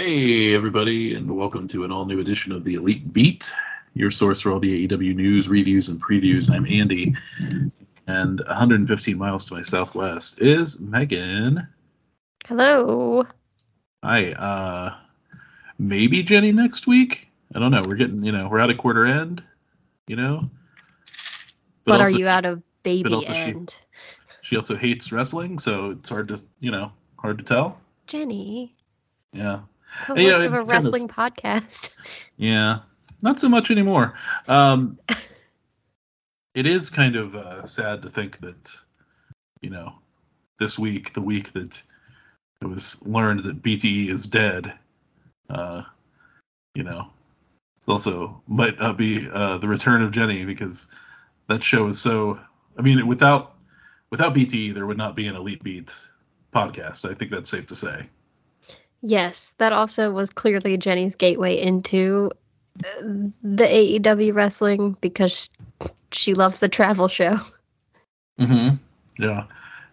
[0.00, 3.52] Hey, everybody, and welcome to an all new edition of the Elite Beat,
[3.94, 6.54] your source for all the AEW news, reviews, and previews.
[6.54, 7.16] I'm Andy,
[8.06, 11.66] and 115 miles to my southwest is Megan.
[12.46, 13.26] Hello.
[14.04, 14.34] Hi.
[14.34, 14.94] Uh,
[15.80, 17.28] maybe Jenny next week.
[17.56, 17.82] I don't know.
[17.84, 19.42] We're getting, you know, we're out of quarter end,
[20.06, 20.48] you know.
[21.82, 23.76] But, are you she- out of baby also she- end?
[24.42, 27.80] She also hates wrestling, so it's hard to, you know, hard to tell.
[28.06, 28.76] Jenny,
[29.32, 29.62] Yeah.
[29.90, 31.90] Host Yeah, of it a kind of- wrestling podcast.
[32.36, 32.80] Yeah,
[33.22, 34.14] not so much anymore.
[34.46, 34.96] Um,
[36.54, 38.70] it is kind of uh, sad to think that,
[39.60, 39.94] you know,
[40.60, 41.82] this week, the week that
[42.60, 44.72] it was learned that BTE is dead,
[45.50, 45.82] uh,
[46.74, 47.08] you know,
[47.78, 50.86] it's also might not be uh, the return of Jenny because
[51.48, 52.38] that show is so.
[52.78, 53.56] I mean, without
[54.10, 55.94] without BTE, there would not be an Elite Beat
[56.52, 57.08] podcast.
[57.08, 58.08] I think that's safe to say.
[59.00, 62.32] Yes, that also was clearly Jenny's gateway into
[62.84, 63.00] uh,
[63.42, 65.50] the AEW wrestling because
[66.10, 67.38] she loves the travel show.
[68.40, 68.76] Mm-hmm.
[69.22, 69.44] Yeah,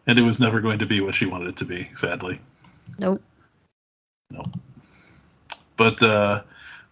[0.07, 1.89] and it was never going to be what she wanted it to be.
[1.93, 2.39] Sadly.
[2.97, 3.21] Nope.
[4.31, 4.47] Nope.
[5.77, 6.41] but uh,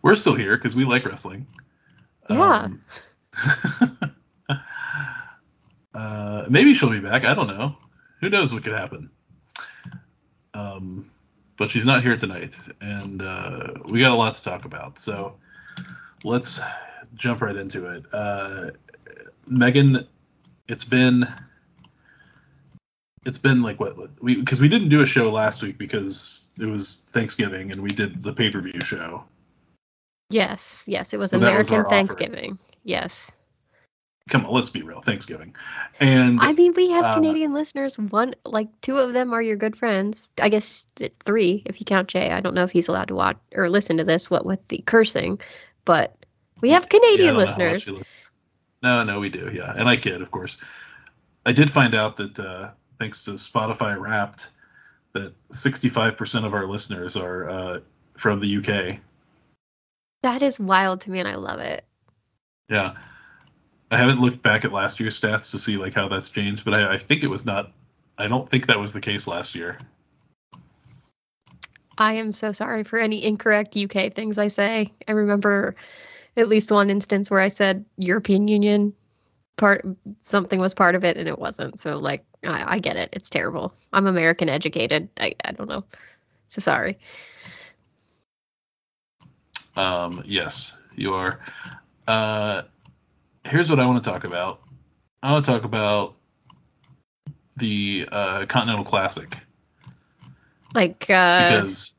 [0.01, 1.47] we're still here because we like wrestling.
[2.29, 2.67] Yeah.
[2.69, 2.81] Um,
[5.93, 7.25] uh, maybe she'll be back.
[7.25, 7.75] I don't know.
[8.21, 9.09] Who knows what could happen?
[10.53, 11.05] Um,
[11.57, 14.97] but she's not here tonight, and uh, we got a lot to talk about.
[14.97, 15.35] So
[16.23, 16.59] let's
[17.15, 18.03] jump right into it.
[18.11, 18.71] Uh,
[19.47, 20.07] Megan,
[20.67, 21.27] it's been
[23.25, 26.65] it's been like what we because we didn't do a show last week because it
[26.65, 29.23] was Thanksgiving and we did the pay per view show.
[30.29, 31.89] Yes, yes, it was So that was American offer.
[31.89, 32.59] Thanksgiving.
[32.83, 33.31] Yes.
[34.29, 35.53] Come on, let's be real, Thanksgiving,
[35.99, 37.99] and I mean, we have uh, Canadian listeners.
[37.99, 40.31] One, like, two of them are your good friends.
[40.41, 40.87] I guess
[41.19, 42.31] three, if you count Jay.
[42.31, 44.29] I don't know if he's allowed to watch or listen to this.
[44.29, 45.41] What with the cursing,
[45.83, 46.15] but
[46.61, 48.37] we have Canadian don't know how much listeners.
[48.81, 50.57] No, no, we do, yeah, and I kid, of course.
[51.45, 54.49] I did find out that uh, thanks to Spotify Wrapped,
[55.11, 57.79] that sixty-five percent of our listeners are uh,
[58.15, 58.99] from the UK.
[60.21, 61.83] That is wild to me, and I love it.
[62.69, 62.93] Yeah,
[63.93, 66.73] I haven't looked back at last year's stats to see like how that's changed, but
[66.73, 67.71] I, I think it was not.
[68.17, 69.77] I don't think that was the case last year.
[71.95, 74.91] I am so sorry for any incorrect UK things I say.
[75.07, 75.75] I remember
[76.35, 78.93] at least one instance where I said European Union
[79.57, 79.85] part
[80.21, 81.79] something was part of it and it wasn't.
[81.79, 83.09] So like I, I get it.
[83.13, 83.75] It's terrible.
[83.93, 85.07] I'm American educated.
[85.19, 85.83] I, I don't know.
[86.47, 86.97] So sorry.
[89.75, 91.39] Um, yes, you are.
[92.07, 92.63] Uh,
[93.45, 94.61] here's what I want to talk about.
[95.21, 96.15] I want to talk about
[97.57, 99.37] the uh, Continental Classic
[100.75, 101.95] Like uh because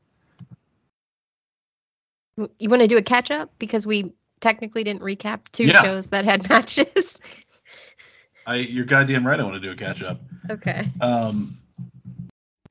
[2.59, 5.81] you want to do a catch up because we technically didn't recap two Yeah.
[5.81, 7.19] shows that had matches.
[8.45, 9.39] I you're goddamn right.
[9.39, 10.19] I want to do a catch up.
[10.49, 10.87] okay.
[11.01, 11.57] Um,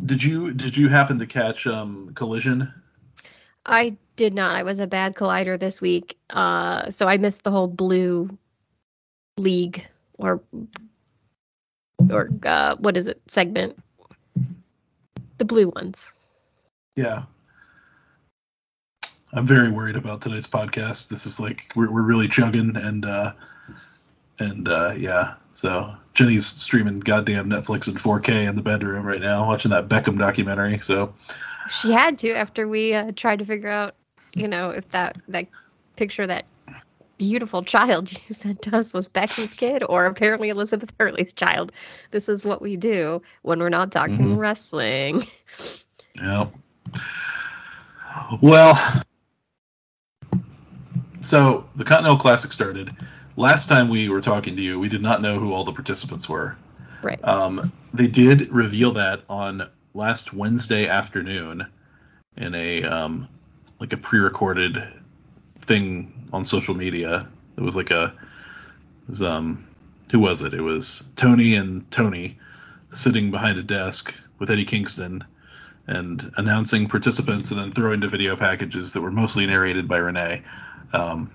[0.05, 2.73] did you did you happen to catch um, Collision?
[3.67, 4.55] I did not.
[4.55, 6.19] I was a bad collider this week.
[6.31, 8.37] Uh so I missed the whole blue
[9.37, 9.87] league
[10.19, 10.41] or
[12.11, 13.77] or uh what is it segment?
[15.39, 16.15] The blue ones.
[16.97, 17.25] Yeah.
[19.33, 21.09] I'm very worried about today's podcast.
[21.09, 23.33] This is like we're we're really chugging and uh
[24.39, 25.35] and uh yeah.
[25.53, 30.19] So Jenny's streaming goddamn Netflix in 4K in the bedroom right now, watching that Beckham
[30.19, 30.79] documentary.
[30.81, 31.13] So
[31.69, 33.95] She had to after we uh, tried to figure out,
[34.35, 35.47] you know, if that that
[35.97, 36.45] picture that
[37.19, 41.73] beautiful child you sent us was Beckham's kid or apparently Elizabeth Hurley's child.
[42.11, 44.39] This is what we do when we're not talking Mhm.
[44.39, 45.27] wrestling.
[46.17, 46.47] Yeah.
[48.41, 48.79] Well,
[51.21, 52.91] so the Continental Classic started.
[53.37, 56.29] Last time we were talking to you, we did not know who all the participants
[56.29, 56.57] were.
[57.03, 57.23] Right.
[57.25, 61.67] Um, they did reveal that on last Wednesday afternoon
[62.37, 63.29] in a um,
[63.81, 64.83] like a pre-recorded
[65.65, 67.29] thing on social media.
[67.57, 68.15] It was like a
[69.09, 69.67] was, um
[70.13, 70.55] who was it?
[70.55, 72.39] It was Tony and Tony
[72.91, 75.25] sitting behind a desk with Eddie Kingston
[75.87, 80.43] and announcing participants and then throwing to video packages that were mostly narrated by Renee.
[80.93, 81.31] Um,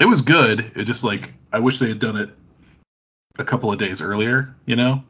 [0.00, 0.72] it was good.
[0.74, 2.30] It just like I wish they had done it
[3.38, 4.54] a couple of days earlier.
[4.66, 5.04] You know?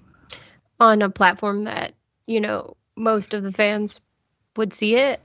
[0.81, 1.95] On a platform that,
[2.27, 4.01] you know, most of the fans
[4.57, 5.21] would see it,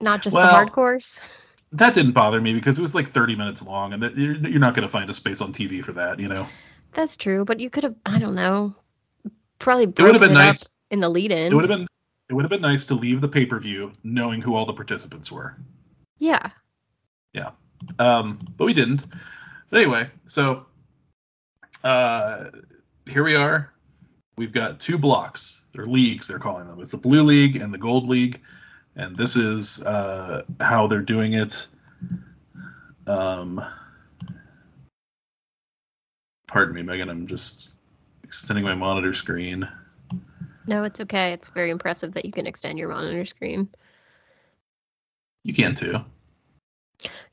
[0.00, 1.20] not just Well- the hardcores.
[1.72, 4.60] That didn't bother me because it was like 30 minutes long, and that, you're, you're
[4.60, 6.20] not going to find a space on TV for that.
[6.20, 6.46] You know?
[6.92, 8.74] That's true, but you could have, I don't know,
[9.58, 10.74] probably It would have been it nice.
[10.90, 11.52] in the lead in.
[11.52, 11.86] It would have been
[12.28, 14.72] it would have been nice to leave the pay per view knowing who all the
[14.72, 15.56] participants were.
[16.18, 16.50] Yeah.
[17.32, 17.50] Yeah.
[17.98, 19.06] Um, but we didn't.
[19.70, 20.66] But anyway, so
[21.84, 22.46] uh,
[23.06, 23.72] here we are.
[24.36, 26.80] We've got two blocks, or leagues, they're calling them.
[26.80, 28.40] It's the Blue League and the Gold League.
[28.96, 31.68] And this is uh, how they're doing it.
[33.06, 33.62] Um,
[36.48, 37.10] pardon me, Megan.
[37.10, 37.70] I'm just
[38.24, 39.68] extending my monitor screen.
[40.66, 41.32] No, it's okay.
[41.32, 43.68] It's very impressive that you can extend your monitor screen.
[45.44, 45.98] You can too.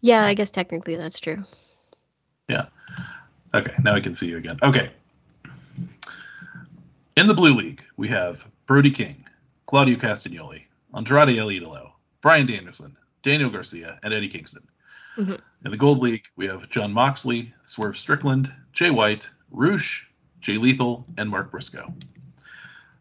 [0.01, 1.43] Yeah, I guess technically that's true.
[2.49, 2.65] Yeah.
[3.53, 4.59] Okay, now I can see you again.
[4.61, 4.91] Okay.
[7.15, 9.23] In the Blue League, we have Brody King,
[9.65, 10.63] Claudio Castagnoli,
[10.93, 11.91] Andrade El Idolo,
[12.21, 14.67] Bryan Danielson, Daniel Garcia, and Eddie Kingston.
[15.17, 15.39] Mhm.
[15.65, 20.09] In the Gold League, we have Jon Moxley, Swerve Strickland, Jay White, Rush,
[20.41, 21.93] Jay Lethal, and Mark Briscoe.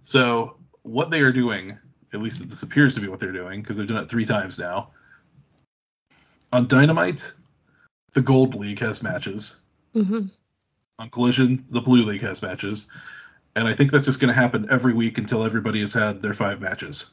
[0.02, 1.78] So, what they are doing,
[2.12, 4.58] at least this appears to be what they're doing, because they've done it three times
[4.58, 4.90] now.
[6.52, 7.32] On Dynamite,
[8.12, 9.60] the Gold League has matches.
[9.94, 10.26] hmm
[10.98, 12.88] On Collision, the Blue League has matches.
[13.56, 16.32] And I think that's just going to happen every week until everybody has had their
[16.32, 17.10] five matches.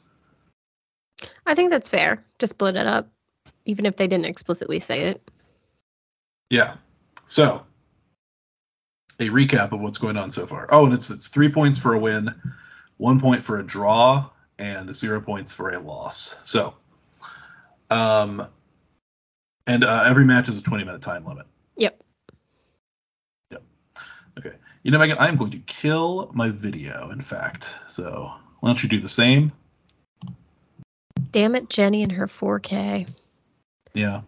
[1.50, 3.08] I think that's fair to split it up,
[3.64, 5.30] even if they didn't explicitly say it.
[6.48, 6.76] Yeah.
[7.24, 7.66] So,
[9.18, 10.68] a recap of what's going on so far.
[10.70, 12.32] Oh, and it's it's three points for a win,
[12.98, 14.30] one point for a draw,
[14.60, 16.36] and zero points for a loss.
[16.44, 16.74] So,
[17.90, 18.46] um,
[19.66, 21.46] and uh, every match is a twenty minute time limit.
[21.78, 22.00] Yep.
[23.50, 23.62] Yep.
[24.38, 24.52] Okay.
[24.84, 27.10] You know, Megan, I'm going to kill my video.
[27.10, 29.50] In fact, so why don't you do the same?
[31.32, 33.06] Damn it, Jenny and her 4K.
[33.94, 34.22] Yeah.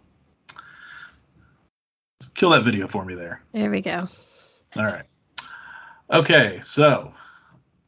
[2.34, 3.42] Kill that video for me there.
[3.52, 4.08] There we go.
[4.76, 5.04] All right.
[6.10, 7.12] Okay, so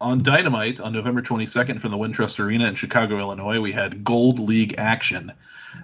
[0.01, 4.39] on Dynamite on November 22nd from the Wintrust Arena in Chicago, Illinois, we had Gold
[4.39, 5.33] League action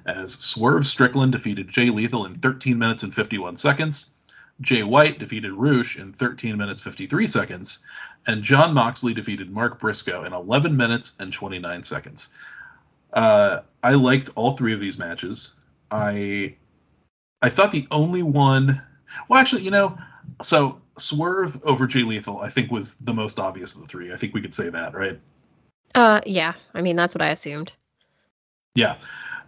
[0.06, 4.12] as Swerve Strickland defeated Jay Lethal in 13 minutes and 51 seconds.
[4.60, 7.78] Jay White defeated Rush in 13 minutes 53 seconds,
[8.26, 12.28] and Jon Moxley defeated Mark Briscoe in 11 minutes and 29 seconds.
[13.12, 15.54] Uh, I liked all three of these matches.
[15.90, 16.54] I
[17.42, 18.80] I thought the only one,
[19.28, 19.98] well, actually, you know,
[20.42, 24.12] so Swerve over Jay Lethal, I think, was the most obvious of the three.
[24.12, 25.18] I think we could say that, right?
[25.94, 26.52] Uh, yeah.
[26.74, 27.72] I mean, that's what I assumed.
[28.74, 28.98] Yeah.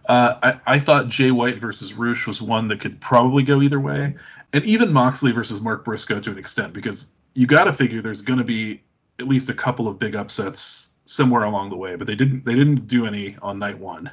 [0.09, 3.79] Uh, I, I thought Jay White versus Rush was one that could probably go either
[3.79, 4.15] way.
[4.51, 8.21] And even Moxley versus Mark Briscoe to an extent, because you got to figure there's
[8.21, 8.81] going to be
[9.19, 12.55] at least a couple of big upsets somewhere along the way, but they didn't they
[12.55, 14.11] didn't do any on night one.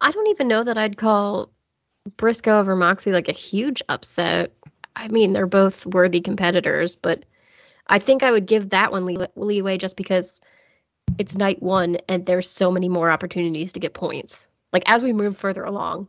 [0.00, 1.50] I don't even know that I'd call
[2.16, 4.52] Briscoe over Moxley like a huge upset.
[4.96, 7.24] I mean, they're both worthy competitors, but
[7.88, 10.40] I think I would give that one lee- leeway just because
[11.18, 14.48] it's night one and there's so many more opportunities to get points.
[14.72, 16.08] Like as we move further along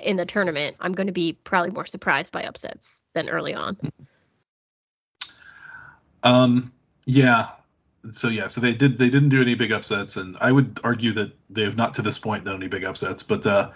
[0.00, 3.76] in the tournament, I'm going to be probably more surprised by upsets than early on.
[6.22, 6.72] Um,
[7.04, 7.48] yeah.
[8.10, 11.12] So yeah, so they did they didn't do any big upsets, and I would argue
[11.12, 13.22] that they have not to this point done any big upsets.
[13.22, 13.70] But uh,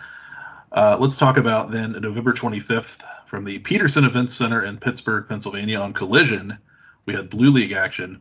[0.73, 5.78] uh, let's talk about then November 25th from the Petersen Event Center in Pittsburgh, Pennsylvania
[5.78, 6.58] on Collision.
[7.06, 8.20] We had Blue League action,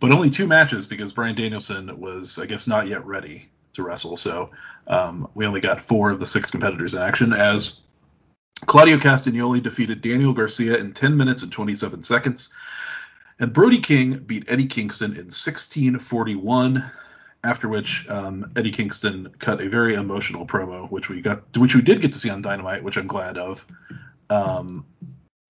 [0.00, 4.16] but only two matches because Bryan Danielson was, I guess, not yet ready to wrestle.
[4.16, 4.50] So
[4.88, 7.80] um, we only got four of the six competitors in action as
[8.66, 12.50] Claudio Castagnoli defeated Daniel Garcia in 10 minutes and 27 seconds.
[13.40, 16.90] And Brody King beat Eddie Kingston in 1641.
[17.42, 21.80] After which, um, Eddie Kingston cut a very emotional promo, which we got, which we
[21.80, 23.66] did get to see on Dynamite, which I'm glad of.
[24.28, 24.84] Um,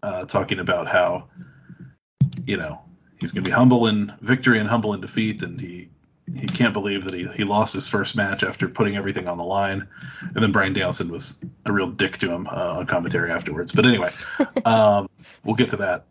[0.04, 1.28] uh, talking about how,
[2.46, 2.80] you know,
[3.18, 5.90] he's going to be humble in victory and humble in defeat, and he
[6.32, 9.44] he can't believe that he, he lost his first match after putting everything on the
[9.44, 9.86] line.
[10.20, 13.72] And then Bryan Danielson was a real dick to him uh, on commentary afterwards.
[13.72, 14.12] But anyway,
[14.64, 15.08] um,
[15.44, 16.06] we'll get to that.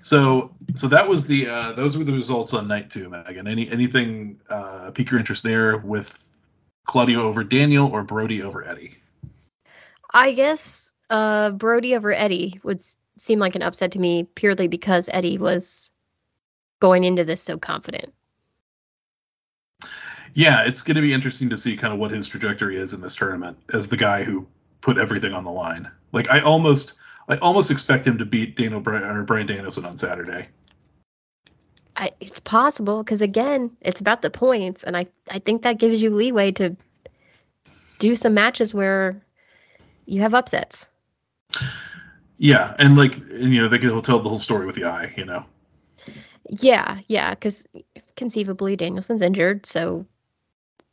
[0.00, 3.46] So so that was the uh, those were the results on night two, Megan.
[3.46, 6.36] Any anything uh, pique your interest there with
[6.84, 8.96] Claudio over Daniel or Brody over Eddie?
[10.14, 12.82] I guess uh, Brody over Eddie would
[13.18, 15.90] seem like an upset to me purely because Eddie was
[16.80, 18.12] going into this so confident.
[20.34, 23.00] Yeah, it's going to be interesting to see kind of what his trajectory is in
[23.00, 24.46] this tournament as the guy who
[24.80, 25.90] put everything on the line.
[26.12, 26.94] Like I almost
[27.28, 30.46] I almost expect him to beat Daniel Bryan or Bryan Danielson on Saturday.
[31.96, 36.00] I, it's possible because again, it's about the points, and I I think that gives
[36.00, 36.76] you leeway to
[37.98, 39.20] do some matches where
[40.06, 40.88] you have upsets.
[42.38, 45.12] Yeah, and like and, you know they could tell the whole story with the eye.
[45.16, 45.44] You know.
[46.48, 47.66] Yeah, yeah, because
[48.16, 50.06] conceivably Danielson's injured, so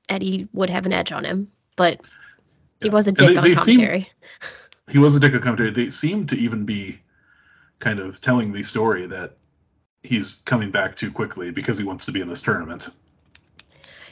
[0.09, 2.01] Eddie would have an edge on him, but
[2.81, 2.91] he Yeah.
[2.93, 4.09] was a dick they- on they seem- commentary.
[4.89, 5.71] he was a dick of commentary.
[5.71, 6.99] They seem to even be
[7.79, 9.37] kind of telling the story that
[10.03, 12.89] he's coming back too quickly because he wants to be in this tournament.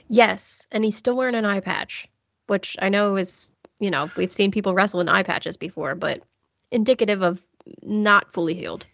[0.09, 2.07] Yes, and he's still wearing an eye patch,
[2.47, 6.21] which I know is, you know, we've seen people wrestle in eye patches before, but
[6.71, 7.45] indicative of
[7.83, 8.85] not fully healed.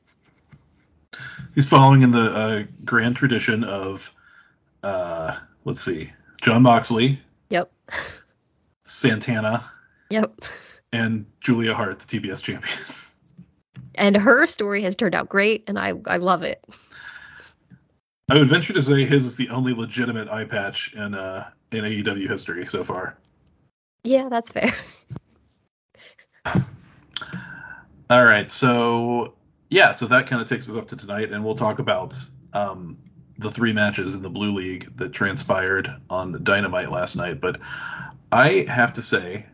[1.55, 4.13] He's following in the uh, grand tradition of,
[4.83, 7.19] uh, let's see, Jon Moxley,
[7.49, 7.71] Yep.
[8.83, 9.63] Santana,
[10.11, 10.41] Yep.
[10.91, 12.75] And Julia Hart, the TBS champion.
[13.95, 16.63] And her story has turned out great, and I I love it.
[18.29, 21.83] I would venture to say his is the only legitimate eye patch in uh, in
[21.83, 23.17] AEW history so far.
[24.03, 24.73] Yeah, that's fair.
[28.09, 29.33] All right, so
[29.69, 32.15] yeah, so that kind of takes us up to tonight, and we'll talk about
[32.53, 32.97] um,
[33.37, 37.39] the three matches in the Blue League that transpired on Dynamite last night.
[37.39, 37.59] But
[38.31, 39.45] I have to say,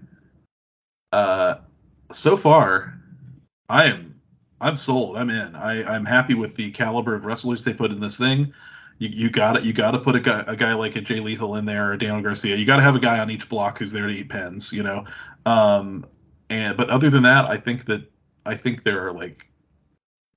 [1.15, 1.61] uh,
[2.11, 2.99] so far,
[3.69, 4.15] I am
[4.59, 5.17] I'm sold.
[5.17, 5.55] I'm in.
[5.55, 8.53] I I'm happy with the caliber of wrestlers they put in this thing.
[8.99, 9.63] You, you got it.
[9.63, 11.97] You got to put a guy, a guy like a Jay Lethal in there or
[11.97, 12.57] Daniel Garcia.
[12.57, 14.73] You got to have a guy on each block who's there to eat pens.
[14.73, 15.05] You know.
[15.45, 16.05] Um,
[16.49, 18.11] and but other than that, I think that
[18.45, 19.47] I think there are like,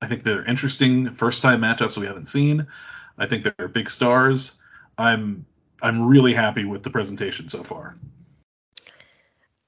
[0.00, 2.66] I think they're interesting first time matchups we haven't seen.
[3.18, 4.60] I think they're big stars.
[4.96, 5.44] I'm
[5.82, 7.96] I'm really happy with the presentation so far.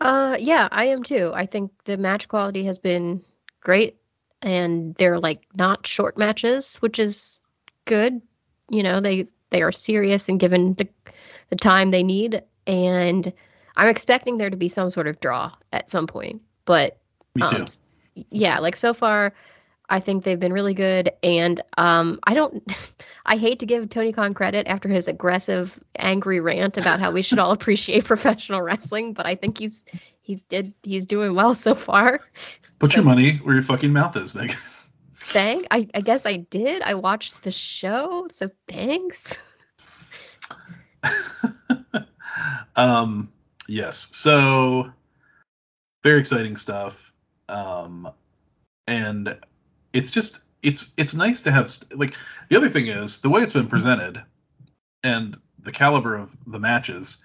[0.01, 1.31] Uh, yeah, I am too.
[1.35, 3.23] I think the match quality has been
[3.61, 3.97] great,
[4.43, 7.41] and they're like not short matches, which is
[7.85, 8.21] good.
[8.71, 10.89] You know, they they are serious and given the
[11.51, 13.33] the time they need, and
[13.77, 16.43] I'm expecting there to be some sort of draw at some point.
[16.65, 16.99] But
[17.35, 17.57] Me too.
[17.57, 17.67] um,
[18.31, 19.35] yeah, like so far,
[19.91, 22.63] I think they've been really good, and um, I don't.
[23.27, 27.23] I hate to give Tony Khan credit after his aggressive, angry rant about how we
[27.23, 29.85] should all appreciate professional wrestling, but I think he's
[30.23, 32.21] he did he's doing well so far.
[32.79, 34.53] Put your money where your fucking mouth is, Meg.
[35.17, 36.83] Thank I, I guess I did.
[36.83, 39.39] I watched the show, so thanks.
[42.77, 43.31] um,
[43.69, 44.09] yes.
[44.13, 44.91] So
[46.03, 47.13] very exciting stuff.
[47.49, 48.09] Um,
[48.87, 49.37] and
[49.93, 52.15] it's just it's it's nice to have like
[52.49, 54.23] the other thing is the way it's been presented
[55.03, 57.25] and the caliber of the matches.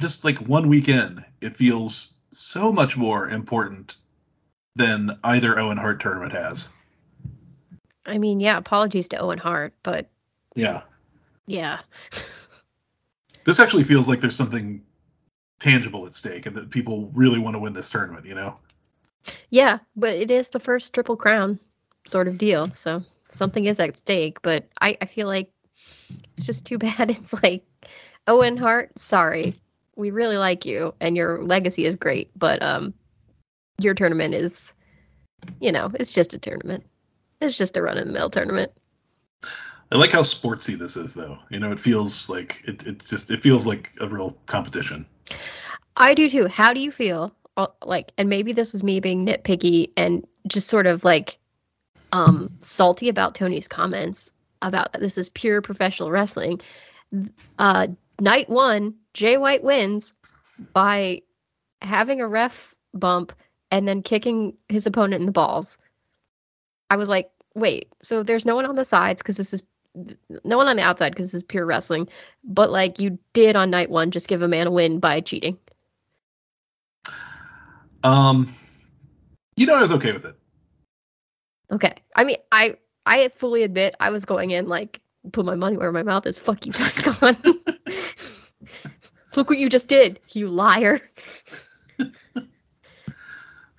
[0.00, 3.96] Just like one weekend, it feels so much more important
[4.74, 6.70] than either Owen Hart tournament has.
[8.04, 10.08] I mean, yeah, apologies to Owen Hart, but
[10.54, 10.82] Yeah.
[11.46, 11.80] yeah.
[13.44, 14.82] This actually feels like there's something
[15.60, 18.58] tangible at stake and that people really want to win this tournament, you know?
[19.50, 21.58] Yeah, but it is the first triple crown
[22.06, 22.70] sort of deal.
[22.70, 23.02] So
[23.32, 25.50] something is at stake, but I, I feel like
[26.36, 27.10] it's just too bad.
[27.10, 27.64] It's like,
[28.26, 29.54] Owen Hart, sorry.
[29.96, 32.92] We really like you and your legacy is great, but um
[33.78, 34.74] your tournament is
[35.60, 36.84] you know, it's just a tournament.
[37.40, 38.72] It's just a run of the mill tournament.
[39.92, 41.38] I like how sportsy this is, though.
[41.50, 42.84] You know, it feels like it.
[42.86, 45.06] It just it feels like a real competition.
[45.96, 46.48] I do too.
[46.48, 47.34] How do you feel?
[47.82, 51.38] Like, and maybe this was me being nitpicky and just sort of like
[52.12, 54.32] um salty about Tony's comments
[54.62, 56.60] about this is pure professional wrestling.
[57.58, 57.88] Uh
[58.20, 60.14] night one, Jay White wins
[60.72, 61.22] by
[61.82, 63.32] having a ref bump
[63.70, 65.78] and then kicking his opponent in the balls.
[66.88, 69.62] I was like, wait, so there's no one on the sides because this is
[70.44, 72.08] no one on the outside because this is pure wrestling,
[72.44, 75.58] but like you did on night one, just give a man a win by cheating.
[78.06, 78.54] Um,
[79.56, 80.36] you know, I was okay with it.
[81.72, 81.94] Okay.
[82.14, 85.00] I mean, I I fully admit I was going in like
[85.32, 86.38] put my money where my mouth is.
[86.38, 87.36] Fuck you, Tony
[89.34, 91.00] Look what you just did, you liar.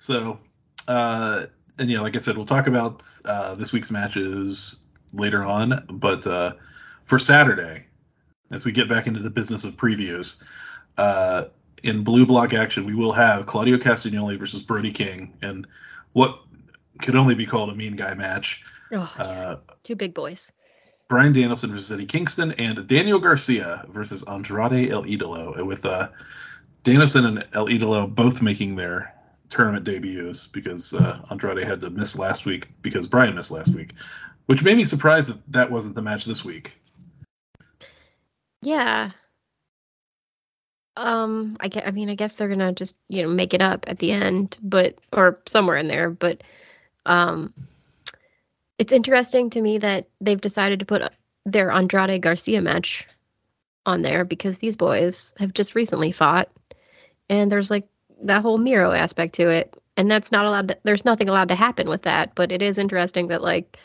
[0.00, 0.38] So,
[0.86, 1.46] uh,
[1.78, 5.84] and yeah, like I said, we'll talk about uh, this week's matches later on.
[5.90, 6.54] But uh,
[7.04, 7.84] for Saturday,
[8.50, 10.42] as we get back into the business of previews,
[10.96, 11.46] uh,
[11.82, 15.66] in blue block action, we will have Claudio Castagnoli versus Brody King, and
[16.12, 16.40] what
[17.02, 18.64] could only be called a mean guy match.
[18.92, 19.24] Oh, yeah.
[19.24, 20.52] Uh, Two big boys.
[21.08, 26.08] Bryan Danielson versus Eddie Kingston, and Daniel Garcia versus Andrade El Idolo, with uh,
[26.82, 29.14] Danielson and El Idolo both making their
[29.48, 33.94] tournament debuts because uh, Andrade had to miss last week because Bryan missed last week,
[34.46, 36.76] which made me surprised that that wasn't the match this week.
[38.60, 39.10] Yeah.
[40.98, 43.86] Um, I get, I mean, I guess they're gonna just, you know, make it up
[43.88, 46.42] at the end, but or somewhere in there, but
[47.06, 47.52] um
[48.78, 51.02] It's interesting to me that they've decided to put
[51.44, 53.06] their Andrade Garcia match
[53.86, 56.48] on there because these boys have just recently fought,
[57.28, 57.88] and there's like
[58.22, 60.68] that whole Miro aspect to it, and that's not allowed.
[60.68, 63.78] To, there's nothing allowed to happen with that, but it is interesting that like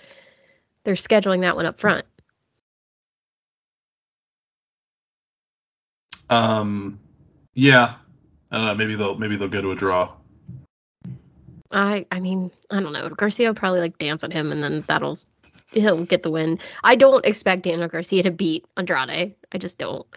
[0.84, 2.05] they're scheduling that one up front.
[6.34, 7.00] Um,
[7.54, 7.94] yeah,
[8.52, 8.75] I don't know.
[8.75, 10.12] Maybe they'll maybe they'll go to a draw.
[11.72, 13.10] I I mean I don't know.
[13.10, 15.20] Garcia will probably like dance at him, and then that'll
[15.72, 16.60] he'll get the win.
[16.84, 19.36] I don't expect Daniel Garcia to beat Andrade.
[19.52, 20.08] I just don't.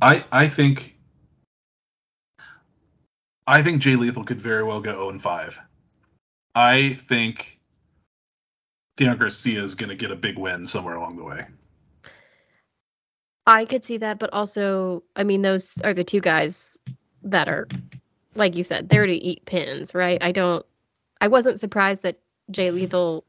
[0.00, 0.96] I I think
[3.46, 5.60] I think Jay Lethal could very well go 0 and 5.
[6.54, 7.58] I think
[8.96, 11.46] Daniel Garcia is going to get a big win somewhere along the way.
[13.50, 16.78] I could see that, but also, I mean, those are the two guys
[17.24, 17.66] that are,
[18.36, 20.22] like you said, they're to eat pins, right?
[20.22, 20.64] I don't,
[21.20, 22.20] I wasn't surprised that
[22.52, 23.24] Jay Lethal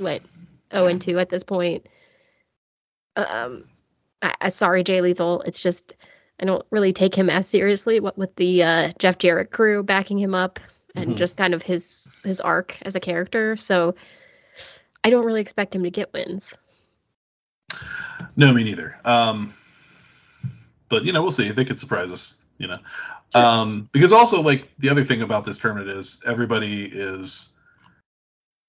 [0.00, 0.22] went
[0.72, 1.88] 0 and 2 at this point.
[3.14, 3.64] Um,
[4.20, 5.42] I, I sorry, Jay Lethal.
[5.42, 5.94] It's just
[6.40, 8.00] I don't really take him as seriously.
[8.00, 10.58] What with the uh, Jeff Jarrett crew backing him up
[10.94, 11.16] and mm-hmm.
[11.16, 13.56] just kind of his his arc as a character.
[13.56, 13.94] So
[15.04, 16.56] I don't really expect him to get wins.
[18.36, 18.96] No, me neither.
[19.04, 19.52] Um,
[20.90, 21.50] but you know, we'll see.
[21.50, 22.44] They could surprise us.
[22.58, 22.78] You know,
[23.32, 23.42] sure.
[23.42, 27.56] um, because also like the other thing about this tournament is everybody is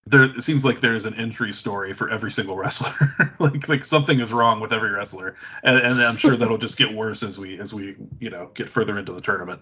[0.05, 4.19] there it seems like there's an entry story for every single wrestler like like something
[4.19, 7.59] is wrong with every wrestler and, and i'm sure that'll just get worse as we
[7.59, 9.61] as we you know get further into the tournament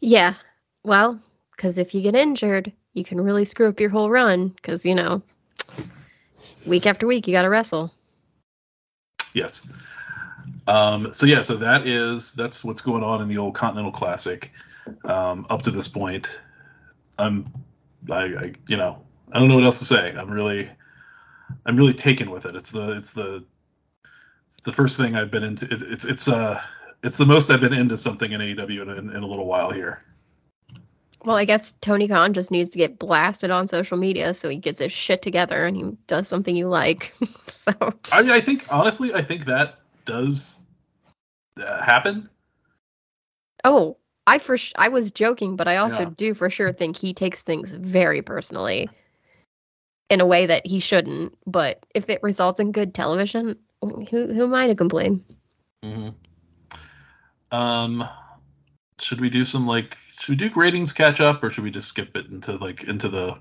[0.00, 0.34] yeah
[0.84, 1.18] well
[1.52, 4.94] because if you get injured you can really screw up your whole run because you
[4.94, 5.22] know
[6.66, 7.90] week after week you got to wrestle
[9.32, 9.66] yes
[10.66, 14.52] um so yeah so that is that's what's going on in the old continental classic
[15.04, 16.40] um up to this point
[17.18, 17.44] i'm
[18.10, 20.14] I, I you know I don't know what else to say.
[20.16, 20.70] I'm really,
[21.64, 22.54] I'm really taken with it.
[22.54, 23.44] It's the, it's the,
[24.46, 25.66] it's the first thing I've been into.
[25.66, 26.60] It, it's, it's, uh,
[27.02, 29.70] it's the most I've been into something in AEW in, in, in a little while
[29.70, 30.02] here.
[31.24, 34.56] Well, I guess Tony Khan just needs to get blasted on social media so he
[34.56, 37.12] gets his shit together and he does something you like.
[37.44, 37.72] so
[38.12, 40.62] I, I think honestly, I think that does
[41.64, 42.28] uh, happen.
[43.64, 46.10] Oh, I for sh- I was joking, but I also yeah.
[46.16, 48.88] do for sure think he takes things very personally
[50.08, 51.36] in a way that he shouldn't.
[51.46, 55.24] But if it results in good television, who who am I to complain?
[55.84, 57.56] Mm-hmm.
[57.56, 58.08] Um,
[59.00, 61.88] should we do some like should we do ratings catch up or should we just
[61.88, 63.38] skip it into like into the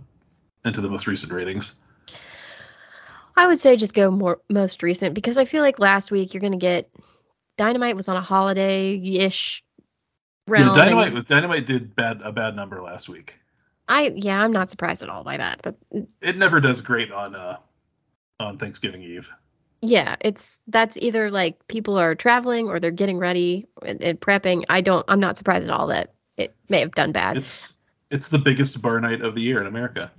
[0.63, 1.73] into the most recent ratings?
[3.37, 6.41] I would say just go more most recent because I feel like last week you're
[6.41, 6.89] gonna get
[7.57, 9.63] Dynamite was on a holiday ish
[10.47, 10.67] realm.
[10.67, 13.39] Yeah, Dynamite was Dynamite did bad a bad number last week.
[13.87, 15.61] I yeah, I'm not surprised at all by that.
[15.61, 15.75] But
[16.21, 17.57] it never does great on uh
[18.39, 19.31] on Thanksgiving Eve.
[19.81, 24.63] Yeah, it's that's either like people are traveling or they're getting ready and, and prepping.
[24.69, 25.05] I don't.
[25.07, 27.37] I'm not surprised at all that it may have done bad.
[27.37, 27.77] It's
[28.09, 30.11] it's the biggest bar night of the year in America.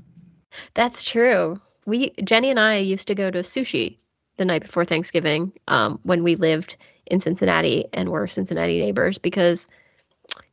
[0.74, 1.60] That's true.
[1.84, 3.98] We Jenny and I used to go to sushi
[4.36, 9.68] the night before Thanksgiving um, when we lived in Cincinnati and were Cincinnati neighbors because,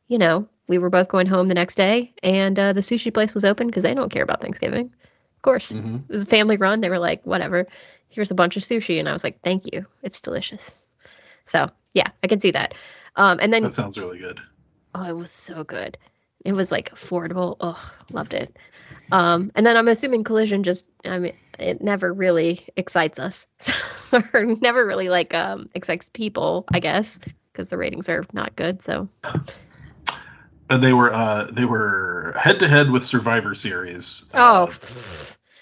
[0.08, 3.34] you know, we were both going home the next day, and uh, the sushi place
[3.34, 4.92] was open because they don't care about Thanksgiving.
[5.36, 5.96] Of course, mm-hmm.
[5.96, 6.80] it was a family run.
[6.80, 7.66] They were like, whatever,
[8.08, 10.78] here's a bunch of sushi, and I was like, thank you, it's delicious.
[11.44, 12.74] So yeah, I can see that.
[13.16, 14.40] Um, and then that sounds really good.
[14.94, 15.98] Oh, it was so good.
[16.44, 17.56] It was like affordable.
[17.60, 18.56] Oh, loved it.
[19.12, 23.46] Um, and then I'm assuming Collision just, I mean, it never really excites us,
[24.12, 27.18] or never really like um, excites people, I guess,
[27.52, 28.82] because the ratings are not good.
[28.82, 29.08] So
[30.70, 34.24] and they were uh, they were head to head with Survivor Series.
[34.32, 34.72] Uh, oh,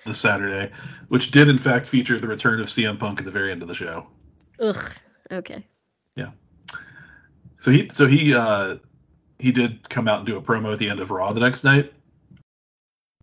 [0.05, 0.73] the Saturday,
[1.09, 3.69] which did in fact feature the return of CM Punk at the very end of
[3.69, 4.07] the show.
[4.61, 4.93] Ugh.
[5.31, 5.65] Okay.
[6.17, 6.31] Yeah.
[7.59, 8.77] So he so he uh
[9.43, 11.65] he did come out and do a promo at the end of Raw the next
[11.65, 11.93] night.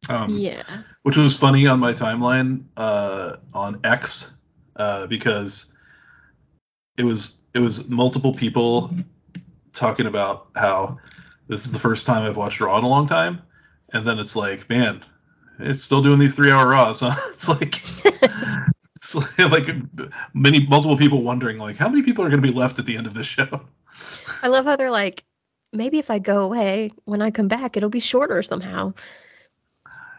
[0.09, 0.63] Um, yeah.
[1.03, 4.37] Which was funny on my timeline uh, on X
[4.75, 5.73] uh, because
[6.97, 8.93] it was it was multiple people
[9.73, 10.97] talking about how
[11.47, 13.41] this is the first time I've watched Raw in a long time,
[13.93, 15.01] and then it's like, man,
[15.57, 16.99] it's still doing these three hour Raws.
[16.99, 17.15] Huh?
[17.29, 17.81] It's like
[18.97, 19.69] it's like
[20.33, 22.97] many multiple people wondering like how many people are going to be left at the
[22.97, 23.61] end of this show.
[24.43, 25.23] I love how they're like,
[25.73, 28.93] maybe if I go away, when I come back, it'll be shorter somehow.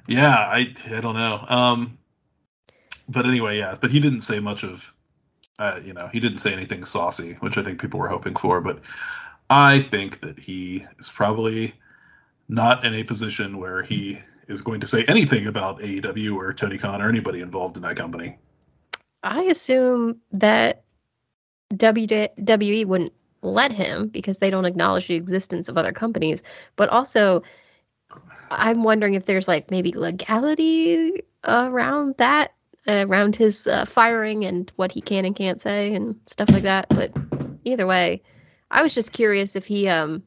[0.06, 1.44] Yeah, I I don't know.
[1.48, 1.98] Um,
[3.08, 3.76] but anyway, yeah.
[3.80, 4.92] But he didn't say much of,
[5.58, 8.60] uh, you know, he didn't say anything saucy, which I think people were hoping for.
[8.60, 8.80] But
[9.48, 11.74] I think that he is probably
[12.48, 16.78] not in a position where he is going to say anything about AEW or Tony
[16.78, 18.36] Khan or anybody involved in that company.
[19.22, 20.82] I assume that
[21.74, 26.42] WWE wouldn't let him because they don't acknowledge the existence of other companies.
[26.76, 27.42] But also,
[28.50, 32.54] I'm wondering if there's like maybe legality around that,
[32.86, 36.64] uh, around his uh, firing and what he can and can't say and stuff like
[36.64, 36.86] that.
[36.88, 37.16] But
[37.64, 38.22] either way,
[38.70, 40.22] I was just curious if he, um,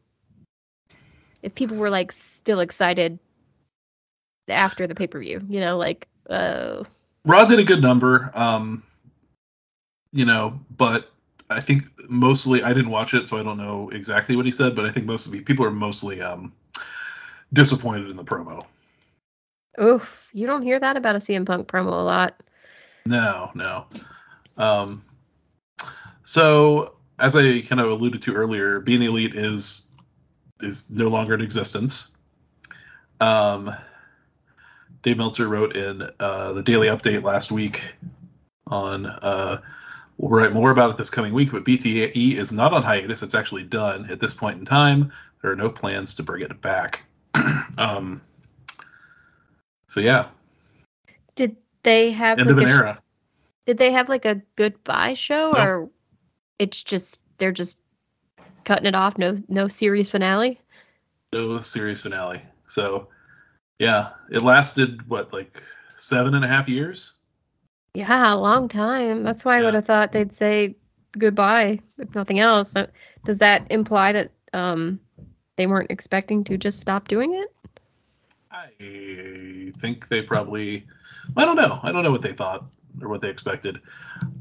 [1.42, 3.20] if people were like still excited
[4.48, 6.84] after the pay per view, you know, like, uh,
[7.26, 8.84] Raw did a good number, um,
[10.12, 11.13] you know, but
[11.50, 14.76] I think mostly I didn't watch it, so I don't know exactly what he said,
[14.76, 16.54] but I think most of the people are mostly um,
[17.52, 18.66] disappointed in the promo.
[19.82, 22.42] oof, you don't hear that about a CM Punk promo a lot.
[23.06, 23.86] No, no.
[24.58, 25.04] Um,
[26.24, 29.90] so as I kind of alluded to earlier, being the elite is
[30.62, 32.12] is no longer in existence.
[33.20, 33.76] Um,
[35.02, 37.84] Dave Meltzer wrote in uh, the Daily Update last week
[38.68, 39.62] on uh,
[40.18, 43.24] we'll write more about it this coming week, but BTE is not on hiatus.
[43.24, 45.12] It's actually done at this point in time.
[45.42, 47.04] There are no plans to bring it back.
[47.78, 48.22] um,
[49.88, 50.28] so yeah,
[51.36, 53.00] Did they have end of an a sh- era.
[53.66, 55.64] Did they have like a goodbye show, No.
[55.64, 55.90] or
[56.60, 57.80] it's just they're just
[58.66, 59.18] cutting it off?
[59.18, 60.60] No, no series finale.
[61.32, 62.42] no series finale.
[62.66, 63.08] So,
[63.80, 65.62] yeah, it lasted what like
[65.96, 67.13] seven and a half years.
[67.94, 69.24] Yeah, a long time.
[69.24, 69.66] That's why I Yeah.
[69.66, 70.76] would have thought they'd say
[71.18, 72.76] goodbye, if nothing else.
[73.24, 75.00] Does that imply that um
[75.58, 77.50] they weren't expecting to just stop doing it?
[78.52, 80.86] I think they probably.
[81.38, 81.80] I don't know.
[81.84, 82.66] I don't know what they thought
[83.02, 83.80] or what they expected.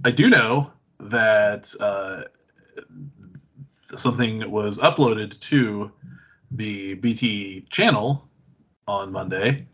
[0.04, 2.22] I do know that uh,
[3.96, 5.92] something was uploaded to
[6.50, 8.28] the BT channel
[8.86, 9.66] on Monday,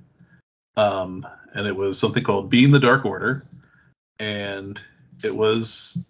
[0.76, 3.47] um, and it was something called "Being the Dark Order,"
[4.18, 4.80] and
[5.22, 6.04] it was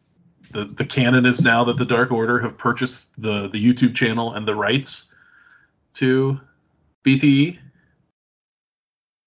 [0.53, 4.35] the the canon is now that the Dark Order have purchased the the YouTube channel
[4.35, 5.15] and the rights
[5.95, 6.41] to
[7.05, 7.59] BTE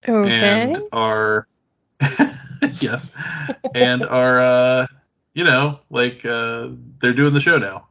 [0.07, 0.73] Okay.
[0.73, 1.47] and are
[2.79, 3.15] yes
[3.75, 4.87] and are uh
[5.33, 7.87] you know like uh they're doing the show now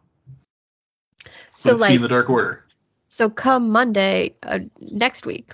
[1.54, 2.64] so like the dark order
[3.10, 5.52] so come Monday uh, next week,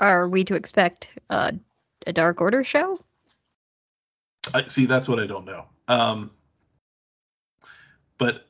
[0.00, 1.52] are we to expect uh,
[2.06, 2.98] a Dark Order show?
[4.52, 5.66] I see that's what i don't know.
[5.88, 6.30] Um
[8.18, 8.46] but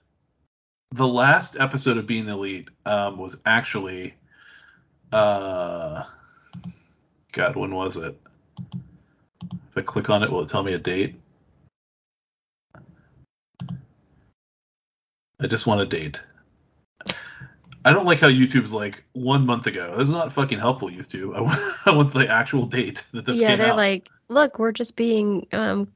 [0.90, 4.14] the last episode of being the elite um was actually
[5.12, 6.04] uh
[7.32, 8.18] god when was it?
[9.52, 11.16] If i click on it will it tell me a date?
[15.40, 16.20] I just want a date.
[17.84, 19.94] I don't like how youtube's like one month ago.
[19.98, 21.36] This is not fucking helpful youtube.
[21.36, 23.76] I want, I want the actual date that this yeah, came they're out.
[23.76, 25.88] like, look, we're just being um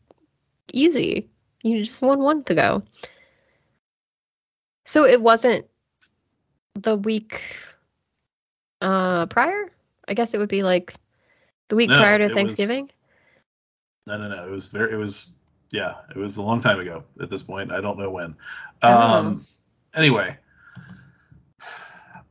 [0.73, 1.29] easy.
[1.63, 2.83] You just won one month ago.
[4.85, 5.67] So it wasn't
[6.75, 7.43] the week
[8.81, 9.71] uh prior?
[10.07, 10.95] I guess it would be like
[11.69, 12.91] the week No, prior to was- Thanksgiving.
[14.07, 14.47] No, no, no.
[14.47, 14.93] It was very.
[14.93, 15.35] It was
[15.71, 15.97] yeah.
[16.09, 17.05] It was a long time ago.
[17.21, 18.35] At this point, I don't know when.
[18.83, 19.19] Oh.
[19.19, 19.47] Um.
[19.95, 20.35] Anyway,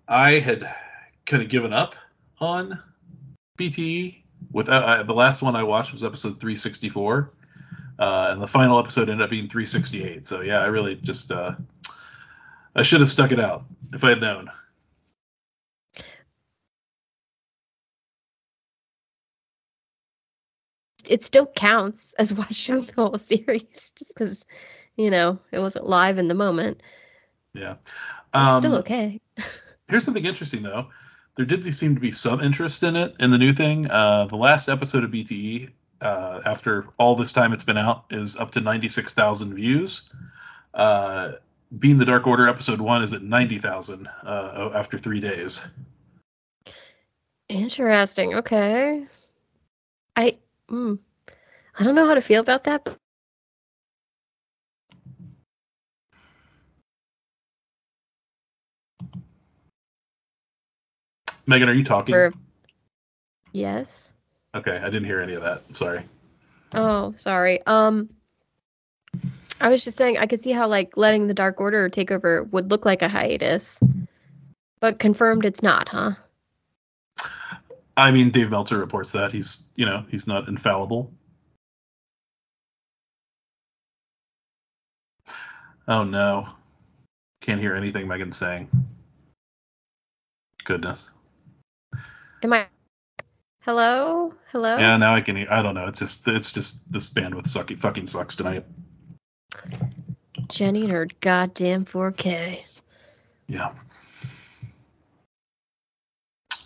[0.08, 0.68] I had
[1.28, 1.96] kind of given up
[2.40, 2.80] on
[3.60, 4.24] BTE.
[4.58, 7.32] With uh, uh, the last one I watched was episode 364,
[8.00, 10.26] uh, and the final episode ended up being 368.
[10.26, 11.54] So yeah, I really just uh,
[12.76, 14.50] I should have stuck it out if I had known.
[21.08, 24.44] It still counts as watching the whole series just because,
[24.96, 26.82] you know, it wasn't live in the moment.
[27.54, 27.74] Yeah.
[27.74, 29.22] It's Um, still okay.
[29.88, 30.88] Here's something interesting though.
[31.38, 33.90] There did seem to be some interest in it in the new thing.
[33.90, 35.70] Uh, the last episode of BTE,
[36.02, 40.10] uh, after all this time it's been out, is up to 96,000 views.
[40.74, 41.34] Uh,
[41.78, 45.66] Being the Dark Order episode one is at 90,000 uh, after three days.
[47.50, 48.34] Interesting.
[48.36, 49.06] Okay.
[50.16, 50.38] I
[50.70, 50.98] mm,
[51.78, 52.98] I don't know how to feel about that.
[61.48, 62.14] Megan, are you talking?
[62.14, 62.34] For
[63.54, 64.14] yes.
[64.54, 65.64] Okay, I didn't hear any of that.
[65.76, 66.04] Sorry.
[66.76, 67.66] Oh, sorry.
[67.66, 68.10] Um,
[69.62, 72.44] I was just saying I could see how like letting the Dark Order take over
[72.44, 73.82] would look like a hiatus,
[74.82, 76.12] but confirmed it's not, huh?
[77.96, 81.12] I mean, Dave Meltzer reports that he's, you know, he's not infallible.
[85.88, 86.50] Oh no,
[87.42, 88.70] can't hear anything Megan's saying.
[90.66, 91.12] Goodness.
[92.44, 92.68] Am I
[93.62, 94.34] Hello?
[94.52, 94.78] Hello?
[94.78, 95.36] Yeah, now I can.
[95.36, 95.88] hear- I don't know.
[95.88, 98.66] It's just it's just this bandwidth sucky fucking sucks tonight.
[100.48, 102.64] Jenny and her goddamn 4K.
[103.48, 103.74] Yeah.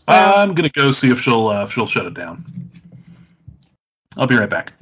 [0.08, 2.44] Well- I'm gonna go see if she'll uh, if she'll shut it down.
[4.18, 4.74] I'll be right back.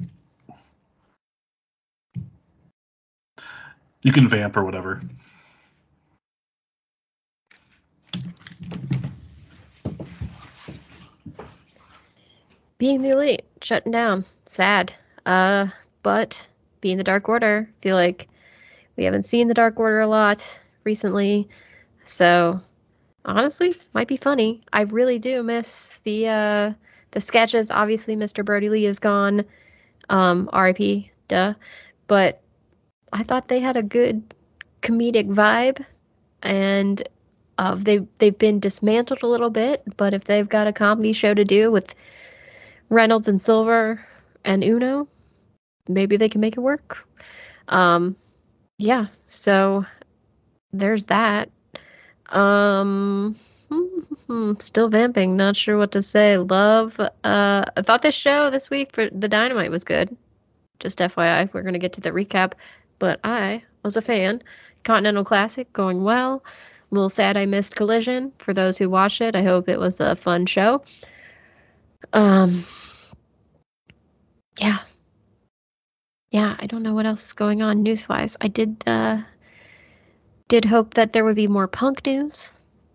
[4.02, 5.00] You can vamp or whatever.
[12.80, 14.24] Being the elite, shutting down.
[14.46, 14.94] Sad.
[15.26, 15.66] Uh,
[16.02, 16.48] but
[16.80, 18.26] being the Dark Order, feel like
[18.96, 21.46] we haven't seen the Dark Order a lot recently.
[22.06, 22.58] So
[23.26, 24.62] honestly, might be funny.
[24.72, 26.72] I really do miss the uh
[27.10, 27.70] the sketches.
[27.70, 28.42] Obviously Mr.
[28.42, 29.44] Brodie Lee is gone.
[30.08, 31.52] Um, RIP, duh.
[32.06, 32.40] But
[33.12, 34.34] I thought they had a good
[34.80, 35.84] comedic vibe
[36.42, 37.06] and
[37.58, 41.34] uh, they've they've been dismantled a little bit, but if they've got a comedy show
[41.34, 41.94] to do with
[42.90, 44.04] Reynolds and Silver
[44.44, 45.08] and Uno,
[45.88, 47.06] maybe they can make it work.
[47.68, 48.16] Um,
[48.78, 49.86] yeah, so
[50.72, 51.50] there's that.
[52.28, 53.36] Um,
[54.58, 56.36] still vamping, not sure what to say.
[56.38, 56.98] Love.
[57.00, 60.16] Uh, I thought this show this week for the Dynamite was good.
[60.78, 62.52] Just FYI, we're gonna get to the recap,
[62.98, 64.42] but I was a fan.
[64.82, 66.42] Continental Classic going well.
[66.90, 68.32] A little sad I missed Collision.
[68.38, 70.82] For those who watched it, I hope it was a fun show.
[72.12, 72.64] Um,
[74.58, 74.78] yeah,
[76.30, 76.56] yeah.
[76.58, 78.36] I don't know what else is going on news wise.
[78.40, 79.22] I did uh,
[80.48, 82.52] did hope that there would be more punk news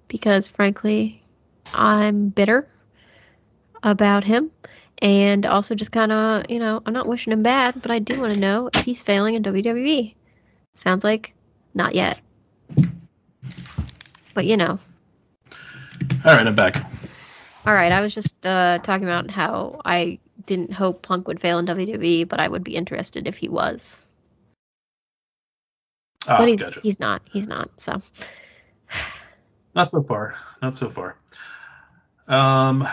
[0.08, 1.24] because, frankly,
[1.74, 2.68] I'm bitter
[3.84, 4.52] about him.
[5.02, 8.20] And also, just kind of, you know, I'm not wishing him bad, but I do
[8.20, 10.16] want to know if he's failing in WWE.
[10.74, 11.34] Sounds like
[11.74, 12.20] not yet.
[14.34, 14.80] But you know,
[16.26, 16.76] All right, I'm back.
[17.66, 17.92] All right.
[17.92, 22.28] I was just uh, talking about how I didn't hope Punk would fail in WWE,
[22.28, 24.06] but I would be interested if he was.
[26.28, 26.80] Ah, but he's, gotcha.
[26.82, 27.22] he's not.
[27.32, 27.80] He's not.
[27.80, 28.02] So
[29.76, 30.36] Not so far.
[30.62, 31.18] Not so far.
[32.28, 32.88] Um,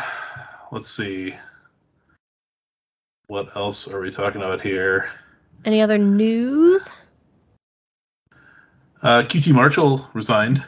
[0.70, 1.34] let's see.
[3.28, 5.10] What else are we talking about here?
[5.64, 6.90] any other news?
[9.02, 10.64] Uh, QT Marshall resigned.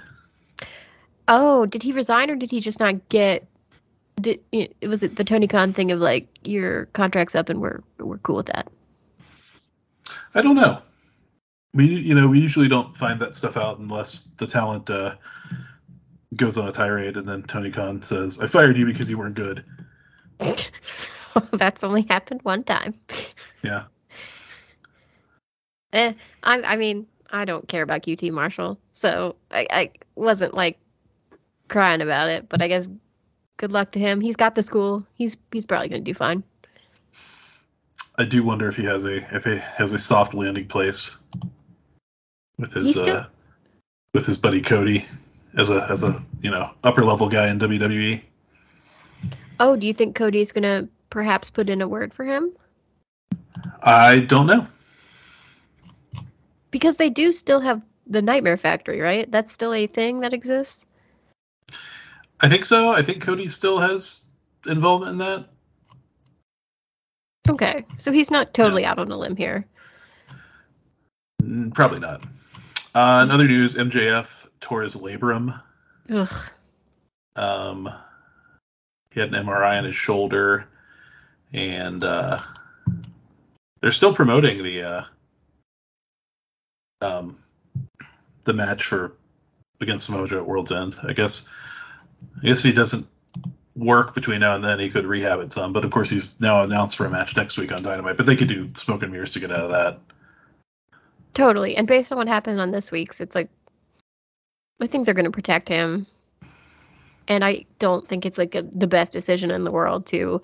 [1.29, 3.47] Oh, did he resign or did he just not get?
[4.21, 7.83] Did it was it the Tony Khan thing of like your contract's up and we're
[7.99, 8.71] we're cool with that?
[10.35, 10.81] I don't know.
[11.73, 15.17] We you know we usually don't find that stuff out unless the talent uh,
[16.37, 19.35] goes on a tirade and then Tony Khan says, "I fired you because you weren't
[19.35, 19.65] good."
[21.53, 22.95] That's only happened one time.
[23.63, 23.85] Yeah.
[25.95, 30.79] Eh, I I mean I don't care about QT Marshall, so I, I wasn't like
[31.69, 32.49] crying about it.
[32.49, 32.91] But I guess
[33.57, 34.21] good luck to him.
[34.21, 35.05] He's got the school.
[35.15, 36.43] He's he's probably gonna do fine.
[38.17, 41.19] I do wonder if he has a if he has a soft landing place
[42.59, 43.27] with his still- uh,
[44.13, 45.05] with his buddy Cody
[45.57, 47.59] as a as a you know upper level guy in.
[47.59, 48.23] WWE.
[49.61, 52.53] Oh, do you think Cody's gonna perhaps put in a word for him?
[53.83, 54.67] I don't know.
[56.71, 59.31] Because they do still have the Nightmare Factory, right?
[59.31, 60.87] That's still a thing that exists.
[62.45, 62.93] I think so.
[62.93, 64.27] I think Cody still has
[64.67, 65.47] involvement in that.
[67.49, 69.67] Okay, so he's not totally out on a limb here.
[71.43, 72.23] Mm, Probably not.
[72.95, 75.59] Uh, in other news, MJF tore his labrum.
[76.11, 76.51] Ugh.
[77.35, 77.89] Um,
[79.11, 80.69] he had an MRI on his shoulder,
[81.55, 82.43] and uh,
[83.81, 85.03] they're still promoting the uh,
[87.01, 87.39] um,
[88.45, 89.17] the match for
[89.81, 90.95] against Samoa at World's End.
[91.09, 91.49] I guess.
[92.43, 93.07] I guess if he doesn't
[93.77, 95.73] work between now and then, he could rehab it some.
[95.73, 98.17] But of course, he's now announced for a match next week on Dynamite.
[98.17, 99.99] But they could do smoke and mirrors to get out of that.
[101.35, 101.77] Totally.
[101.77, 103.49] And based on what happened on this week's, it's like
[104.81, 106.07] I think they're going to protect him.
[107.27, 110.43] And I don't think it's like a, the best decision in the world to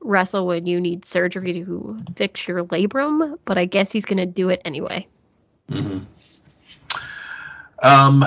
[0.00, 4.26] wrestle when you need surgery to fix your labrum, but I guess he's going to
[4.26, 5.06] do it anyway.
[5.70, 5.98] Mm-hmm.
[7.82, 8.24] Um,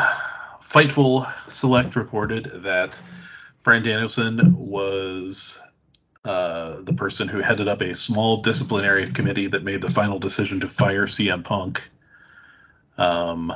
[0.72, 3.02] Fightful Select reported that
[3.62, 5.60] Bryan Danielson was
[6.24, 10.62] uh, the person who headed up a small disciplinary committee that made the final decision
[10.62, 11.90] to fire CM Punk.
[12.98, 13.52] Um,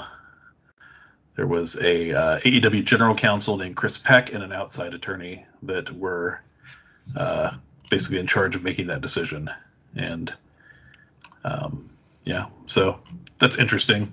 [1.38, 5.90] there was a uh, AEW general counsel named Chris Peck and an outside attorney that
[5.92, 6.42] were
[7.16, 7.52] uh,
[7.90, 9.50] basically in charge of making that decision.
[9.96, 10.34] And
[11.46, 11.90] um,
[12.26, 13.00] yeah, so
[13.40, 14.12] that's interesting.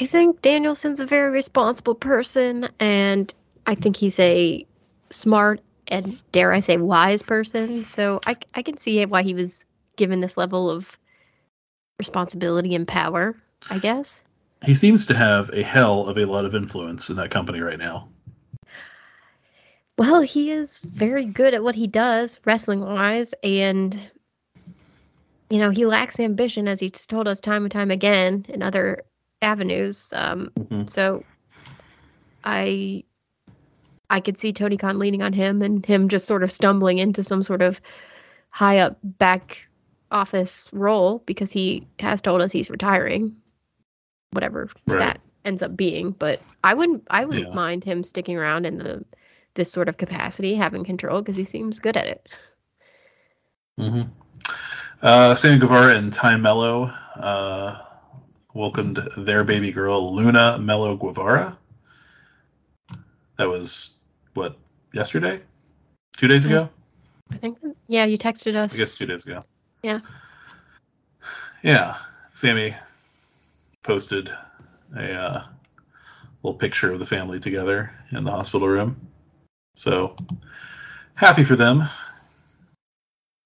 [0.00, 3.32] I think Danielson's a very responsible person, and
[3.66, 4.64] I think he's a
[5.10, 7.84] smart and dare I say wise person.
[7.84, 9.64] So I I can see why he was
[9.96, 10.96] given this level of
[11.98, 13.34] responsibility and power.
[13.70, 14.22] I guess
[14.64, 17.78] he seems to have a hell of a lot of influence in that company right
[17.78, 18.08] now.
[19.96, 24.00] Well, he is very good at what he does, wrestling wise, and
[25.50, 29.02] you know he lacks ambition, as he's told us time and time again in other
[29.42, 30.12] avenues.
[30.14, 30.86] Um, mm-hmm.
[30.86, 31.24] So,
[32.44, 33.04] I
[34.10, 37.22] I could see Tony Khan leaning on him and him just sort of stumbling into
[37.22, 37.80] some sort of
[38.50, 39.66] high up back
[40.10, 43.36] office role because he has told us he's retiring,
[44.32, 44.98] whatever right.
[44.98, 46.12] that ends up being.
[46.12, 47.54] But I wouldn't I wouldn't yeah.
[47.54, 49.04] mind him sticking around in the
[49.54, 52.28] this sort of capacity, having control because he seems good at it.
[53.78, 54.02] Mm-hmm.
[55.02, 56.84] Uh, Sammy Guevara and Tay Melo
[57.16, 57.78] uh,
[58.58, 61.56] welcomed their baby girl Luna Melo Guevara.
[63.36, 63.94] That was
[64.34, 64.58] what
[64.92, 65.40] yesterday,
[66.16, 66.68] two days ago.
[67.30, 68.74] I think yeah, you texted us.
[68.74, 69.44] I guess two days ago.
[69.82, 70.00] Yeah.
[71.62, 72.74] Yeah, Sammy
[73.84, 74.32] posted
[74.96, 75.44] a uh,
[76.42, 79.00] little picture of the family together in the hospital room.
[79.76, 80.16] So
[81.14, 81.84] happy for them.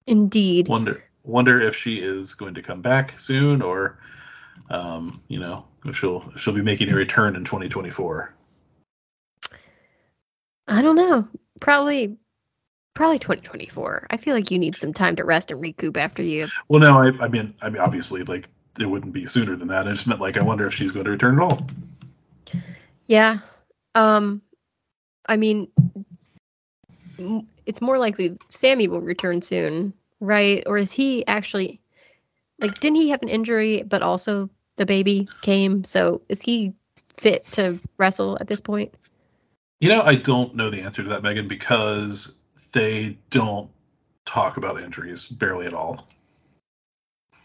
[0.07, 0.67] Indeed.
[0.67, 3.99] Wonder wonder if she is going to come back soon, or
[4.69, 8.33] um, you know, if she'll she'll be making a return in 2024.
[10.67, 11.27] I don't know.
[11.59, 12.17] Probably
[12.93, 14.07] probably 2024.
[14.09, 16.47] I feel like you need some time to rest and recoup after you.
[16.67, 19.87] Well, no, I, I mean, I mean, obviously, like it wouldn't be sooner than that.
[19.87, 21.67] I just meant like I wonder if she's going to return at all.
[23.07, 23.39] Yeah.
[23.95, 24.41] Um,
[25.27, 25.67] I mean,
[27.65, 30.63] it's more likely Sammy will return soon, right?
[30.65, 31.79] Or is he actually
[32.63, 37.45] like didn't he have an injury but also the baby came, so is he fit
[37.51, 38.93] to wrestle at this point?
[39.79, 42.39] You know, I don't know the answer to that, Megan, because
[42.71, 43.69] they don't
[44.25, 46.07] talk about injuries barely at all.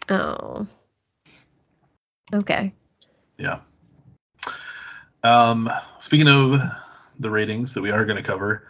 [0.09, 0.67] Oh.
[2.33, 2.73] Okay.
[3.37, 3.61] Yeah.
[5.25, 6.61] Um, speaking of
[7.19, 8.69] the ratings that we are going to cover,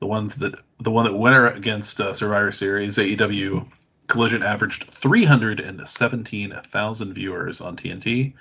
[0.00, 3.66] the ones that the one that went against uh, Survivor Series, AEW
[4.08, 8.32] Collision averaged 317,000 viewers on TNT,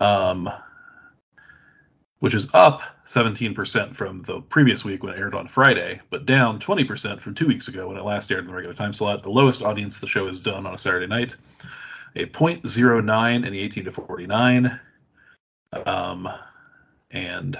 [0.00, 0.50] um,
[2.18, 6.58] which is up 17% from the previous week when it aired on Friday, but down
[6.58, 9.22] 20% from two weeks ago when it last aired in the regular time slot.
[9.22, 11.36] The lowest audience the show has done on a Saturday night,
[12.16, 14.80] a 0.09 in the 18 to 49.
[15.86, 16.28] Um,
[17.10, 17.58] and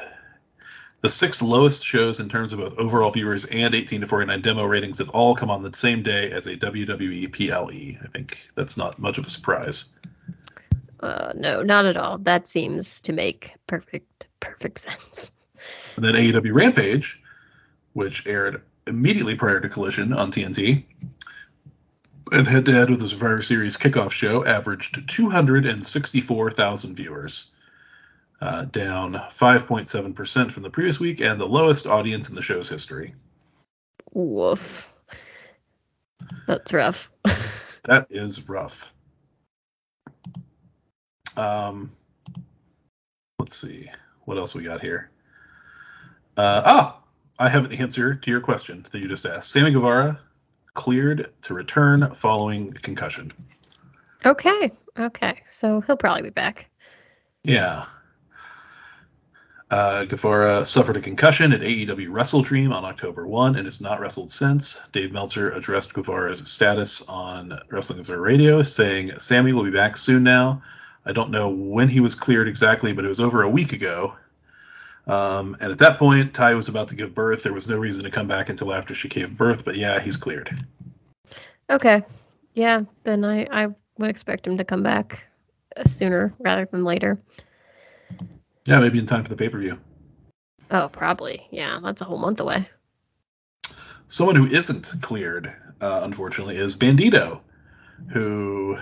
[1.02, 4.64] the six lowest shows in terms of both overall viewers and 18 to 49 demo
[4.64, 7.98] ratings have all come on the same day as a WWE PLE.
[8.02, 9.92] I think that's not much of a surprise.
[11.00, 12.18] Uh, no, not at all.
[12.18, 15.32] That seems to make perfect perfect sense.
[15.96, 17.20] And then AEW Rampage,
[17.92, 20.84] which aired immediately prior to Collision on TNT,
[22.32, 27.50] and head to head with the Survivor Series kickoff show, averaged 264,000 viewers
[28.42, 33.14] uh, down 5.7% from the previous week and the lowest audience in the show's history.
[34.12, 34.92] Woof.
[36.48, 37.12] That's rough.
[37.84, 38.92] that is rough.
[41.36, 41.92] Um,
[43.38, 43.88] let's see
[44.24, 45.10] what else we got here.
[46.36, 47.00] Uh, ah,
[47.38, 49.52] I have an answer to your question that you just asked.
[49.52, 50.18] Sammy Guevara
[50.74, 53.32] cleared to return following concussion.
[54.26, 54.72] Okay.
[54.98, 55.40] Okay.
[55.44, 56.68] So he'll probably be back.
[57.44, 57.84] Yeah.
[59.72, 64.30] Uh, Guevara suffered a concussion at AEW WrestleDream on October 1 and has not wrestled
[64.30, 64.78] since.
[64.92, 70.22] Dave Meltzer addressed Guevara's status on Wrestling Observer Radio, saying, Sammy will be back soon
[70.22, 70.62] now.
[71.06, 74.14] I don't know when he was cleared exactly, but it was over a week ago.
[75.06, 77.42] Um, and at that point, Ty was about to give birth.
[77.42, 80.18] There was no reason to come back until after she gave birth, but yeah, he's
[80.18, 80.54] cleared.
[81.70, 82.04] Okay.
[82.52, 85.26] Yeah, then I, I would expect him to come back
[85.86, 87.18] sooner rather than later.
[88.66, 89.78] Yeah, maybe in time for the pay per view.
[90.70, 91.46] Oh, probably.
[91.50, 92.68] Yeah, that's a whole month away.
[94.06, 97.40] Someone who isn't cleared, uh, unfortunately, is Bandito,
[98.10, 98.78] who,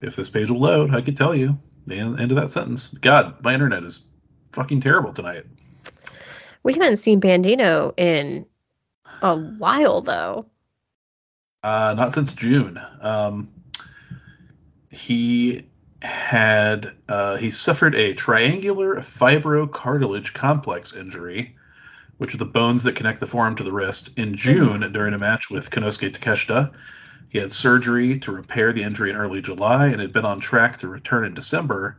[0.00, 2.88] if this page will load, I could tell you the end of that sentence.
[2.88, 4.06] God, my internet is
[4.52, 5.44] fucking terrible tonight.
[6.62, 8.46] We haven't seen Bandito in
[9.22, 10.46] a while, though.
[11.62, 12.80] Uh, not since June.
[13.00, 13.48] Um,
[14.90, 15.66] he
[16.02, 21.56] had uh, he suffered a triangular fibrocartilage complex injury,
[22.18, 24.92] which are the bones that connect the forearm to the wrist, in June mm-hmm.
[24.92, 26.70] during a match with Konosuke Takeshita.
[27.28, 30.78] He had surgery to repair the injury in early July and had been on track
[30.78, 31.96] to return in December.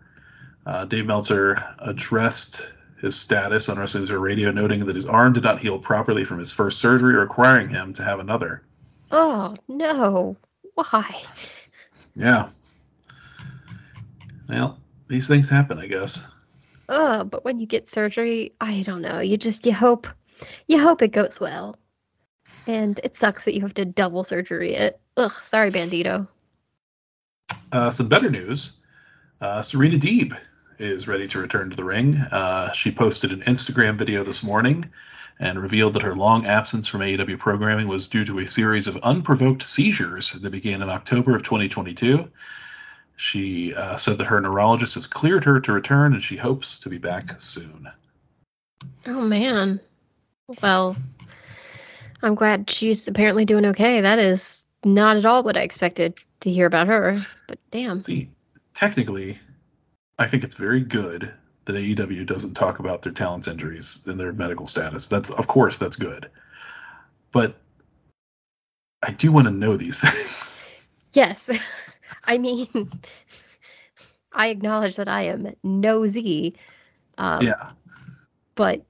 [0.66, 2.68] Uh, Dave Meltzer addressed
[3.00, 6.38] his status on Wrestling Observer Radio, noting that his arm did not heal properly from
[6.38, 8.62] his first surgery, requiring him to have another.
[9.12, 10.38] Oh no!
[10.76, 11.24] Why?
[12.16, 12.50] Yeah.
[14.52, 14.78] Well,
[15.08, 16.28] these things happen, I guess.
[16.90, 19.22] Ugh, but when you get surgery, I don't know.
[19.22, 20.08] You just you hope,
[20.68, 21.78] you hope it goes well,
[22.68, 25.00] and it sucks that you have to double surgery it.
[25.16, 26.28] Ugh, sorry, Bandito.
[27.72, 28.74] Uh, some better news.
[29.40, 30.38] Uh, Serena Deeb
[30.80, 32.18] is ready to return to the ring.
[32.18, 34.84] Uh, she posted an Instagram video this morning
[35.40, 38.98] and revealed that her long absence from AEW programming was due to a series of
[38.98, 42.30] unprovoked seizures that began in October of 2022.
[43.22, 46.90] She uh, said that her neurologist has cleared her to return and she hopes to
[46.90, 47.88] be back soon.
[49.06, 49.80] Oh man.
[50.64, 50.96] Well,
[52.24, 54.02] I'm glad she's apparently doing okay.
[54.02, 57.24] That is not at all what I expected to hear about her.
[57.48, 58.02] But damn.
[58.02, 58.28] See,
[58.74, 59.38] technically,
[60.18, 61.32] I think it's very good
[61.66, 65.08] that AEW doesn't talk about their talent injuries and their medical status.
[65.08, 66.28] That's of course that's good.
[67.32, 67.56] But
[69.04, 70.66] I do want to know these things.
[71.14, 71.60] Yes.
[72.26, 72.68] I mean
[74.34, 76.56] I acknowledge that I am nosy.
[77.18, 77.72] Um, yeah.
[78.56, 78.86] But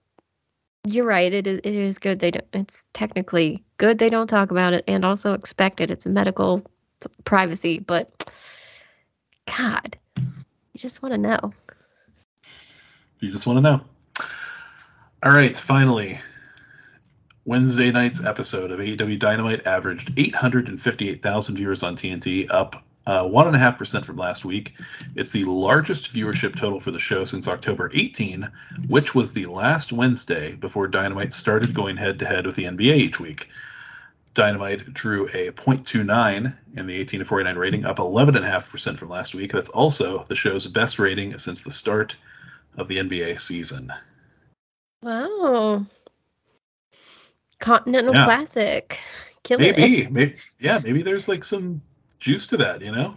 [0.85, 1.31] you're right.
[1.31, 2.19] It is, it is good.
[2.19, 2.45] They don't.
[2.53, 5.91] It's technically good they don't talk about it, and also expected.
[5.91, 6.63] It's medical
[7.25, 8.31] privacy, but
[9.57, 11.53] God, you just want to know.
[13.19, 13.81] You just want to know.
[15.23, 16.19] All right, finally,
[17.45, 24.15] Wednesday night's episode of AEW Dynamite averaged 858,000 viewers on TNT, up uh, 1.5% from
[24.15, 24.73] last week.
[25.15, 28.49] It's the largest viewership total for the show since October 18,
[28.87, 32.95] which was the last Wednesday before Dynamite started going head to head with the NBA
[32.95, 33.49] each week.
[34.33, 39.51] Dynamite drew a 0.29 in the 18 to 49 rating, up 11.5% from last week.
[39.51, 42.15] That's also the show's best rating since the start
[42.77, 43.91] of the NBA season.
[45.03, 45.85] Wow.
[47.59, 48.23] Continental Yeah.
[48.23, 48.97] Classic.
[49.43, 50.11] Killing Maybe, it.
[50.13, 51.81] maybe, yeah, maybe there's like some
[52.21, 53.15] juice to that, you know?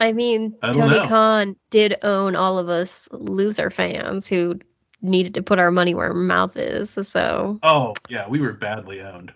[0.00, 1.06] I mean, I Tony know.
[1.06, 4.58] Khan did own all of us loser fans who
[5.02, 6.90] needed to put our money where our mouth is.
[6.90, 9.32] So, Oh, yeah, we were badly owned.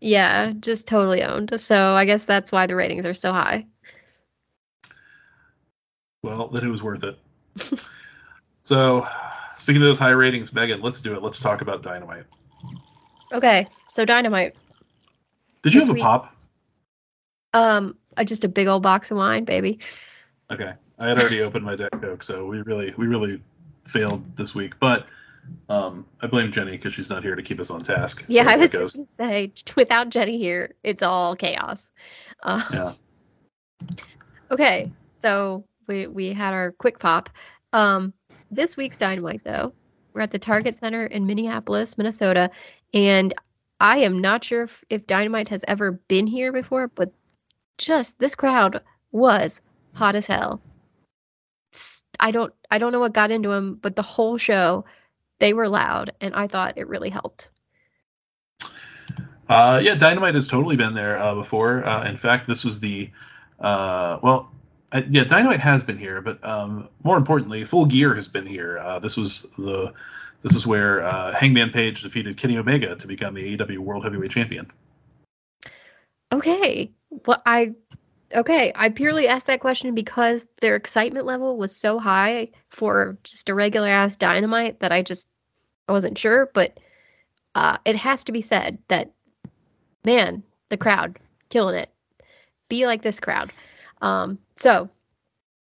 [0.00, 1.58] yeah, just totally owned.
[1.60, 3.66] So, I guess that's why the ratings are so high.
[6.22, 7.18] Well, then it was worth it.
[8.62, 9.06] so,
[9.56, 11.22] speaking of those high ratings, Megan, let's do it.
[11.22, 12.24] Let's talk about Dynamite.
[13.32, 14.54] Okay, so Dynamite.
[15.62, 16.33] Did you have a week- pop?
[17.54, 19.78] Um, uh, just a big old box of wine, baby.
[20.50, 23.42] Okay, I had already opened my deck coke, so we really, we really
[23.86, 24.74] failed this week.
[24.78, 25.06] But
[25.68, 28.24] um, I blame Jenny because she's not here to keep us on task.
[28.24, 31.92] as Yeah, I was just gonna say, without Jenny here, it's all chaos.
[32.42, 32.92] Uh, Yeah.
[34.50, 34.84] Okay,
[35.20, 37.30] so we we had our quick pop.
[37.72, 38.12] Um,
[38.50, 39.72] this week's Dynamite, though,
[40.12, 42.50] we're at the Target Center in Minneapolis, Minnesota,
[42.92, 43.34] and
[43.80, 47.12] I am not sure if, if Dynamite has ever been here before, but
[47.78, 49.62] just this crowd was
[49.94, 50.60] hot as hell.
[52.20, 54.84] I don't I don't know what got into them, but the whole show
[55.40, 57.50] they were loud, and I thought it really helped.
[59.48, 61.84] Uh, yeah, Dynamite has totally been there uh, before.
[61.84, 63.10] Uh, in fact, this was the
[63.60, 64.50] uh, well,
[64.92, 68.78] uh, yeah, Dynamite has been here, but um, more importantly, Full Gear has been here.
[68.78, 69.92] Uh, this was the
[70.42, 71.02] this is where
[71.32, 74.70] Hangman Page defeated Kenny Omega to become the AEW World Heavyweight Champion.
[76.34, 76.90] Okay.
[77.26, 77.74] Well, I
[78.34, 78.72] okay.
[78.74, 83.54] I purely asked that question because their excitement level was so high for just a
[83.54, 85.28] regular ass dynamite that I just
[85.88, 86.50] I wasn't sure.
[86.52, 86.80] But
[87.54, 89.12] uh, it has to be said that
[90.04, 91.18] man, the crowd
[91.50, 91.90] killing it.
[92.68, 93.52] Be like this crowd.
[94.02, 94.90] Um, so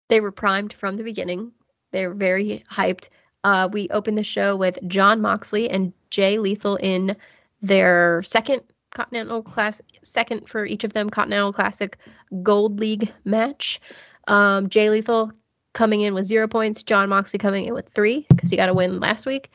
[0.06, 1.50] they were primed from the beginning.
[1.90, 3.08] They were very hyped.
[3.42, 7.16] Uh, we opened the show with Jon Moxley and Jay Lethal in
[7.62, 8.62] their second
[8.95, 11.97] Continental Class, second for each of them Continental Classic
[12.43, 13.80] Gold League match.
[14.28, 15.32] Um, Jay Lethal
[15.72, 18.74] coming in with zero points, Jon Moxley coming in with three because he got a
[18.74, 19.51] win last week.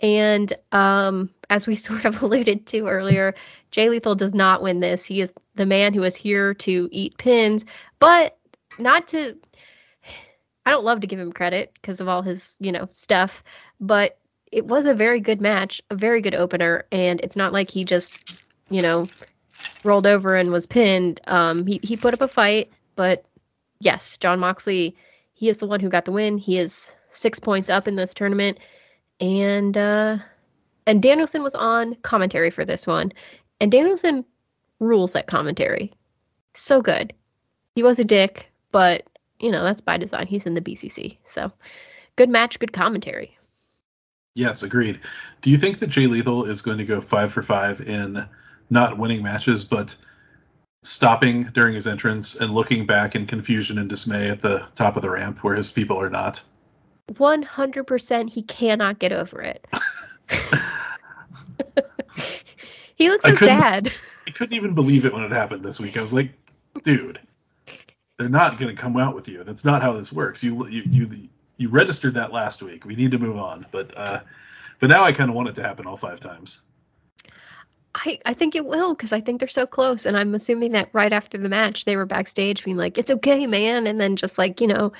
[0.00, 3.34] And um, as we sort of alluded to earlier,
[3.70, 5.04] Jay Lethal does not win this.
[5.04, 7.64] He is the man who is here to eat pins,
[7.98, 8.38] but
[8.78, 9.36] not to.
[10.66, 13.42] I don't love to give him credit because of all his, you know, stuff,
[13.80, 14.18] but
[14.52, 17.84] it was a very good match, a very good opener, and it's not like he
[17.84, 19.06] just, you know,
[19.84, 21.20] rolled over and was pinned.
[21.26, 23.24] Um, he he put up a fight, but
[23.80, 24.96] yes, Jon Moxley,
[25.34, 26.38] he is the one who got the win.
[26.38, 28.58] He is six points up in this tournament,
[29.20, 30.18] and uh,
[30.86, 33.12] and Danielson was on commentary for this one,
[33.60, 34.24] and Danielson
[34.78, 35.92] rules at commentary,
[36.54, 37.12] so good.
[37.74, 39.06] He was a dick, but
[39.40, 40.26] you know that's by design.
[40.26, 41.52] He's in the BCC, so
[42.16, 43.36] good match, good commentary.
[44.34, 45.00] Yes, agreed.
[45.42, 48.26] Do you think that Jay Lethal is going to go five for five in
[48.70, 49.94] not winning matches, but
[50.82, 55.02] stopping during his entrance and looking back in confusion and dismay at the top of
[55.02, 56.42] the ramp where his people are not?
[57.12, 59.66] 100% he cannot get over it.
[62.94, 63.92] he looks so sad.
[64.26, 65.96] I couldn't even believe it when it happened this week.
[65.96, 66.32] I was like,
[66.84, 67.18] dude,
[68.16, 69.42] they're not going to come out with you.
[69.44, 70.44] That's not how this works.
[70.44, 71.08] You you you
[71.56, 72.84] you registered that last week.
[72.84, 73.66] We need to move on.
[73.72, 74.20] But uh
[74.78, 76.62] but now I kind of want it to happen all five times.
[77.94, 80.06] I, I think it will because I think they're so close.
[80.06, 83.46] And I'm assuming that right after the match, they were backstage being like, it's okay,
[83.46, 83.86] man.
[83.86, 84.92] And then just like, you know,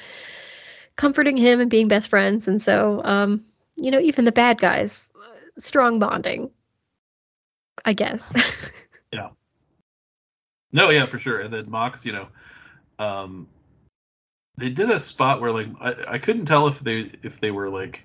[0.97, 2.49] comforting him and being best friends.
[2.49, 3.45] And so, um,
[3.77, 5.13] you know, even the bad guys,
[5.59, 6.51] strong bonding,
[7.85, 8.35] I guess.
[9.13, 9.29] yeah.
[10.73, 11.41] No, yeah, for sure.
[11.41, 12.29] And then Mox, you know,
[12.99, 13.49] um,
[14.57, 17.71] they did a spot where like I, I couldn't tell if they if they were
[17.71, 18.05] like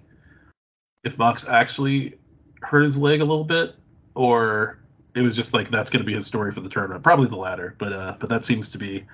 [1.03, 2.17] if Mox actually
[2.61, 3.75] hurt his leg a little bit
[4.15, 4.79] or
[5.13, 7.03] it was just like that's going to be his story for the tournament.
[7.03, 9.05] Probably the latter, but uh, but that seems to be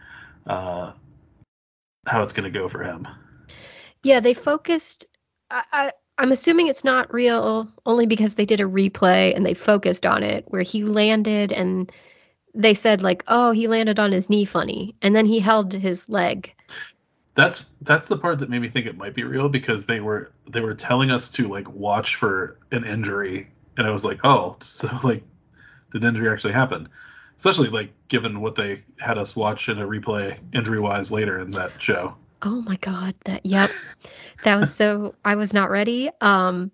[0.48, 0.94] uh,
[2.08, 3.08] how it's going to go for him.
[4.04, 5.06] Yeah, they focused.
[5.50, 9.54] I, I I'm assuming it's not real only because they did a replay and they
[9.54, 11.92] focused on it where he landed and
[12.54, 16.10] they said like, oh, he landed on his knee funny, and then he held his
[16.10, 16.54] leg.
[17.34, 20.34] That's that's the part that made me think it might be real because they were
[20.50, 24.56] they were telling us to like watch for an injury and I was like, oh,
[24.62, 25.24] so like,
[25.92, 26.90] did injury actually happen?
[27.38, 31.52] Especially like given what they had us watch in a replay injury wise later in
[31.52, 32.16] that show.
[32.44, 33.70] Oh my god, that yep,
[34.44, 35.16] that was so.
[35.26, 36.10] I was not ready.
[36.22, 36.72] Um,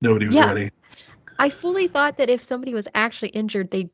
[0.00, 0.70] nobody was yeah, ready.
[1.38, 3.90] I fully thought that if somebody was actually injured, they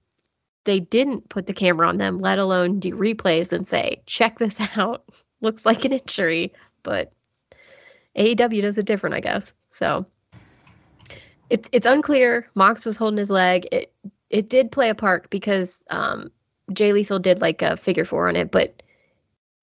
[0.64, 4.60] they didn't put the camera on them, let alone do replays and say, check this
[4.76, 5.04] out.
[5.40, 6.52] Looks like an injury,
[6.82, 7.12] but
[8.16, 9.54] AEW does it different, I guess.
[9.70, 10.06] So
[11.52, 12.48] it's it's unclear.
[12.54, 13.68] Mox was holding his leg.
[13.70, 13.92] It
[14.30, 16.32] it did play a part because um,
[16.72, 18.82] Jay Lethal did like a figure four on it, but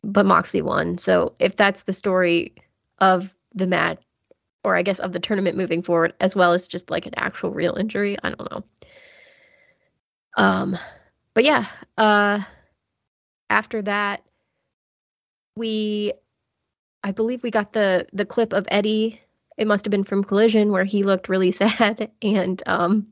[0.04, 1.00] but Moxley won.
[1.00, 2.54] So if that's the story
[3.00, 4.00] of the match,
[4.64, 7.50] or I guess of the tournament moving forward, as well as just like an actual
[7.50, 8.64] real injury, I don't know.
[10.38, 10.78] Um,
[11.34, 11.66] but yeah.
[11.98, 12.42] Uh,
[13.50, 14.22] after that,
[15.56, 16.14] we,
[17.04, 19.20] I believe we got the the clip of Eddie
[19.60, 23.05] it must have been from Collision where he looked really sad and um,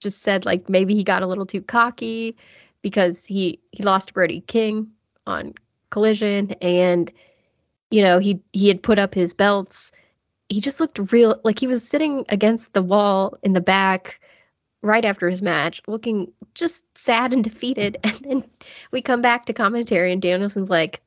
[0.00, 2.36] just said like maybe he got a little too cocky
[2.80, 4.90] because he he lost Brody King
[5.26, 5.54] on
[5.90, 7.12] Collision and
[7.90, 9.92] you know he he had put up his belts.
[10.48, 14.20] He just looked real like he was sitting against the wall in the back
[14.82, 17.98] right after his match, looking just sad and defeated.
[18.04, 18.44] And then
[18.90, 21.00] we come back to commentary, and Danielson's like,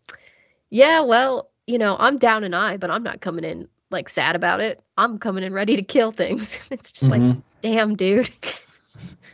[0.69, 4.35] "Yeah, well, you know, I'm down an eye, but I'm not coming in like sad
[4.35, 4.81] about it.
[4.97, 6.59] I'm coming in ready to kill things.
[6.71, 7.29] It's just mm-hmm.
[7.29, 8.29] like, damn, dude.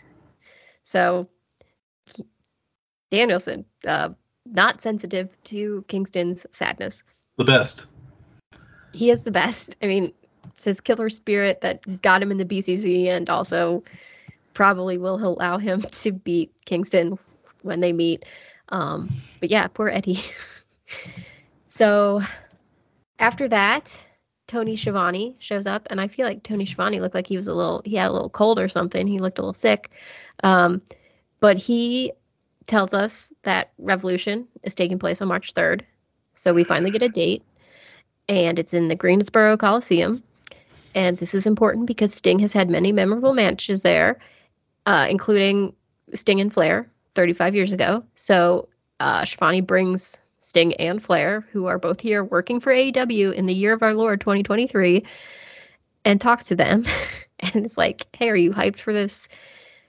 [0.84, 1.28] so
[3.10, 4.10] Danielson, uh,
[4.46, 7.04] not sensitive to Kingston's sadness.
[7.38, 7.88] The best.
[8.94, 9.76] He is the best.
[9.82, 10.12] I mean,
[10.46, 13.84] it's his killer spirit that got him in the BCC and also
[14.54, 17.18] probably will allow him to beat Kingston
[17.64, 18.26] when they meet.
[18.70, 20.20] Um, but yeah, poor Eddie.
[21.66, 22.22] so
[23.20, 24.06] after that,
[24.52, 27.54] Tony Schiavone shows up, and I feel like Tony Schiavone looked like he was a
[27.54, 29.08] little, he had a little cold or something.
[29.08, 29.92] He looked a little sick.
[30.44, 30.82] Um,
[31.40, 32.12] but he
[32.68, 35.84] tells us that Revolution is taking place on March 3rd.
[36.34, 37.44] So we finally get a date,
[38.28, 40.22] and it's in the Greensboro Coliseum.
[40.96, 44.20] And this is important because Sting has had many memorable matches there,
[44.86, 45.74] uh, including
[46.14, 48.04] Sting and Flair 35 years ago.
[48.16, 48.68] So
[49.00, 49.26] uh,
[49.62, 53.84] brings Sting and Flair, who are both here working for AEW in the year of
[53.84, 55.06] our Lord 2023,
[56.04, 56.84] and talks to them.
[57.40, 59.30] and it's like, hey, are you hyped for this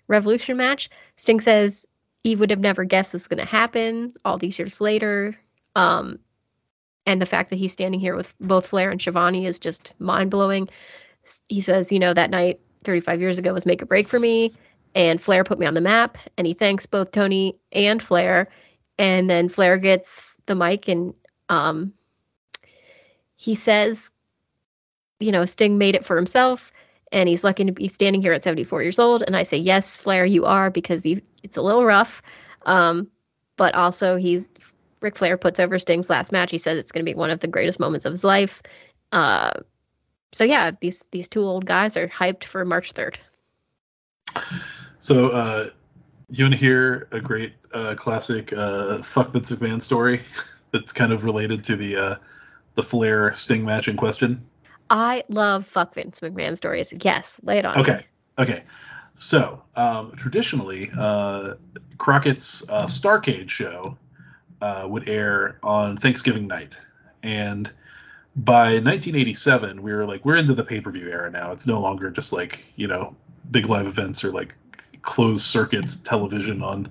[0.09, 0.91] Revolution match?
[1.17, 1.87] Sting says
[2.23, 5.37] he would have never guessed this was going to happen all these years later.
[5.75, 6.19] Um,
[7.07, 10.31] and the fact that he's standing here with both Flair and Schiavone is just mind
[10.31, 10.69] blowing.
[11.49, 14.53] He says, you know, that night 35 years ago was make a break for me,
[14.95, 16.19] and Flair put me on the map.
[16.37, 18.49] And he thanks both Tony and Flair
[19.03, 21.13] and then Flair gets the mic and
[21.49, 21.93] um,
[23.35, 24.13] he says,
[25.19, 26.73] you know, Sting made it for himself
[27.11, 29.25] and he's lucky to be standing here at 74 years old.
[29.27, 32.23] And I say, yes, Flair, you are because you, it's a little rough.
[32.65, 33.11] Um,
[33.57, 34.47] but also, he's
[35.01, 36.53] Ric Flair puts over Sting's last match.
[36.53, 38.63] He says it's going to be one of the greatest moments of his life.
[39.11, 39.51] Uh,
[40.31, 43.17] so yeah, these these two old guys are hyped for March 3rd.
[45.01, 45.71] So uh,
[46.39, 50.23] you want to hear a great uh, classic uh, "fuck Vince McMahon" story
[50.71, 52.17] that's kind of related to the uh,
[52.75, 54.45] the Flair Sting match in question?
[54.91, 56.93] I love fuck Vince McMahon stories.
[57.03, 57.79] Yes, lay it on.
[57.79, 58.07] Okay.
[58.39, 58.65] Okay.
[59.15, 61.55] So um, traditionally, uh,
[61.99, 63.97] Crockett's uh, Starcade show
[64.61, 66.81] uh, would air on Thanksgiving night,
[67.23, 67.71] and
[68.37, 71.53] by 1987, we were like, we're into the pay per view era now.
[71.53, 73.15] It's no longer just like you know
[73.51, 74.55] big live events or like
[75.03, 76.91] closed circuits television on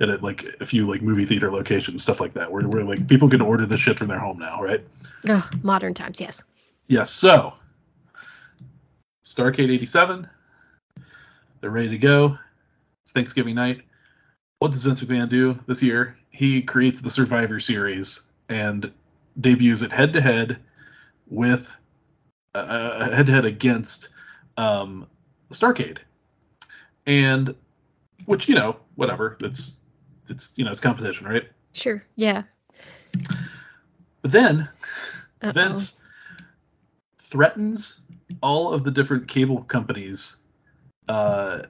[0.00, 2.50] at a, like a few like movie theater locations, stuff like that.
[2.50, 4.84] Where we're like people can order the shit from their home now, right?
[5.28, 6.42] Ugh, modern times, yes.
[6.88, 7.10] Yes.
[7.10, 7.54] So,
[9.24, 10.28] Starcade 87.
[11.60, 12.38] They're ready to go.
[13.04, 13.82] It's Thanksgiving night.
[14.58, 16.16] What does Vince McMahon do this year?
[16.30, 18.92] He creates the Survivor Series and
[19.40, 20.58] debuts it head to head
[21.28, 21.72] with
[22.54, 24.08] uh, head to head against
[24.56, 25.06] um,
[25.50, 25.98] Starcade,
[27.06, 27.54] and
[28.26, 29.80] which you know whatever it's
[30.28, 31.44] it's you know it's competition, right?
[31.72, 32.04] Sure.
[32.16, 32.42] Yeah.
[34.22, 34.68] But then
[35.42, 35.52] Uh-oh.
[35.52, 36.00] Vince
[37.18, 38.02] threatens
[38.42, 40.36] all of the different cable companies
[41.08, 41.62] uh,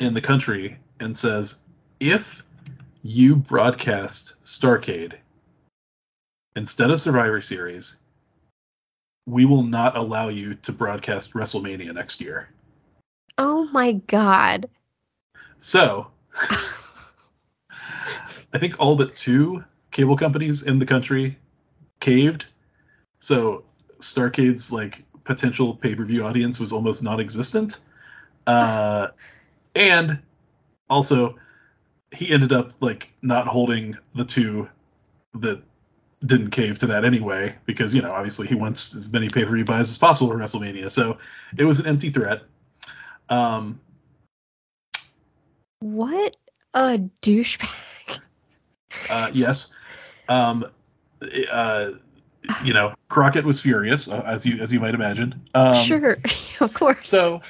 [0.00, 1.62] in the country and says,
[2.00, 2.42] if
[3.02, 5.14] you broadcast Starcade
[6.56, 8.00] instead of Survivor Series,
[9.26, 12.50] we will not allow you to broadcast WrestleMania next year.
[13.38, 14.68] Oh my god.
[15.60, 16.10] So,
[18.52, 21.38] I think all but two cable companies in the country
[22.00, 22.46] caved.
[23.18, 23.64] So,
[23.98, 27.78] Starcade's like potential pay-per-view audience was almost non-existent.
[28.46, 29.08] Uh,
[29.76, 30.18] and
[30.88, 31.36] also,
[32.12, 34.68] he ended up like not holding the two
[35.34, 35.62] that
[36.24, 39.90] didn't cave to that anyway, because you know obviously he wants as many pay-per-view buys
[39.90, 40.90] as possible for WrestleMania.
[40.90, 41.18] So
[41.56, 42.42] it was an empty threat.
[43.28, 43.80] Um,
[45.80, 46.36] What
[46.74, 48.20] a douchebag.
[49.08, 49.72] Uh, yes.
[50.28, 50.66] Um,
[51.50, 51.92] uh,
[52.64, 55.40] you know, Crockett was furious, uh, as you as you might imagine.
[55.54, 56.16] Um, sure.
[56.60, 57.08] of course.
[57.08, 57.40] So,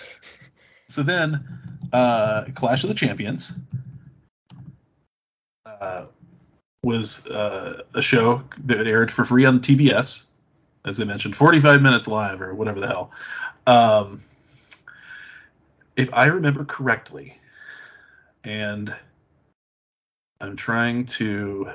[0.88, 1.44] so then,
[1.92, 3.56] uh, Clash of the Champions
[5.66, 6.06] uh,
[6.82, 10.26] was uh, a show that aired for free on TBS,
[10.84, 13.10] as I mentioned, forty-five minutes live or whatever the hell.
[13.66, 14.22] Um,
[15.96, 17.39] if I remember correctly,
[18.44, 18.94] and
[20.40, 21.70] I'm trying to.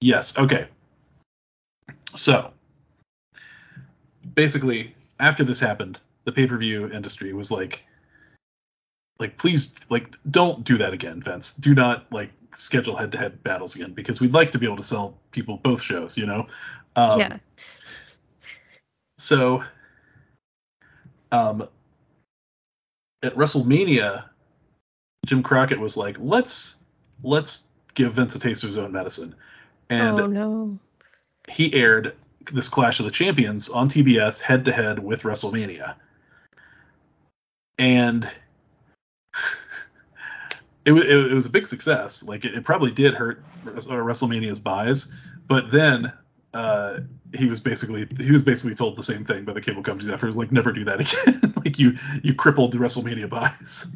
[0.00, 0.36] Yes.
[0.38, 0.68] Okay.
[2.14, 2.52] So,
[4.34, 7.84] basically, after this happened, the pay-per-view industry was like,
[9.18, 11.54] like, please, like, don't do that again, Vince.
[11.56, 15.18] Do not like schedule head-to-head battles again because we'd like to be able to sell
[15.30, 16.16] people both shows.
[16.16, 16.46] You know.
[16.96, 17.36] Um, yeah.
[19.18, 19.64] So,
[21.32, 21.68] um,
[23.22, 24.24] at WrestleMania,
[25.24, 26.80] Jim Crockett was like, "Let's
[27.22, 29.34] let's give Vince a taste of his own medicine,"
[29.90, 30.78] and oh no.
[31.48, 32.14] he aired
[32.52, 35.94] this Clash of the Champions on TBS head to head with WrestleMania,
[37.78, 38.24] and
[40.84, 42.22] it, it, it was a big success.
[42.22, 45.12] Like it, it probably did hurt uh, WrestleMania's buys,
[45.48, 46.12] but then
[46.54, 47.00] uh,
[47.34, 50.36] he was basically he was basically told the same thing by the cable companies afterwards,
[50.36, 51.00] like never do that
[51.40, 51.52] again.
[51.64, 53.86] like you you crippled the WrestleMania buys.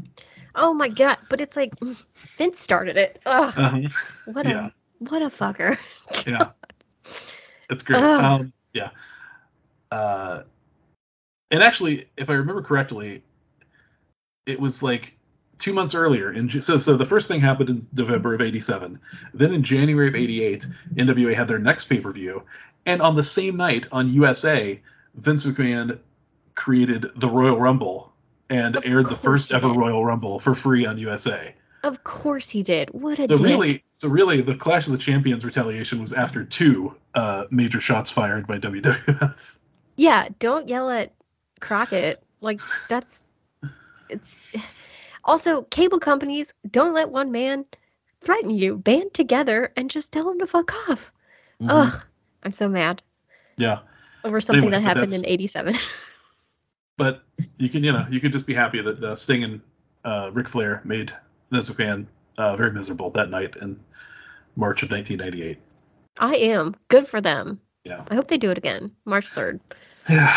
[0.56, 1.16] Oh my god.
[1.28, 1.72] But it's like
[2.14, 3.20] Vince started it.
[3.24, 3.54] Ugh.
[3.56, 3.88] Uh-huh.
[4.26, 4.70] What a yeah.
[4.98, 5.78] what a fucker.
[6.26, 6.50] yeah
[7.70, 8.90] it's great um yeah
[9.92, 10.42] uh
[11.50, 13.22] and actually if i remember correctly
[14.46, 15.16] it was like
[15.60, 18.98] two months earlier in so so the first thing happened in november of 87
[19.34, 22.42] then in january of 88 nwa had their next pay-per-view
[22.86, 24.80] and on the same night on usa
[25.14, 25.98] vince mcmahon
[26.54, 28.12] created the royal rumble
[28.48, 29.76] and Of aired the first ever did.
[29.76, 31.54] royal rumble for free on usa
[31.84, 32.90] Of course he did.
[32.90, 33.46] What a so dick.
[33.46, 38.10] really, so really, the Clash of the Champions retaliation was after two uh, major shots
[38.10, 39.56] fired by WWF.
[39.96, 41.12] Yeah, don't yell at
[41.60, 42.22] Crockett.
[42.42, 43.24] Like that's
[44.10, 44.38] it's
[45.24, 47.64] also cable companies don't let one man
[48.20, 48.76] threaten you.
[48.76, 51.12] Band together and just tell him to fuck off.
[51.60, 51.70] Mm-hmm.
[51.70, 52.02] Ugh.
[52.42, 53.02] I'm so mad
[53.56, 53.80] Yeah,
[54.24, 55.74] over something Anyway, that happened in 87.
[56.96, 57.22] but
[57.56, 59.60] you can, you know, you can just be happy that uh, Sting and
[60.04, 61.12] uh, Ric Flair made
[61.52, 62.06] McMahon
[62.38, 63.78] uh, very miserable that night in
[64.56, 65.58] March of 1998.
[66.18, 66.74] I am.
[66.88, 67.60] Good for them.
[67.84, 68.04] Yeah.
[68.10, 68.92] I hope they do it again.
[69.04, 69.60] March 3rd.
[70.08, 70.34] Yeah,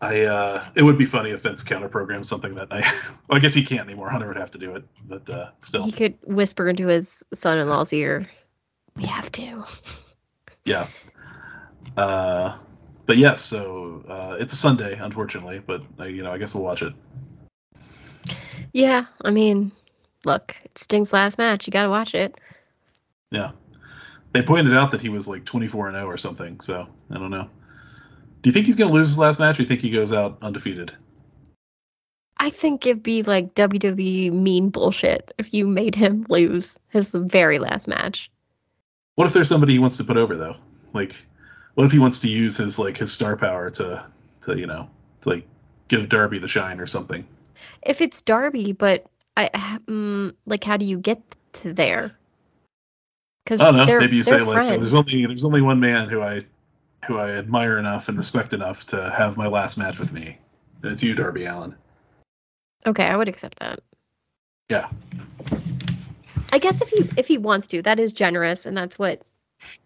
[0.00, 0.22] I.
[0.22, 2.84] Uh, it would be funny if Vince counter programmed something that night.
[3.28, 4.10] well, I guess he can't anymore.
[4.10, 7.58] Hunter would have to do it, but uh, still, He could whisper into his son
[7.58, 8.28] in law's ear,
[8.96, 9.64] We have to.
[10.64, 10.88] yeah.
[11.96, 12.56] Uh,
[13.06, 16.64] but yes, so uh, it's a Sunday, unfortunately, but uh, you know, I guess we'll
[16.64, 16.92] watch it.
[18.72, 19.72] Yeah, I mean,
[20.24, 21.66] look, it's Sting's last match.
[21.66, 22.38] You got to watch it.
[23.30, 23.52] Yeah.
[24.32, 27.30] They pointed out that he was like 24 and 0 or something, so I don't
[27.30, 27.48] know.
[28.42, 29.90] Do you think he's going to lose his last match, or do you think he
[29.90, 30.92] goes out undefeated?
[32.38, 37.58] I think it'd be like WWE mean bullshit if you made him lose his very
[37.58, 38.30] last match.
[39.16, 40.56] What if there's somebody he wants to put over though?
[40.92, 41.16] Like,
[41.74, 44.04] what if he wants to use his like his star power to
[44.42, 44.88] to you know
[45.22, 45.48] to like
[45.88, 47.26] give Darby the shine or something?
[47.82, 51.20] If it's Darby, but I um, like, how do you get
[51.54, 52.16] to there?
[53.44, 53.98] Because I don't know.
[53.98, 56.44] Maybe you say like, oh, there's only there's only one man who I
[57.08, 60.36] who I admire enough and respect enough to have my last match with me,
[60.82, 61.74] and it's you, Darby Allin.
[62.86, 63.80] Okay, I would accept that.
[64.68, 64.88] Yeah.
[66.52, 69.22] I guess if he if he wants to, that is generous, and that's what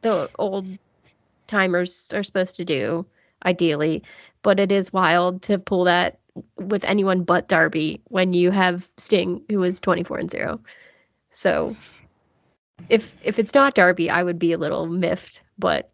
[0.03, 0.67] the old
[1.47, 3.07] timers are supposed to do,
[3.47, 4.03] ideally.
[4.43, 6.19] But it is wild to pull that
[6.57, 10.61] with anyone but Darby when you have Sting, who is twenty four and zero.
[11.31, 11.77] So
[12.89, 15.93] if if it's not Darby, I would be a little miffed, but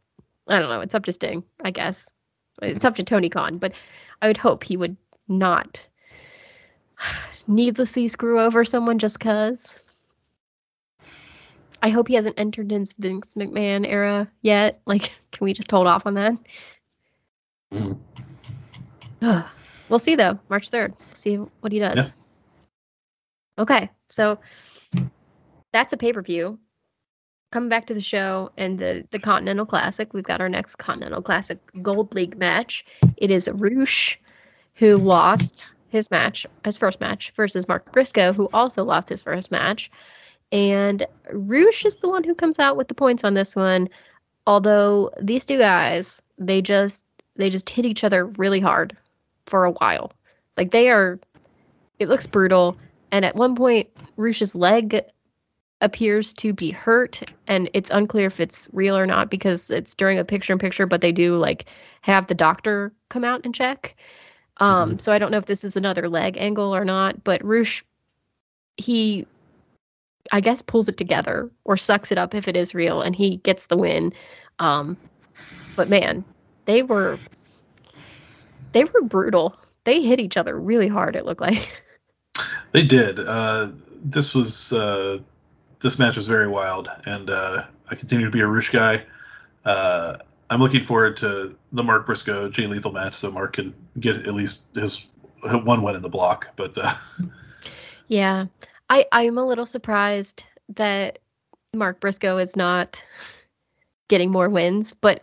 [0.49, 0.81] I don't know.
[0.81, 2.11] It's up to Sting, I guess.
[2.63, 3.73] It's up to Tony Khan, but
[4.23, 4.97] I would hope he would
[5.29, 5.87] not
[7.47, 9.79] needlessly screw over someone just cause.
[11.83, 14.81] I hope he hasn't entered into Vince McMahon era yet.
[14.87, 16.35] Like, can we just hold off on that?
[17.73, 17.99] Mm.
[19.89, 20.39] we'll see though.
[20.49, 20.95] March third.
[21.15, 22.15] see what he does.
[23.57, 23.63] Yeah.
[23.63, 24.39] Okay, so
[25.73, 26.59] that's a pay per view.
[27.51, 31.23] Coming back to the show and the the Continental Classic, we've got our next Continental
[31.23, 32.85] Classic Gold League match.
[33.17, 34.21] It is Rush,
[34.75, 39.51] who lost his match, his first match, versus Mark Briscoe, who also lost his first
[39.51, 39.91] match.
[40.53, 43.89] And Rush is the one who comes out with the points on this one.
[44.47, 47.03] Although these two guys, they just
[47.37, 48.97] they just hit each other really hard
[49.47, 50.13] for a while.
[50.59, 51.19] Like they are
[51.99, 52.77] it looks brutal.
[53.11, 55.03] And at one point, Rush's leg
[55.81, 60.19] appears to be hurt, and it's unclear if it's real or not because it's during
[60.19, 61.67] a picture in picture, but they do like
[62.03, 63.97] have the doctor come out and check.
[64.59, 64.99] Um, mm-hmm.
[64.99, 67.85] so I don't know if this is another leg angle or not, but Rush
[68.77, 69.27] he
[70.31, 73.39] I guess pulls it together or sucks it up if it is real and he
[73.39, 74.13] gets the win.
[74.59, 74.97] Um,
[75.77, 76.25] but man,
[76.65, 77.19] they were
[78.73, 79.57] they were brutal.
[79.85, 81.17] They hit each other really hard.
[81.17, 81.83] It looked like
[82.73, 83.21] they did.
[83.21, 83.71] Uh,
[84.03, 85.19] this was uh,
[85.81, 89.05] this match was very wild, and uh, I continue to be a Rush guy.
[89.65, 90.17] Uh,
[90.51, 94.35] I'm looking forward to the Mark Briscoe Jay Lethal match, so Mark can get at
[94.35, 95.07] least his
[95.43, 96.49] one win in the block.
[96.57, 96.95] But uh,
[98.09, 98.47] yeah,
[98.91, 101.19] I I'm a little surprised that
[101.75, 103.05] Mark Briscoe is not
[104.09, 105.21] getting more wins, but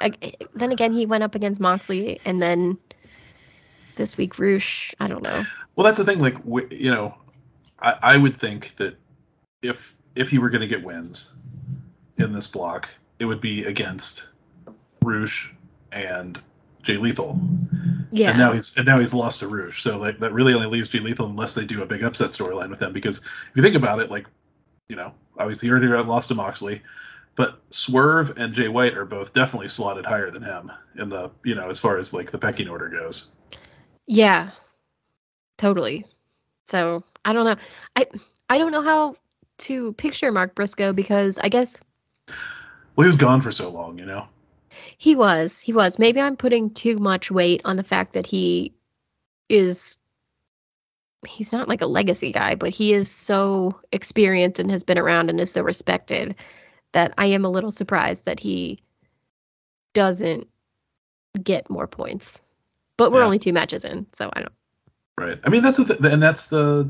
[0.53, 2.77] then again, he went up against Moxley, and then
[3.95, 4.93] this week Rush.
[4.99, 5.43] I don't know.
[5.75, 6.19] Well, that's the thing.
[6.19, 6.37] Like
[6.69, 7.15] you know,
[7.79, 8.95] I, I would think that
[9.61, 11.35] if if he were going to get wins
[12.17, 12.89] in this block,
[13.19, 14.29] it would be against
[15.03, 15.53] Rush
[15.91, 16.41] and
[16.81, 17.39] Jay Lethal.
[18.11, 18.29] Yeah.
[18.29, 19.81] And now he's and now he's lost to Rush.
[19.81, 22.69] So like that really only leaves Jay Lethal unless they do a big upset storyline
[22.69, 22.93] with him.
[22.93, 24.27] Because if you think about it, like,
[24.87, 26.81] you know, obviously he already lost to Moxley,
[27.35, 31.55] but Swerve and Jay White are both definitely slotted higher than him in the you
[31.55, 33.31] know, as far as like the pecking order goes.
[34.07, 34.51] Yeah.
[35.57, 36.05] Totally.
[36.65, 37.55] So I don't know.
[37.95, 38.05] I
[38.49, 39.15] I don't know how
[39.59, 41.79] to picture Mark Briscoe because I guess
[42.95, 44.27] Well, he was gone for so long, you know.
[44.97, 45.59] He was.
[45.59, 45.99] He was.
[45.99, 48.73] Maybe I'm putting too much weight on the fact that he
[49.49, 49.97] is
[51.27, 55.29] he's not like a legacy guy, but he is so experienced and has been around
[55.29, 56.35] and is so respected
[56.91, 58.79] that I am a little surprised that he
[59.93, 60.47] doesn't
[61.41, 62.41] get more points.
[62.97, 63.25] But we're yeah.
[63.25, 64.53] only two matches in, so I don't.
[65.17, 65.39] Right.
[65.45, 66.89] I mean, that's the th- and that's the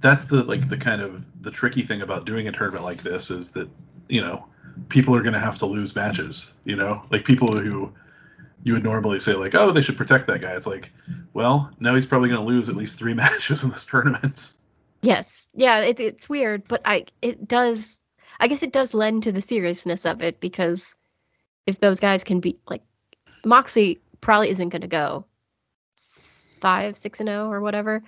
[0.00, 3.30] that's the like the kind of the tricky thing about doing a tournament like this
[3.30, 3.68] is that
[4.08, 4.46] you know
[4.88, 6.54] people are going to have to lose matches.
[6.64, 7.92] You know, like people who
[8.62, 10.52] you would normally say like, oh, they should protect that guy.
[10.52, 10.90] It's like,
[11.34, 14.54] well, now he's probably going to lose at least three matches in this tournament.
[15.02, 18.04] Yes, yeah, it, it's weird, but I it does.
[18.38, 20.96] I guess it does lend to the seriousness of it because
[21.66, 22.82] if those guys can be like
[23.44, 25.24] Moxie probably isn't going to go
[26.60, 28.02] five, six and zero oh or whatever,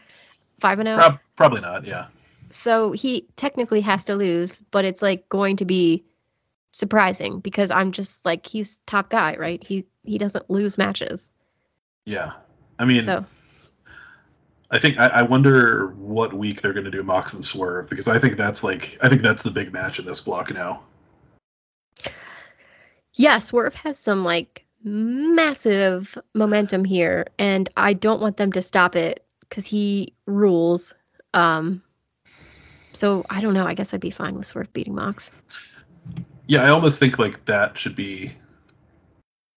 [0.61, 1.01] five and zero.
[1.03, 1.18] Oh.
[1.36, 1.84] probably not.
[1.84, 2.07] Yeah.
[2.51, 6.05] So he technically has to lose, but it's like going to be
[6.70, 9.62] surprising because I'm just like he's top guy, right?
[9.64, 11.30] He he doesn't lose matches.
[12.05, 12.32] Yeah,
[12.78, 13.24] I mean, so.
[14.70, 18.09] I think I, I wonder what week they're going to do Mox and Swerve because
[18.09, 20.82] I think that's like I think that's the big match in this block now.
[23.14, 28.96] Yeah, Swerve has some like massive momentum here, and I don't want them to stop
[28.96, 30.94] it because he rules.
[31.34, 31.82] Um,
[32.92, 33.66] so I don't know.
[33.66, 35.34] I guess I'd be fine with Swerve beating Mox
[36.48, 38.32] yeah, I almost think like that should be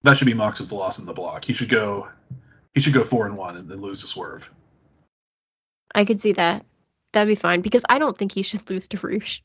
[0.03, 1.43] That should be Mox as the loss in the block.
[1.43, 2.07] He should go.
[2.73, 4.51] He should go four and one and then lose to Swerve.
[5.95, 6.65] I could see that.
[7.13, 9.43] That'd be fine because I don't think he should lose to Rush.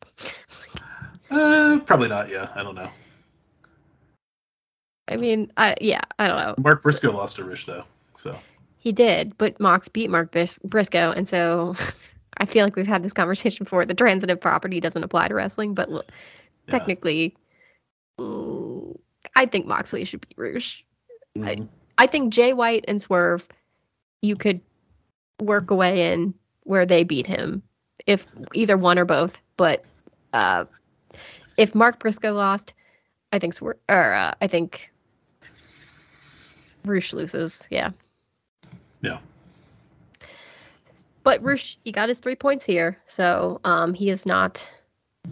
[1.30, 2.28] Uh, probably not.
[2.28, 2.88] Yeah, I don't know.
[5.08, 6.54] I mean, I yeah, I don't know.
[6.58, 7.84] Mark Briscoe lost to Rush though,
[8.14, 8.36] so
[8.78, 11.74] He did, but Mox beat Mark Bris- Briscoe, and so
[12.38, 13.84] I feel like we've had this conversation before.
[13.84, 16.04] The transitive property doesn't apply to wrestling, but l-
[16.66, 16.78] yeah.
[16.78, 17.36] technically,
[18.18, 20.84] I think Moxley should beat Rush.
[21.36, 21.68] Mhm.
[21.98, 23.46] I think Jay White and Swerve,
[24.22, 24.60] you could
[25.40, 26.34] work away in
[26.64, 27.62] where they beat him,
[28.06, 29.40] if either one or both.
[29.56, 29.84] But
[30.32, 30.64] uh,
[31.56, 32.74] if Mark Briscoe lost,
[33.32, 34.90] I think Swerve, or uh, I think
[36.88, 37.66] Rush loses.
[37.70, 37.90] Yeah.
[39.02, 39.18] Yeah.
[41.22, 44.70] But Rush, he got his three points here, so um, he is not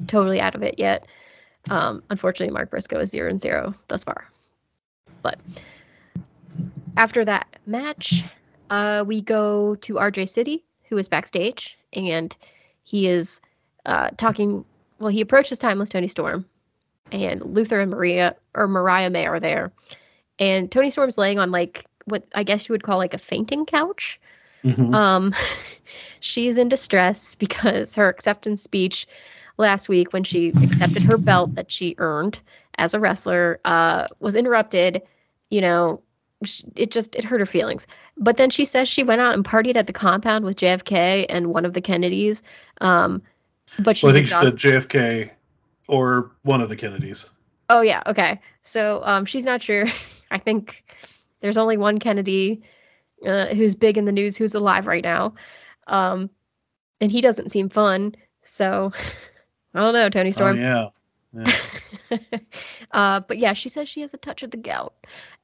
[0.07, 1.07] totally out of it yet.
[1.71, 4.29] Um, unfortunately, Mark Briscoe is zero and zero thus far.
[5.23, 5.39] But
[6.97, 8.25] after that match,
[8.71, 12.37] uh, we go to RJ City, who is backstage, and
[12.83, 13.41] he is
[13.87, 14.65] uh, talking.
[14.99, 16.45] Well, he approaches Timeless Toni Storm,
[17.13, 19.73] and Luther and Maria or Mariah May are there,
[20.39, 23.66] and Toni Storm's laying on like what I guess you would call like a fainting
[23.66, 24.20] couch.
[24.64, 24.95] Mhm.
[24.95, 25.35] Um,
[26.20, 29.07] she's in distress because her acceptance speech
[29.57, 32.41] last week, when she accepted her belt that she earned
[32.78, 35.03] as a wrestler, uh, was interrupted.
[35.51, 36.03] You know,
[36.76, 37.87] it just it hurt her feelings.
[38.16, 41.49] But then she says she went out and partied at the compound with JFK and
[41.49, 42.43] one of the Kennedys.
[42.80, 43.22] Um,
[43.78, 45.30] but she's well, I think she said JFK
[45.89, 47.30] or one of the Kennedys.
[47.70, 48.41] Oh yeah, okay.
[48.62, 49.87] So um, she's not sure.
[50.35, 50.85] I think
[51.41, 52.62] there's only one Kennedy
[53.24, 55.35] uh, who's big in the news who's alive right now,
[55.87, 56.28] um,
[57.01, 58.16] and he doesn't seem fun.
[58.43, 58.93] So
[59.74, 60.57] I don't know, Toni Oh Storm.
[60.57, 60.89] yeah.
[61.32, 62.18] yeah.
[62.91, 64.95] uh, but yeah, she says she has a touch of the gout,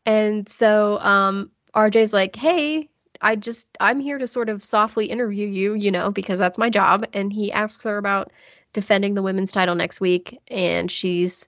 [0.05, 2.88] and so um, RJ's like, "Hey,
[3.20, 6.68] I just I'm here to sort of softly interview you, you know, because that's my
[6.68, 8.32] job." And he asks her about
[8.72, 11.47] defending the women's title next week, and she's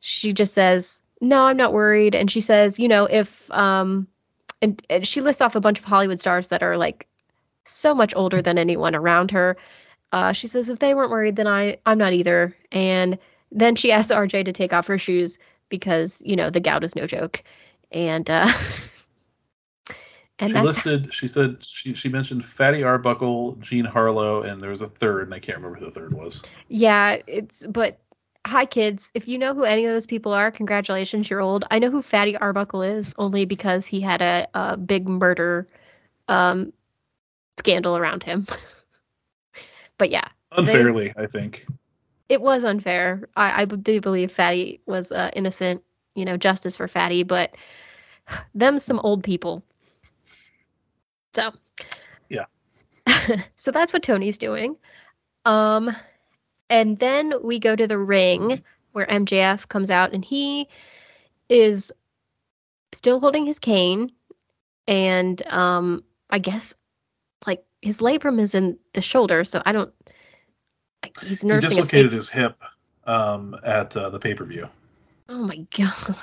[0.00, 4.06] she just says, "No, I'm not worried." And she says, "You know, if um,"
[4.62, 7.06] and, and she lists off a bunch of Hollywood stars that are like
[7.64, 9.56] so much older than anyone around her.
[10.12, 13.18] Uh, she says, "If they weren't worried, then I I'm not either." And
[13.50, 15.38] then she asks RJ to take off her shoes
[15.68, 17.42] because you know the gout is no joke,
[17.90, 18.48] and uh,
[20.38, 21.12] and she listed.
[21.14, 25.34] She said she she mentioned Fatty Arbuckle, Jean Harlow, and there was a third, and
[25.34, 26.42] I can't remember who the third was.
[26.68, 27.18] yeah.
[27.26, 27.98] It's but
[28.46, 31.64] hi kids, if you know who any of those people are, congratulations, you're old.
[31.70, 35.66] I know who Fatty Arbuckle is only because he had a, a big murder
[36.28, 36.72] um,
[37.58, 38.46] scandal around him.
[39.98, 41.66] but yeah, Unfairly, I think.
[42.28, 43.28] it was unfair.
[43.36, 45.82] I, I do believe Fatty was uh, innocent.
[46.14, 47.56] You know, justice for Fatty, but
[48.54, 49.64] them some old people.
[51.34, 51.50] So,
[52.28, 52.44] Yeah.
[53.56, 54.76] so that's what Toni's doing.
[55.44, 55.90] Um,
[56.70, 58.62] and then we go to the ring
[58.92, 60.68] where MJF comes out and he
[61.48, 61.92] is
[62.92, 64.12] still holding his cane,
[64.86, 66.74] and um, I guess
[67.46, 69.92] like his labrum is in the shoulder, so I don't.
[71.02, 72.60] like, He's nursing a dislocated his hip
[73.04, 74.68] um, at uh, the pay per view.
[75.28, 76.16] Oh my god.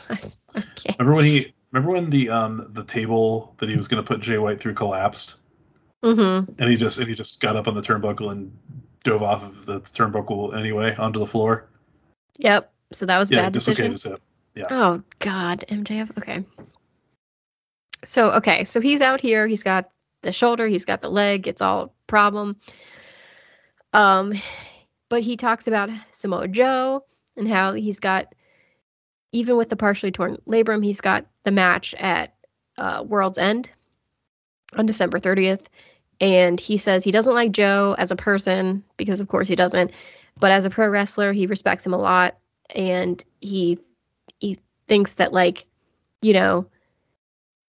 [0.58, 0.96] okay.
[1.00, 1.54] Remember when he?
[1.72, 4.74] Remember when the um the table that he was going to put Jay White through
[4.74, 5.36] collapsed,
[6.04, 6.52] Mm-hmm.
[6.60, 8.52] and he just and he just got up on the turnbuckle and
[9.04, 11.68] dove off of the turnbuckle anyway onto the floor.
[12.38, 12.72] Yep.
[12.94, 14.18] So that was Yeah, bad dislocated decision.
[14.56, 14.68] hip.
[14.70, 16.18] Oh god, MJF.
[16.18, 16.44] Okay.
[18.04, 19.48] So okay, so he's out here.
[19.48, 19.90] He's got
[20.22, 20.68] the shoulder.
[20.68, 21.48] He's got the leg.
[21.48, 22.58] It's all a problem.
[23.94, 24.34] Um,
[25.10, 27.04] but he talks about Samoa Joe
[27.38, 28.34] and how he's got,
[29.32, 32.34] even with the partially torn labrum, he's got the match at
[32.78, 33.72] uh, World's End
[34.78, 35.66] on December 30th.
[36.22, 39.92] And he says he doesn't like Joe as a person because, of course, he doesn't.
[40.40, 42.38] But as a pro wrestler, he respects him a lot,
[42.74, 43.80] and he
[44.40, 45.66] he thinks that like,
[46.22, 46.68] you know,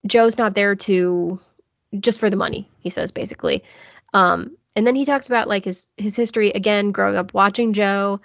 [0.07, 1.41] Joe's not there to
[1.99, 2.69] just for the money.
[2.81, 3.65] He says basically.
[4.15, 8.21] Um, and then he talks about like his his history again, growing up watching Joe.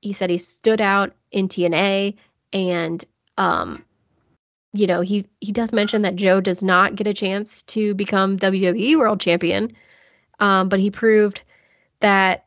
[0.00, 2.16] He said he stood out in TNA,
[2.52, 3.04] and
[3.36, 3.84] um,
[4.72, 8.38] you know he he does mention that Joe does not get a chance to become
[8.38, 9.72] WWE World Champion,
[10.38, 11.42] um, but he proved
[12.00, 12.46] that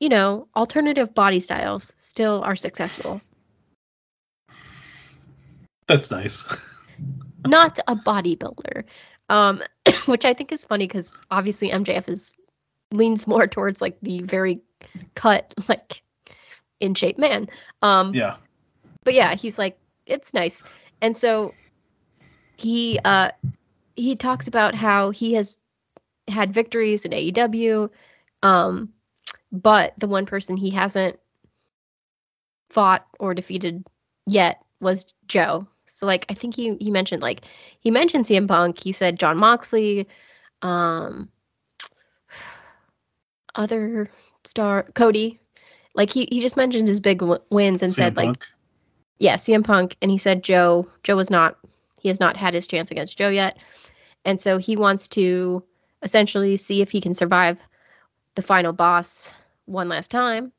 [0.00, 3.20] you know alternative body styles still are successful.
[5.86, 6.46] That's nice.
[7.46, 8.84] not a bodybuilder
[9.28, 9.62] um
[10.06, 12.32] which i think is funny because obviously mjf is
[12.92, 14.60] leans more towards like the very
[15.14, 16.02] cut like
[16.80, 17.48] in shape man
[17.82, 18.36] um yeah.
[19.04, 20.62] but yeah he's like it's nice
[21.00, 21.54] and so
[22.56, 23.30] he uh
[23.96, 25.58] he talks about how he has
[26.28, 27.90] had victories in AEW,
[28.42, 28.92] um,
[29.52, 31.18] but the one person he hasn't
[32.70, 33.84] fought or defeated
[34.26, 35.66] yet was Joe.
[35.86, 37.44] So like I think he he mentioned like
[37.80, 38.78] he mentioned CM Punk.
[38.82, 40.08] He said Jon Moxley,
[40.62, 41.28] um,
[43.54, 44.10] other
[44.44, 45.40] star Cody.
[45.94, 48.44] Like he he just mentioned his big w- wins and CM said like Punk.
[49.18, 51.56] Yeah, CM Punk, and he said Joe Joe was not
[52.00, 53.58] he has not had his chance against Joe yet,
[54.24, 55.62] and so he wants to
[56.02, 57.62] essentially see if he can survive
[58.34, 59.30] the final boss
[59.66, 60.52] one last time,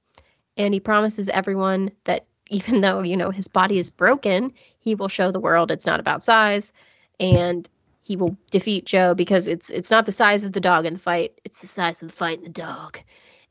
[0.58, 5.08] and he promises everyone that even though you know his body is broken, he will
[5.08, 6.74] show the world it's not about size,
[7.20, 7.68] and
[8.04, 11.00] he will defeat Joe because it's it's not the size of the dog in the
[11.00, 13.00] fight, it's the size of the fight in the dog,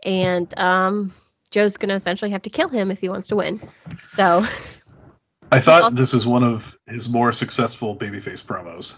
[0.02, 1.14] and um.
[1.50, 3.60] Joe's gonna essentially have to kill him if he wants to win.
[4.08, 4.44] So
[5.54, 8.96] I thought also- this was one of his more successful babyface promos.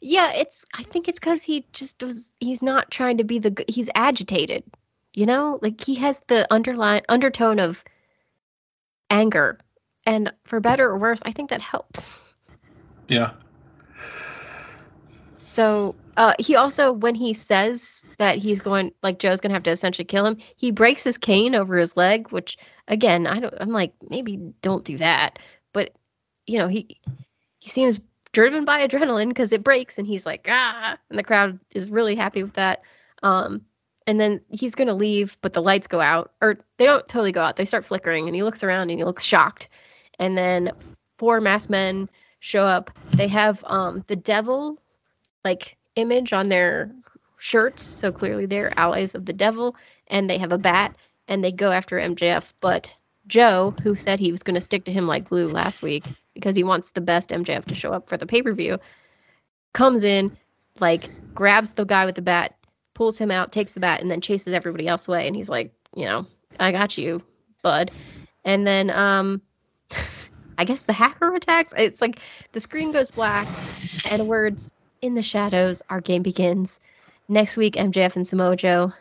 [0.00, 0.64] Yeah, it's.
[0.74, 2.30] I think it's because he just was.
[2.40, 3.64] He's not trying to be the.
[3.68, 4.64] He's agitated,
[5.14, 5.60] you know.
[5.62, 7.84] Like he has the underline undertone of
[9.10, 9.58] anger,
[10.04, 12.18] and for better or worse, I think that helps.
[13.06, 13.32] Yeah.
[15.38, 19.70] So uh, he also, when he says that he's going, like Joe's gonna have to
[19.70, 22.58] essentially kill him, he breaks his cane over his leg, which
[22.88, 23.54] again, I don't.
[23.58, 25.38] I'm like, maybe don't do that.
[25.72, 25.92] But
[26.46, 27.00] you know, he
[27.58, 28.00] he seems
[28.32, 32.14] driven by adrenaline because it breaks, and he's like, ah, and the crowd is really
[32.14, 32.82] happy with that.
[33.22, 33.62] Um,
[34.06, 37.40] and then he's gonna leave, but the lights go out, or they don't totally go
[37.40, 37.56] out.
[37.56, 39.68] They start flickering, and he looks around and he looks shocked.
[40.18, 40.72] And then
[41.16, 42.10] four masked men
[42.40, 42.90] show up.
[43.12, 44.78] They have um the devil
[45.44, 46.90] like image on their
[47.38, 49.76] shirts, so clearly they're allies of the devil,
[50.06, 50.94] and they have a bat
[51.28, 52.52] and they go after MJF.
[52.60, 52.94] But
[53.26, 56.56] Joe, who said he was going to stick to him like glue last week because
[56.56, 58.78] he wants the best MJF to show up for the pay per view,
[59.72, 60.36] comes in,
[60.80, 62.56] like grabs the guy with the bat,
[62.94, 65.26] pulls him out, takes the bat, and then chases everybody else away.
[65.26, 66.26] And he's like, you know,
[66.58, 67.22] I got you,
[67.62, 67.90] bud.
[68.44, 69.42] And then, um,
[70.58, 71.72] I guess the hacker attacks.
[71.76, 72.18] It's like
[72.52, 73.48] the screen goes black
[74.10, 74.70] and words
[75.02, 76.80] in the shadows, our game begins.
[77.28, 78.92] Next week, MJF and Samoa Joe.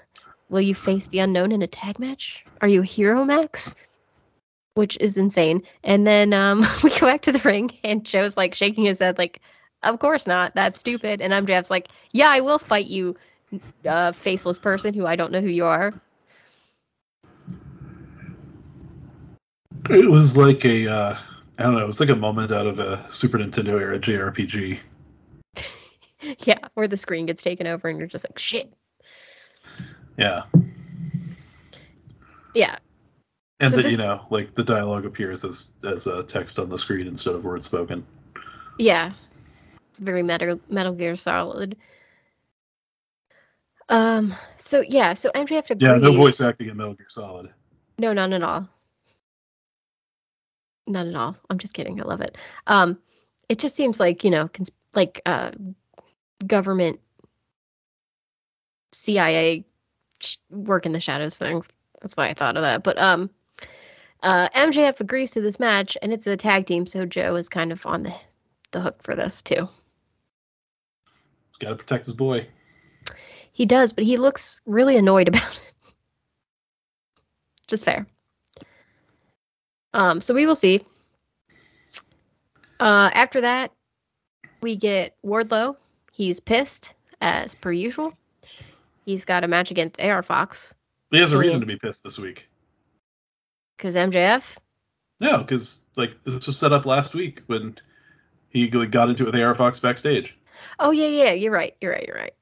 [0.49, 2.43] Will you face the unknown in a tag match?
[2.59, 3.75] Are you a hero, Max?
[4.73, 5.61] Which is insane.
[5.83, 9.17] And then um, we go back to the ring, and Joe's like shaking his head,
[9.17, 9.41] like,
[9.83, 10.55] "Of course not.
[10.55, 13.15] That's stupid." And MJF's like, "Yeah, I will fight you,
[13.85, 15.93] uh, faceless person who I don't know who you are."
[19.89, 21.17] It was like a, uh,
[21.57, 24.79] I don't know, it was like a moment out of a Super Nintendo era JRPG.
[26.45, 28.73] yeah, where the screen gets taken over, and you're just like, "Shit."
[30.17, 30.43] Yeah.
[32.53, 32.77] Yeah,
[33.61, 36.67] And So that, this- you know, like the dialogue appears as, as a text on
[36.69, 38.05] the screen instead of words spoken.
[38.77, 39.13] Yeah.
[39.89, 41.77] It's very Metal Metal Gear Solid.
[43.89, 45.81] Um so yeah, so MJF agrees.
[45.81, 47.51] Yeah, no voice acting in Metal Gear Solid.
[47.99, 48.67] No, none at all.
[50.87, 51.37] None at all.
[51.49, 51.99] I'm just kidding.
[52.01, 52.37] I love it.
[52.67, 52.97] Um
[53.49, 55.51] it just seems like, you know, cons- like uh
[56.47, 56.99] government
[58.91, 59.65] CIA
[60.49, 61.67] work in the shadows things.
[62.01, 62.83] That's why I thought of that.
[62.83, 63.29] But um
[64.23, 67.71] uh MJF agrees to this match and it's a tag team, so Joe is kind
[67.71, 68.13] of on the
[68.71, 69.69] the hook for this too.
[71.49, 72.47] He's got to protect his boy.
[73.51, 75.73] He does, but he looks really annoyed about it.
[77.67, 78.07] Just fair.
[79.93, 80.85] Um, so we will see.
[82.79, 83.71] Uh, after that,
[84.61, 85.75] we get Wardlow.
[86.21, 88.13] He's pissed as per usual.
[89.07, 90.75] He's got a match against AR Fox
[91.09, 92.47] He has a reason to be pissed this week.
[93.75, 94.55] because MJF.
[95.19, 97.75] No, because like this was set up last week when
[98.49, 100.37] he got into it with AR Fox backstage.
[100.79, 101.75] Oh yeah, yeah, you're right.
[101.81, 102.05] You're right.
[102.07, 102.35] You're right.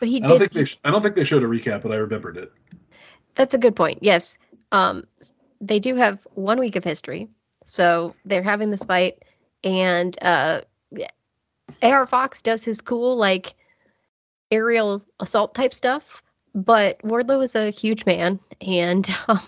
[0.00, 0.50] But he I don't did.
[0.50, 0.64] think they.
[0.64, 2.50] Sh- I don't think they showed a recap, but I remembered it.
[3.34, 3.98] That's a good point.
[4.00, 4.38] Yes.
[4.72, 5.04] Um,
[5.60, 7.28] they do have one week of history.
[7.66, 9.22] So they're having this fight,
[9.62, 10.62] and uh,
[11.82, 13.54] AR Fox does his cool, like,
[14.50, 16.22] aerial assault type stuff.
[16.54, 19.40] But Wardlow is a huge man, and um,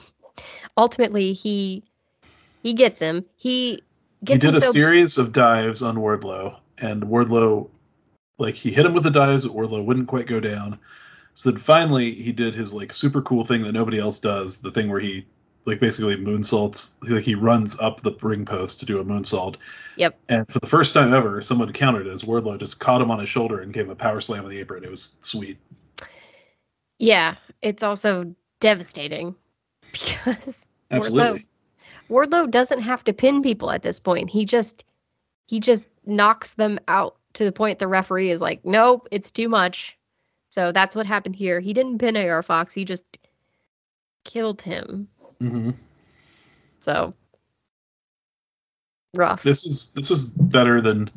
[0.77, 1.85] ultimately he
[2.63, 3.25] he gets him.
[3.37, 3.83] He
[4.27, 7.71] He did a so series of dives on Wardlow, and Wardlow,
[8.39, 10.79] like he hit him with the dives, but Wardlow wouldn't quite go down.
[11.35, 14.61] So then finally, he did his like super cool thing that nobody else does.
[14.61, 15.27] The thing where he
[15.67, 19.57] like basically moonsaults, like he runs up the ring post to do a moonsault.
[19.97, 20.19] Yep.
[20.29, 23.29] And for the first time ever, someone countered as Wardlow just caught him on his
[23.29, 24.85] shoulder and gave him a power slam on the apron.
[24.85, 25.59] It was sweet.
[26.99, 29.35] yeah, it's also devastating
[29.93, 31.47] because Absolutely.
[32.09, 34.31] Wardlow doesn't have to pin people at this point.
[34.31, 34.85] He just
[35.49, 39.49] he just knocks them out to the point the referee is like, nope, it's too
[39.49, 39.99] much.
[40.49, 41.61] So that's what happened here.
[41.61, 43.05] He didn't pin AR Fox, he just
[44.25, 45.09] killed him.
[45.39, 45.71] Hmm
[46.81, 47.15] So
[49.17, 49.43] rough.
[49.43, 51.11] This was this was better than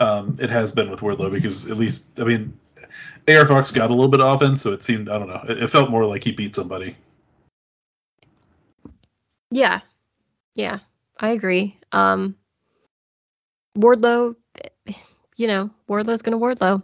[0.00, 2.58] um, it has been with Wardlow because at least I mean,
[3.28, 5.44] AR Fox got a little bit of offense, so it seemed I don't know.
[5.48, 6.96] It, it felt more like he beat somebody.
[9.50, 9.80] Yeah.
[10.54, 10.78] Yeah.
[11.18, 11.76] I agree.
[11.92, 12.36] Um
[13.76, 14.34] Wardlow,
[15.36, 16.82] you know, Wardlow's gonna Wardlow.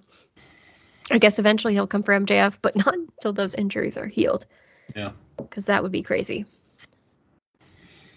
[1.10, 4.46] I guess eventually he'll come for MJF, but not until those injuries are healed.
[4.94, 5.12] Yeah.
[5.36, 6.46] Because that would be crazy.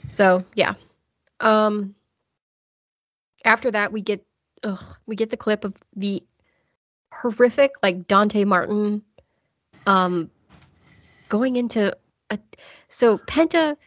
[0.07, 0.73] So yeah.
[1.39, 1.95] Um
[3.45, 4.25] after that we get
[4.63, 6.23] ugh, we get the clip of the
[7.11, 9.01] horrific like Dante Martin
[9.85, 10.29] um
[11.29, 11.95] going into
[12.29, 12.39] a
[12.89, 13.77] so Penta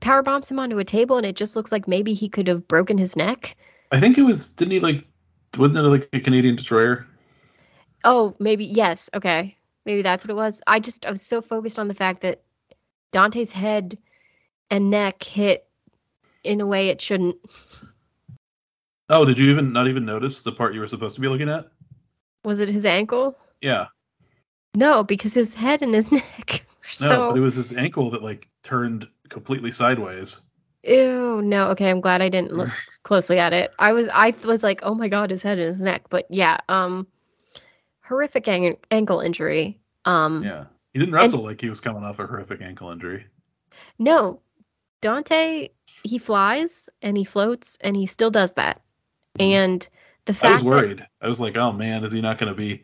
[0.00, 2.68] power bombs him onto a table and it just looks like maybe he could have
[2.68, 3.56] broken his neck.
[3.92, 5.06] I think it was didn't he like
[5.56, 7.06] wasn't it like a Canadian destroyer?
[8.04, 9.10] Oh, maybe yes.
[9.14, 9.55] Okay.
[9.86, 10.60] Maybe that's what it was.
[10.66, 12.42] I just I was so focused on the fact that
[13.12, 13.96] Dante's head
[14.68, 15.66] and neck hit
[16.42, 17.36] in a way it shouldn't.
[19.08, 21.48] Oh, did you even not even notice the part you were supposed to be looking
[21.48, 21.68] at?
[22.44, 23.38] Was it his ankle?
[23.60, 23.86] Yeah.
[24.74, 28.10] No, because his head and his neck were No, so but it was his ankle
[28.10, 30.40] that like turned completely sideways.
[30.82, 31.70] Ew, no.
[31.70, 32.70] Okay, I'm glad I didn't look
[33.04, 33.70] closely at it.
[33.78, 36.58] I was I was like, "Oh my god, his head and his neck." But yeah,
[36.68, 37.06] um
[38.08, 39.78] horrific an- ankle injury.
[40.04, 40.66] Um Yeah.
[40.92, 43.26] He didn't wrestle like he was coming off a horrific ankle injury.
[43.98, 44.40] no.
[45.02, 45.68] Dante,
[46.02, 48.80] he flies and he floats and he still does that.
[49.38, 49.86] And
[50.24, 50.46] the Mm-hmm.
[50.46, 51.06] I was fact that worried.
[51.20, 52.82] I was like, "Oh man, is he not going to be,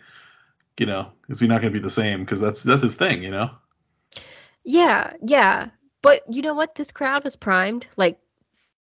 [0.79, 3.23] you know, is he not going to be the same?" Because that's that's his thing,
[3.23, 3.51] you know.
[4.65, 5.71] Yeah, yeah.
[6.03, 6.75] But you know what?
[6.75, 7.87] This crowd was primed.
[7.97, 8.19] Like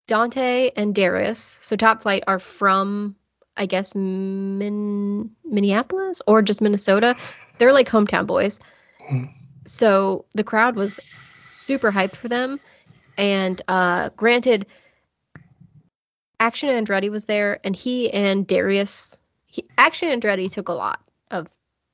[0.07, 3.15] Dante and Darius, so Top Flight are from
[3.57, 7.15] I guess Min- Minneapolis or just Minnesota.
[7.59, 8.61] They're like hometown boys.
[9.67, 10.97] So the crowd was
[11.39, 12.59] super hyped for them.
[13.19, 14.67] And uh granted
[16.41, 21.01] Action Andretti was there and he and Darius he, Action Andretti took a lot
[21.31, 21.47] of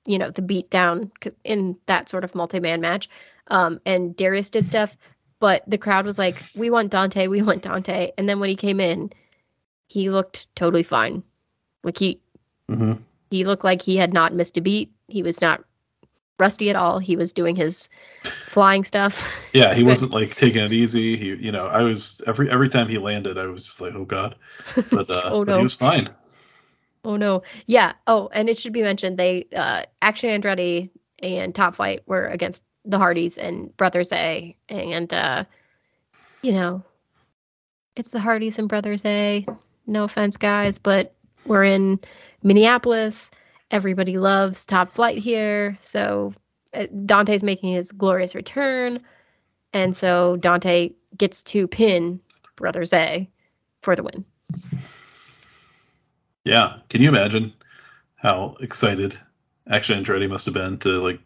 [0.06, 1.10] you know the beat down
[1.44, 3.08] in that sort of multi-man match
[3.48, 4.96] um, and Darius did stuff,
[5.40, 8.56] but the crowd was like, "We want Dante, we want Dante." And then when he
[8.56, 9.10] came in,
[9.88, 11.22] he looked totally fine.
[11.88, 12.20] Like he
[12.68, 12.92] hmm
[13.30, 14.92] he looked like he had not missed a beat.
[15.06, 15.64] He was not
[16.38, 16.98] rusty at all.
[16.98, 17.88] He was doing his
[18.48, 19.26] flying stuff.
[19.54, 21.16] Yeah, he wasn't like taking it easy.
[21.16, 24.04] He, you know, I was every every time he landed, I was just like, "Oh
[24.04, 24.34] God,"
[24.90, 25.56] but uh, Oh, but no.
[25.56, 26.10] he was fine.
[27.06, 27.42] Oh no.
[27.64, 27.94] Yeah.
[28.06, 30.90] Oh, and it should be mentioned they uh Action Andretti
[31.22, 35.44] and Top Flight were against the Hardys and Brothers A and uh
[36.42, 36.84] you know
[37.96, 39.46] it's the Hardys and Brothers A.
[39.86, 41.14] No offense guys, but
[41.48, 41.98] we're in
[42.42, 43.30] Minneapolis.
[43.70, 45.76] Everybody loves Top Flight here.
[45.80, 46.34] So
[46.72, 49.00] uh, Dante's making his glorious return
[49.72, 52.20] and so Dante gets to pin
[52.56, 53.28] Brothers A
[53.82, 54.24] for the win.
[56.44, 57.52] Yeah, can you imagine
[58.16, 59.18] how excited
[59.68, 61.20] Action Andretti must have been to like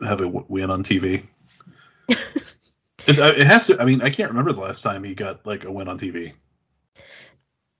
[0.00, 1.24] have a win on TV?
[3.08, 3.80] It's, uh, it has to.
[3.80, 6.32] I mean, I can't remember the last time he got like a win on TV.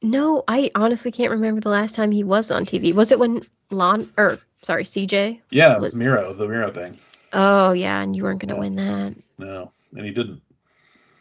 [0.03, 2.95] No, I honestly can't remember the last time he was on TV.
[2.95, 5.41] Was it when Lon or sorry, CJ?
[5.51, 6.99] Yeah, it Was- Miro, the Miro thing.
[7.33, 8.61] Oh yeah, and you weren't gonna Yeah.
[8.61, 9.15] win that.
[9.39, 10.41] No, and he didn't.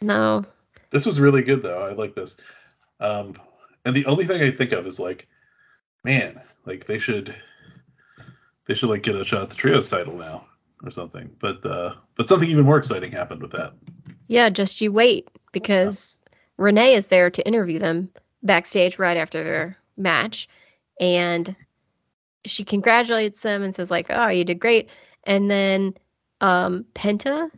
[0.01, 0.45] No.
[0.91, 1.81] This was really good though.
[1.81, 2.37] I like this.
[2.99, 3.35] Um,
[3.85, 5.27] and the only thing I think of is like,
[6.03, 7.35] man, like they should,
[8.65, 10.45] they should like get a shot at the trios title now
[10.83, 11.29] or something.
[11.39, 13.73] But uh, but something even more exciting happened with that.
[14.27, 16.19] Yeah, just you wait because
[16.57, 18.09] Renee is there to interview them
[18.45, 20.47] backstage right after their match
[20.99, 21.55] and
[22.45, 24.89] she congratulates them and says like, "Oh, you did great."
[25.23, 25.95] And then
[26.41, 27.49] um Penta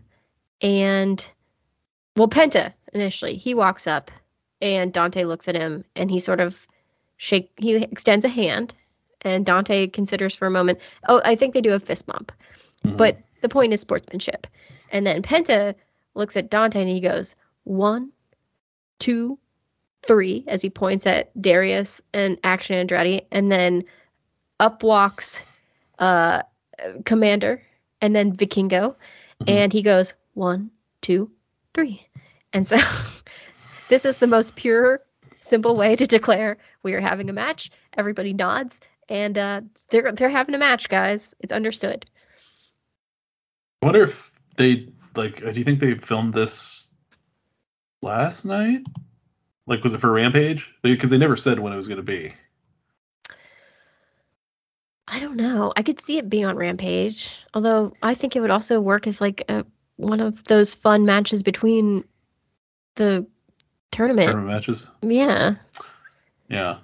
[0.61, 1.29] and
[2.15, 4.09] well, Penta initially, he walks up
[4.61, 6.65] and Dante looks at him and he sort of
[7.17, 8.73] shake he extends a hand
[9.21, 10.79] and Dante considers for a moment.
[11.07, 12.31] Oh, I think they do a fist bump.
[12.85, 12.97] Mhm.
[12.97, 14.47] But the point is sportsmanship.
[14.91, 15.75] And then Penta
[16.15, 18.11] looks at Dante and he goes, one,
[18.99, 19.37] two,
[20.07, 23.25] three, as he points at Darius and Action Andretti.
[23.31, 23.83] And then
[24.59, 25.43] up walks
[25.99, 26.41] uh,
[27.03, 27.61] Komander
[28.01, 28.95] and then Vikingo.
[29.41, 29.49] Mhm.
[29.49, 30.71] And he goes, one,
[31.01, 31.29] two,
[31.73, 32.05] three.
[32.53, 32.77] And so
[33.89, 35.01] this is the most pure,
[35.39, 37.69] simple way to declare we are having a match.
[37.97, 38.79] Everybody nods.
[39.09, 41.33] And uh, they're they're having a match, guys.
[41.39, 42.05] It's understood.
[43.81, 45.41] I wonder if they like.
[45.45, 46.87] uh, Do you think they filmed this
[48.01, 48.85] last night
[49.67, 50.73] Like, was it for Rampage?
[50.81, 52.33] Because they never said when it was going to be.
[55.09, 55.71] I don't know.
[55.77, 59.21] I could see it being on Rampage, although I think it would also work as
[59.21, 59.65] like a,
[59.95, 62.03] one of those fun matches between
[62.95, 63.25] the
[63.91, 64.27] tournament.
[64.27, 64.89] Tournament matches.
[65.01, 65.55] Yeah,
[66.49, 66.79] Yeah.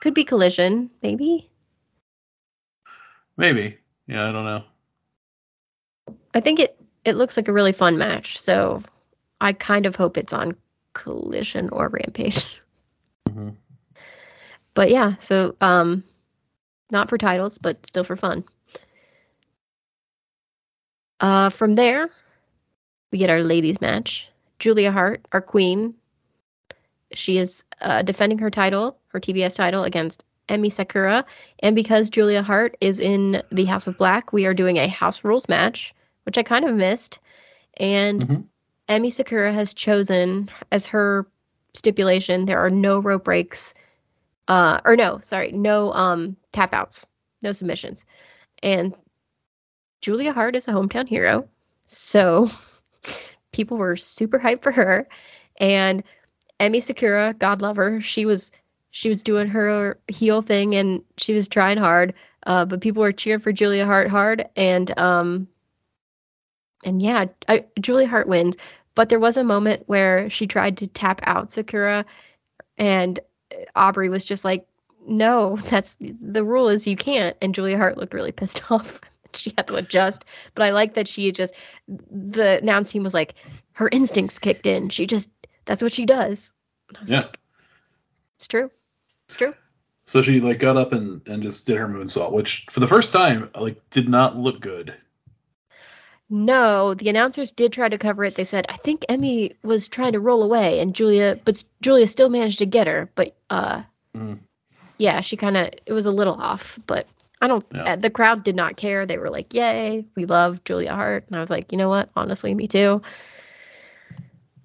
[0.00, 1.50] could be Collision, maybe.
[3.36, 3.78] Maybe.
[4.06, 4.64] Yeah, I don't know.
[6.34, 8.82] I think it it looks like a really fun match, so
[9.40, 10.56] I kind of hope it's on
[10.98, 12.44] Collision or Rampage.
[13.28, 13.56] Mhm.
[14.74, 16.04] But yeah, so um
[16.90, 18.44] not for titles, but still for fun.
[21.20, 22.10] Uh from there,
[23.12, 24.28] we get our ladies match.
[24.58, 25.94] Julia Hart, our queen.
[27.12, 31.24] She is uh, defending her title, her TBS title against Emi Sakura,
[31.60, 35.24] and because Julia Hart is in the House of Black, we are doing a House
[35.24, 35.94] Rules match,
[36.24, 37.18] which I kind of missed.
[37.78, 38.44] And Mhm.
[38.88, 41.26] Emi Sakura has chosen as her
[41.74, 43.74] stipulation there are no rope breaks
[44.48, 47.06] uh or no sorry no um tap outs
[47.42, 48.04] no submissions.
[48.62, 48.94] And
[50.00, 51.48] julia hart is a hometown hero
[51.86, 52.50] so
[53.52, 55.06] people were super hyped for her.
[55.58, 56.02] And
[56.58, 58.50] emi sakura god love her she was
[58.90, 62.14] she was doing her heel thing and she was trying hard
[62.46, 65.46] uh but people were cheering for julia hart hard and um
[66.84, 68.56] and yeah I, julia hart wins
[68.94, 72.04] but there was a moment where she tried to tap out Sakura,
[72.78, 73.20] and
[73.52, 74.66] uh, Aubrey was just like,
[75.06, 79.00] "No, that's the rule is you can't." And Julia Hart looked really pissed off.
[79.34, 80.24] she had to adjust.
[80.56, 81.54] But I like that she just
[82.10, 83.34] the announce team was like,
[83.74, 84.88] her instincts kicked in.
[84.88, 85.30] She just
[85.64, 86.52] that's what she does.
[86.88, 87.20] And I was Yeah.
[87.20, 87.38] like,
[88.38, 88.68] it's true.
[89.28, 89.54] It's true.
[90.06, 93.12] So she like got up and and just did her moonsault, which for the first
[93.12, 94.92] time like did not look good.
[96.30, 98.34] No, the announcers did try to cover it.
[98.34, 102.28] They said, I think Emi was trying to roll away and Julia but Julia still
[102.28, 103.82] managed to get her, but uh
[104.14, 104.38] Mm.
[104.98, 107.06] yeah, she kind of it was a little off, but
[107.40, 107.84] I don't Yeah.
[107.92, 109.06] uh, the crowd did not care.
[109.06, 112.10] They were like, "Yay, we love Julia Hart." And I was like, "You know what?
[112.16, 113.00] Honestly, me too."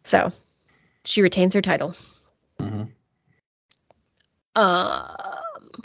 [0.05, 0.31] So,
[1.05, 1.95] she retains her title.
[2.59, 2.83] hmm
[4.55, 5.83] Um,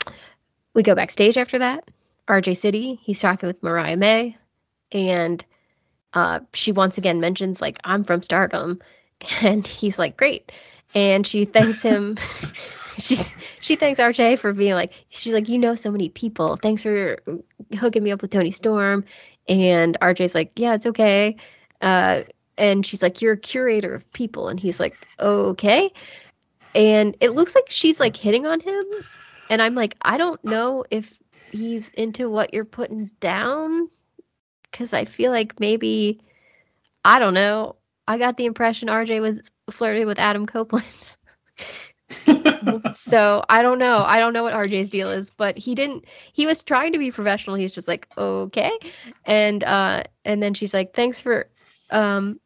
[0.73, 1.89] we go backstage after that.
[2.27, 4.37] RJ City, he's talking with Mariah May,
[4.91, 5.43] and
[6.13, 8.79] uh, she once again mentions like I'm from Stardom,
[9.41, 10.51] and he's like great,
[10.95, 12.17] and she thanks him.
[12.99, 13.15] she
[13.61, 16.57] she thanks RJ for being like she's like you know so many people.
[16.57, 17.17] Thanks for
[17.77, 19.05] hooking me up with Toni Storm,
[19.47, 21.37] and RJ's like yeah it's okay,
[21.81, 22.23] uh,
[22.57, 25.91] and she's like you're a curator of people, and he's like okay,
[26.75, 28.85] and it looks like she's like hitting on him.
[29.51, 31.17] And i'm like i don't know if
[31.51, 33.89] he's into what you're putting down
[34.71, 36.19] because i feel like maybe
[37.05, 37.75] i don't know
[38.07, 40.85] i got the impression rj was flirting with adam copeland
[42.91, 46.45] so i don't know i don't know what rj's deal is but he didn't he
[46.45, 48.71] was trying to be professional he's just like okay
[49.25, 51.47] and uh and then she's like thanks for
[51.91, 52.39] um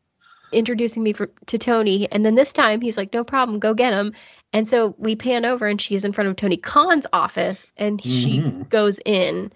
[0.51, 3.93] introducing me for, to toni and then this time he's like no problem go get
[3.93, 4.13] him
[4.53, 8.39] and so we pan over and she's in front of Tony Khan's office and she
[8.39, 8.69] Mhm.
[8.69, 9.51] goes in.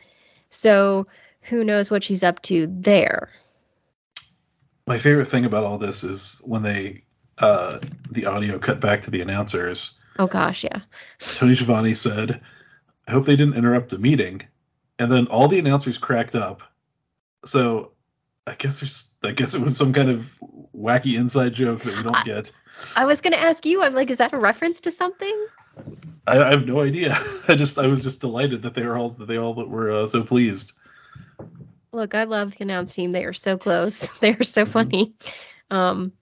[0.49, 1.05] So
[1.47, 3.29] who knows what she's up to there.
[4.85, 7.03] My favorite thing about all this is when they
[7.39, 7.79] uh
[8.11, 9.99] the audio cut back to the announcers.
[10.19, 10.81] Oh gosh, yeah.
[11.19, 12.41] Tony Schiavone said,
[13.07, 14.41] "I hope they didn't interrupt the meeting,"
[14.99, 16.63] and then all the announcers cracked up.
[17.45, 17.91] So,
[18.47, 20.39] I guess there's, I guess it was some kind of
[20.75, 22.51] wacky inside joke that we don't I- get.
[22.95, 25.47] I was gonna ask you, I'm like, is that a reference to something?
[26.27, 27.17] I, I have no idea.
[27.47, 30.07] I just, I was just delighted that they were all, that they all were uh,
[30.07, 30.73] so pleased.
[31.91, 33.11] Look, I love the announce team.
[33.11, 34.09] They are so close.
[34.19, 35.13] They are so funny.
[35.71, 36.13] Um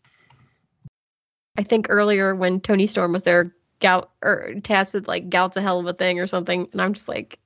[1.58, 5.62] I think earlier when Toni Storm was there, gout or Taz said like gout's a
[5.62, 6.68] hell of a thing or something.
[6.72, 7.40] And I'm just like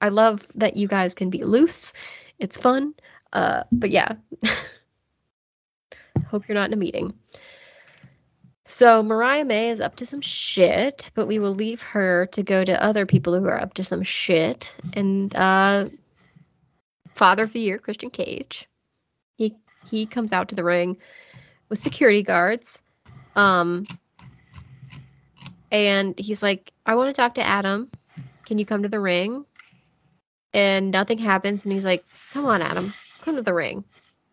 [0.00, 1.92] I love that you guys can be loose.
[2.38, 2.94] It's fun.
[3.32, 4.14] Uh but yeah.
[6.26, 7.14] Hope you're not in a meeting.
[8.66, 12.64] So Mariah May is up to some shit, but we will leave her to go
[12.64, 14.74] to other people who are up to some shit.
[14.94, 15.86] And uh
[17.14, 18.68] Father of the Year, Christian Cage.
[19.36, 19.54] He
[19.90, 20.96] he comes out to the ring
[21.68, 22.82] with security guards.
[23.36, 23.86] Um
[25.70, 27.90] and he's like, I want to talk to Adam.
[28.46, 29.44] Can you come to the ring?
[30.52, 31.64] And nothing happens.
[31.64, 33.84] And he's like, Come on, Adam, come to the ring.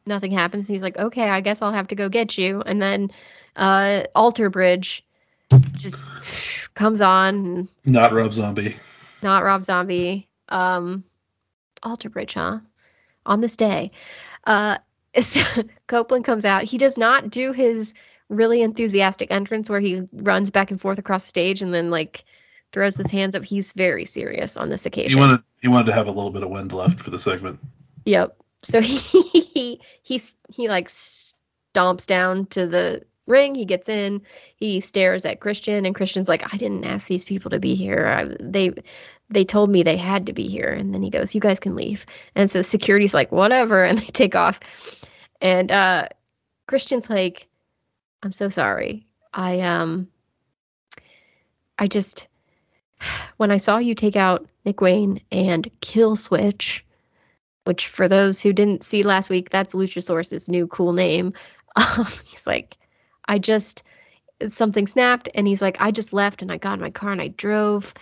[0.05, 0.67] Nothing happens.
[0.67, 2.61] And he's like, Okay, I guess I'll have to go get you.
[2.65, 3.09] And then
[3.55, 5.05] uh Alter Bridge
[5.73, 6.03] just
[6.75, 8.75] comes on Not Rob Zombie.
[9.21, 10.27] not Rob Zombie.
[10.49, 11.03] Um,
[11.83, 12.59] Alter Bridge, huh?
[13.25, 13.91] On this day,
[14.45, 14.77] uh,
[15.19, 15.41] so
[15.87, 16.63] Copeland comes out.
[16.63, 17.93] He does not do his
[18.29, 22.23] really enthusiastic entrance where he runs back and forth across the stage and then like
[22.71, 23.43] throws his hands up.
[23.43, 25.17] He's very serious on this occasion.
[25.17, 27.59] He wanted he wanted to have a little bit of wind left for the segment.
[28.05, 28.35] Yep.
[28.63, 30.21] So he he
[30.53, 33.55] he like stomps down to the ring.
[33.55, 34.21] He gets in.
[34.55, 38.05] He stares at Christian, and Christian's like, "I didn't ask these people to be here.
[38.07, 38.73] I, they
[39.29, 41.75] they told me they had to be here." And then he goes, "You guys can
[41.75, 44.59] leave." And so security's like, "Whatever," and they take off.
[45.41, 46.07] And uh,
[46.67, 47.47] Christian's like,
[48.23, 49.05] "I'm so sorry.
[49.33, 50.07] I um,
[51.77, 52.27] I just."
[53.37, 56.81] When I saw you take out Nick Wayne and Killswitch,
[57.63, 61.33] which for those who didn't see last week, that's Luchasaurus's new cool name.
[61.75, 62.75] Um, he's like,
[63.25, 63.83] I just
[64.47, 67.21] something snapped and he's like, I just left and I got in my car and
[67.21, 67.93] I drove.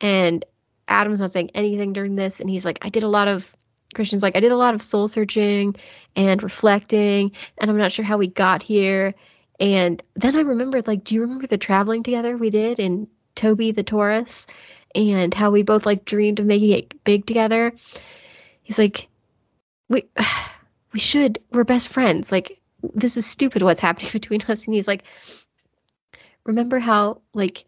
[0.00, 0.44] And
[0.88, 2.40] Adam's not saying anything during this.
[2.40, 3.54] And he's like, I did a lot of
[3.94, 5.76] Christian's like, I did a lot of soul searching
[6.16, 9.14] and reflecting, and I'm not sure how we got here.
[9.60, 13.70] And then I remembered, like, do you remember the traveling together we did in Toby
[13.70, 14.46] the Taurus
[14.94, 17.72] and how we both like dreamed of making it big together?
[18.62, 19.08] He's like,
[19.88, 20.04] we
[20.92, 22.32] we should, we're best friends.
[22.32, 22.60] Like,
[22.92, 25.04] this is stupid what's happening between us and he's like
[26.44, 27.64] remember how like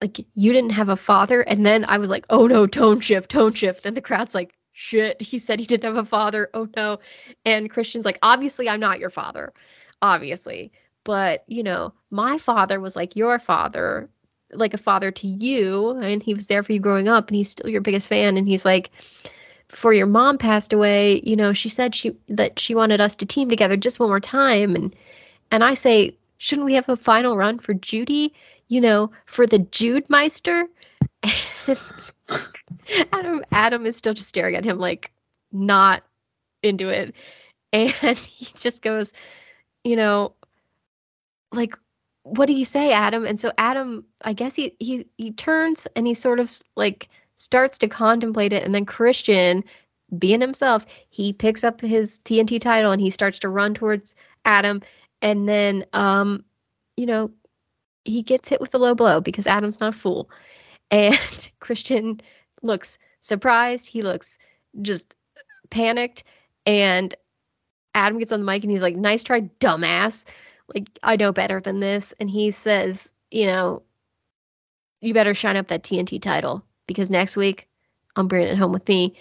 [0.00, 1.40] like you didn't have a father?
[1.40, 3.86] And then i was like oh no tone shift tone shift.
[3.86, 6.50] And the crowd's like shit he said he didn't have a father.
[6.54, 6.98] Oh no.
[7.44, 9.52] And christian's like obviously i'm not your father
[10.00, 10.72] obviously.
[11.04, 14.08] But you know my father was like your father
[14.52, 17.50] like a father to you and he was there for you growing up and he's
[17.50, 18.36] still your biggest fan.
[18.36, 18.90] And he's like
[19.68, 23.26] before your mom passed away, you know, she said she that she wanted us to
[23.26, 24.74] team together just one more time.
[24.74, 24.96] And
[25.50, 28.34] and I say, shouldn't we have a final run for Judy,
[28.68, 30.68] you know, for the Jude Meister?
[33.12, 35.10] Adam Adam is still just staring at him like
[35.52, 36.02] not
[36.62, 37.14] into it.
[37.72, 39.12] And he just goes,
[39.84, 40.32] you know,
[41.52, 41.74] like
[42.22, 43.24] what do you say, Adam?
[43.26, 47.78] And so Adam, I guess he he he turns and he sort of like starts
[47.78, 49.64] to contemplate it and then Christian
[50.18, 54.14] being himself, he picks up his TNT title and he starts to run towards
[54.44, 54.80] Adam
[55.20, 56.44] and then um
[56.96, 57.30] you know
[58.08, 60.30] he gets hit with a low blow because Adam's not a fool.
[60.90, 62.20] And Christian
[62.62, 64.38] looks surprised, he looks
[64.82, 65.16] just
[65.70, 66.24] panicked
[66.66, 67.14] and
[67.94, 70.26] Adam gets on the mic and he's like, "Nice try, dumbass.
[70.74, 73.82] Like I know better than this." And he says, "You know,
[75.00, 77.68] you better shine up that TNT title because next week
[78.16, 79.14] I'm bringing it home with me.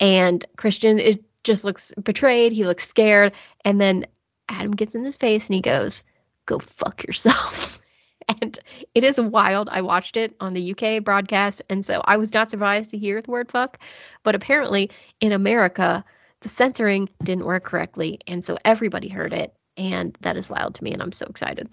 [0.00, 2.52] And Christian is just looks betrayed.
[2.52, 3.32] He looks scared.
[3.64, 4.06] And then
[4.48, 6.04] Adam gets in his face and he goes,
[6.46, 7.80] Go fuck yourself.
[8.40, 8.58] and
[8.94, 9.68] it is wild.
[9.70, 11.62] I watched it on the UK broadcast.
[11.68, 13.78] And so I was not surprised to hear the word fuck.
[14.22, 14.90] But apparently
[15.20, 16.04] in America,
[16.40, 18.20] the censoring didn't work correctly.
[18.26, 19.54] And so everybody heard it.
[19.76, 20.92] And that is wild to me.
[20.92, 21.68] And I'm so excited.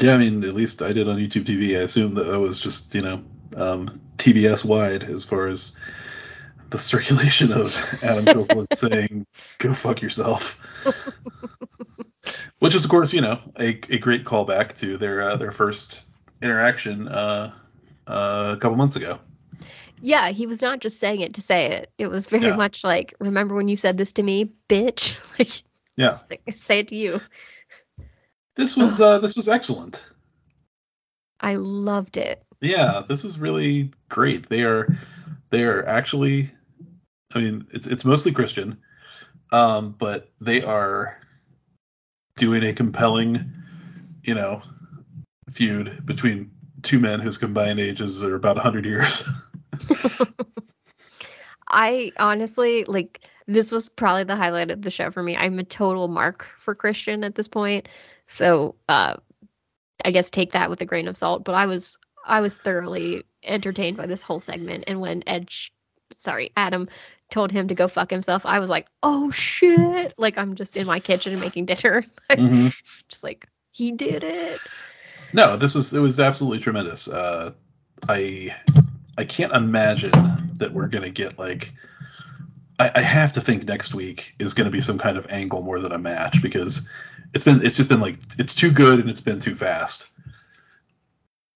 [0.00, 1.78] Yeah, I mean, at least I did on YouTube TV.
[1.78, 3.22] I assume that that was just, you know,
[3.56, 5.76] um, TBS wide as far as
[6.70, 9.26] the circulation of Adam Copeland saying
[9.58, 10.60] "Go fuck yourself,"
[12.60, 16.06] which is, of course, you know, a, a great callback to their uh, their first
[16.40, 17.52] interaction uh,
[18.06, 19.18] uh, a couple months ago.
[20.00, 21.92] Yeah, he was not just saying it to say it.
[21.98, 22.56] It was very yeah.
[22.56, 25.62] much like, "Remember when you said this to me, bitch?" like,
[25.96, 27.20] yeah, say, say it to you.
[28.54, 30.04] This was uh, this was excellent.
[31.40, 32.42] I loved it.
[32.60, 34.48] Yeah, this was really great.
[34.48, 34.96] They are
[35.50, 36.50] they are actually
[37.34, 38.78] I mean, it's it's mostly Christian.
[39.52, 41.18] Um, but they are
[42.40, 43.52] doing a compelling,
[44.22, 44.62] you know,
[45.50, 46.50] feud between
[46.82, 49.22] two men whose combined ages are about 100 years.
[51.68, 55.36] I honestly like this was probably the highlight of the show for me.
[55.36, 57.88] I'm a total mark for Christian at this point.
[58.26, 59.16] So, uh
[60.02, 63.24] I guess take that with a grain of salt, but I was I was thoroughly
[63.42, 64.84] entertained by this whole segment.
[64.86, 65.72] And when Edge,
[66.14, 66.88] sorry, Adam
[67.30, 70.14] told him to go fuck himself, I was like, oh shit.
[70.18, 72.04] Like I'm just in my kitchen making dinner.
[72.30, 72.68] mm-hmm.
[73.08, 74.60] Just like, he did it.
[75.32, 77.08] No, this was it was absolutely tremendous.
[77.08, 77.52] Uh
[78.08, 78.54] I
[79.16, 80.12] I can't imagine
[80.54, 81.72] that we're gonna get like
[82.78, 85.78] I, I have to think next week is gonna be some kind of angle more
[85.78, 86.88] than a match because
[87.34, 90.08] it's been it's just been like it's too good and it's been too fast.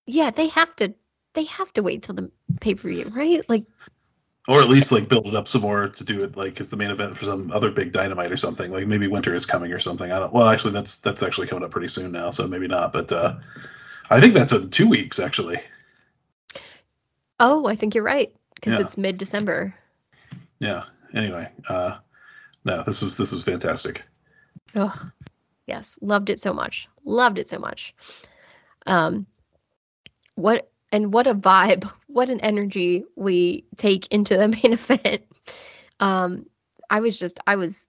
[0.07, 0.95] Yeah, they have to
[1.35, 2.31] they have to wait till the
[2.61, 3.41] pay per view, right?
[3.49, 3.65] Like,
[4.47, 6.77] or at least like build it up some more to do it like as the
[6.77, 8.71] main event for some other big dynamite or something.
[8.71, 10.13] Like maybe winter is coming or something.
[10.13, 10.33] I don't.
[10.33, 12.93] Well, actually, that's that's actually coming up pretty soon now, so maybe not.
[12.93, 13.37] But uh,
[14.11, 15.61] I think that's in two weeks actually.
[17.41, 18.81] Oh, I think you're right because yeah.
[18.81, 19.75] it's mid December.
[20.59, 20.85] Yeah.
[21.15, 21.99] Anyway, uh,
[22.65, 24.03] no, this was this was fantastic.
[24.75, 25.11] Oh,
[25.67, 26.89] yes, loved it so much.
[27.05, 27.95] Loved it so much.
[28.87, 29.27] Um,
[30.35, 35.23] what and what a vibe, what an energy we take into the main event.
[35.99, 36.47] Um,
[36.89, 37.89] I was just I was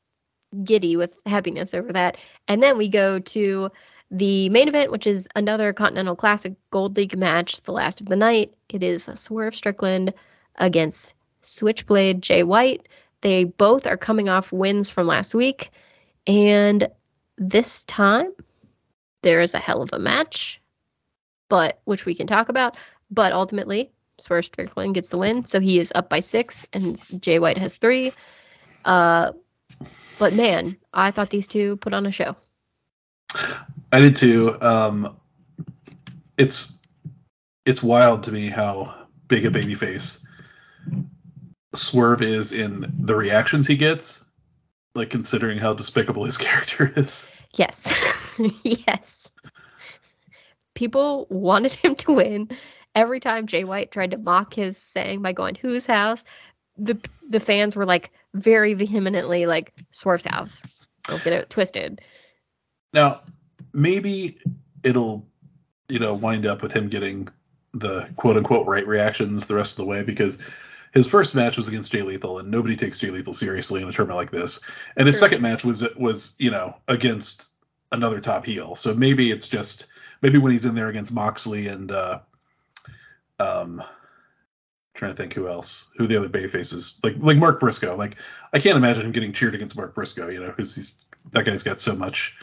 [0.64, 2.18] giddy with happiness over that.
[2.48, 3.70] And then we go to
[4.10, 8.16] the main event, which is another Continental Classic Gold League match, the last of the
[8.16, 8.56] night.
[8.70, 10.14] It is Swerve Strickland
[10.56, 12.88] against Switchblade Jay White.
[13.22, 15.70] They both are coming off wins from last week.
[16.26, 16.88] And
[17.38, 18.32] this time,
[19.22, 20.60] there is a hell of a match,
[21.50, 22.78] but which we can talk about.
[23.12, 25.46] But ultimately, Swerve Strickland gets the win.
[25.46, 28.14] So he is up by six, and Jay White has three.
[28.84, 29.34] Uh,
[30.20, 32.36] but man, I thought these two put on a show.
[33.92, 34.58] I did too.
[34.62, 35.18] Um,
[36.38, 36.80] it's
[37.66, 40.24] it's wild to me how big a babyface
[41.74, 44.24] Swerve is in the reactions he gets,
[44.94, 47.28] like considering how despicable his character is.
[47.56, 47.94] Yes,
[48.64, 49.32] yes.
[50.74, 52.50] People wanted him to win.
[52.96, 56.24] Every time Jay White tried to mock his saying by going whose house,
[56.78, 56.98] the
[57.30, 60.62] the fans were like very vehemently like Swerve's house.
[61.04, 62.02] Don't get it twisted.
[62.94, 63.22] Now,
[63.74, 64.40] maybe
[64.84, 65.28] it'll
[65.90, 67.28] you know wind up with him getting
[67.74, 70.40] the quote unquote right reactions the rest of the way because
[70.94, 73.92] his first match was against Jay Lethal, and nobody takes Jay Lethal seriously in a
[73.92, 74.62] tournament like this.
[74.96, 75.28] And his True.
[75.28, 77.50] second match was was you know against
[77.92, 78.76] another top heel.
[78.76, 79.88] So maybe it's just
[80.22, 82.20] maybe when he's in there against Moxley and uh,
[83.40, 83.84] um,
[84.96, 87.96] trying to think who else, who the other Bay faces, like like Mark Briscoe.
[87.96, 88.16] Like
[88.54, 91.64] I can't imagine him getting cheered against Mark Briscoe, you know, because he's that guy's
[91.64, 92.38] got so much,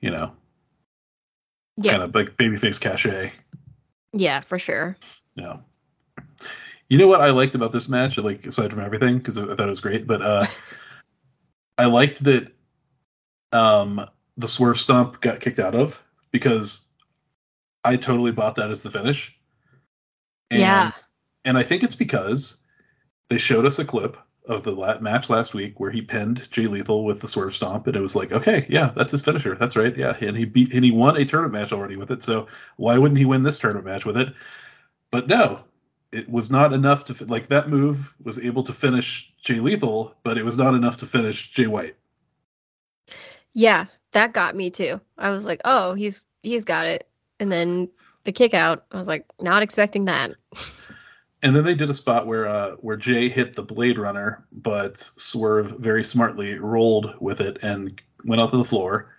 [0.00, 0.32] you know,
[1.76, 1.92] yeah.
[1.92, 3.32] kind of like babyface cachet.
[4.12, 4.96] Yeah, for sure.
[5.34, 5.56] Yeah.
[6.88, 9.60] You know what I liked about this match, like aside from everything, because I thought
[9.60, 10.46] it was great, but uh
[11.78, 12.52] I liked that
[13.52, 14.04] um
[14.36, 16.00] the swerve stomp got kicked out of
[16.30, 16.88] because
[17.84, 19.36] I totally bought that as the finish.
[20.52, 20.92] And yeah
[21.44, 22.62] and I think it's because
[23.28, 24.16] they showed us a clip
[24.46, 27.86] of the la- match last week where he pinned Jay Lethal with the swerve stomp,
[27.86, 29.54] and it was like, okay, yeah, that's his finisher.
[29.54, 32.22] That's right, yeah, and he beat and he won a tournament match already with it.
[32.22, 34.34] So why wouldn't he win this tournament match with it?
[35.10, 35.64] But no,
[36.10, 40.38] it was not enough to like that move was able to finish Jay Lethal, but
[40.38, 41.96] it was not enough to finish Jay White.
[43.54, 45.00] Yeah, that got me too.
[45.18, 47.08] I was like, oh, he's he's got it,
[47.38, 47.88] and then
[48.24, 48.84] the kick out.
[48.92, 50.32] I was like, not expecting that.
[51.42, 54.98] and then they did a spot where uh, where Jay hit the Blade Runner, but
[54.98, 59.14] Swerve very smartly rolled with it and went out to the floor.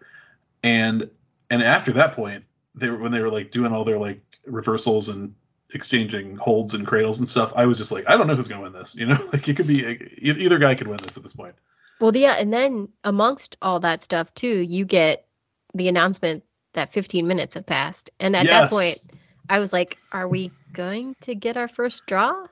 [0.64, 1.10] And
[1.50, 5.10] and after that point, they were when they were like doing all their like reversals
[5.10, 5.34] and
[5.74, 7.52] exchanging holds and cradles and stuff.
[7.56, 8.96] I was just like, I don't know who's going to win this.
[8.96, 9.84] You know, like it could be
[10.22, 11.56] either guy could win this at this point.
[12.00, 15.26] Well, yeah, and then amongst all that stuff too, you get
[15.74, 16.44] the announcement
[16.74, 18.70] that 15 minutes have passed, and at yes.
[18.70, 19.20] that point,
[19.50, 22.48] I was like, are we going to get our first draw?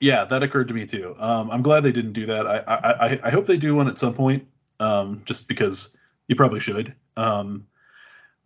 [0.00, 1.16] Yeah, that occurred to me too.
[1.18, 2.46] Um, I'm glad they didn't do that.
[2.46, 4.46] I, I I hope they do one at some point.
[4.80, 5.96] Um, just because
[6.28, 6.94] you probably should.
[7.16, 7.66] Um,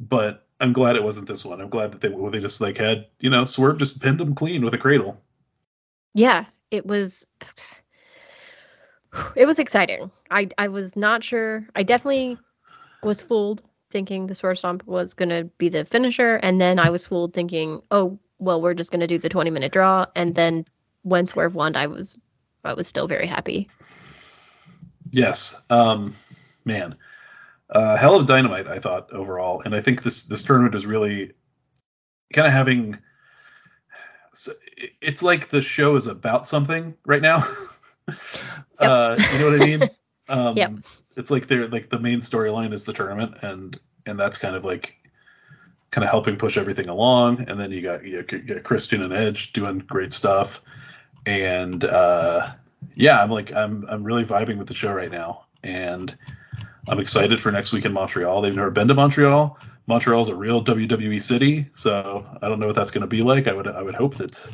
[0.01, 1.61] but I'm glad it wasn't this one.
[1.61, 4.65] I'm glad that they they just like had you know Swerve just pinned him clean
[4.65, 5.21] with a cradle.
[6.15, 7.27] Yeah, it was.
[9.37, 10.11] It was exciting.
[10.31, 11.67] I I was not sure.
[11.77, 12.39] I definitely
[13.03, 13.61] was fooled
[13.93, 16.37] thinking the swerve Stomp was going to be the finisher.
[16.37, 19.51] And then I was fooled thinking, oh, well, we're just going to do the 20
[19.51, 20.07] minute draw.
[20.17, 20.65] And then
[21.03, 22.19] when Swerve won, I was,
[22.65, 23.69] I was still very happy.
[25.13, 25.55] Yes.
[25.71, 26.15] Um,
[26.65, 26.97] man,
[27.71, 29.61] uh, hell of dynamite, I thought overall.
[29.61, 31.33] And I think this, this tournament is really
[32.33, 32.99] kind of having,
[35.01, 37.45] it's like the show is about something right now.
[38.09, 38.17] yep.
[38.79, 39.91] uh, you know what I mean?
[40.29, 40.71] Um, yep
[41.17, 44.65] it's like they're like the main storyline is the tournament and and that's kind of
[44.65, 44.97] like
[45.91, 49.53] kind of helping push everything along and then you got you got christian and edge
[49.53, 50.63] doing great stuff
[51.27, 52.51] and uh
[52.95, 56.17] yeah i'm like i'm i'm really vibing with the show right now and
[56.89, 58.41] i'm excited for next week in montreal.
[58.41, 59.59] They've never been to montreal.
[59.87, 63.47] Montreal's a real wwe city so i don't know what that's going to be like.
[63.47, 64.49] I would i would hope that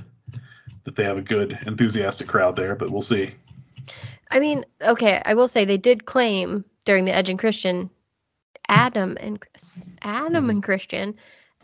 [0.85, 3.31] that they have a good enthusiastic crowd there but we'll see
[4.31, 7.91] I mean, okay, I will say they did claim during the Edge and Christian,
[8.69, 9.43] Adam and
[10.03, 10.51] Adam mm-hmm.
[10.51, 11.17] and Christian,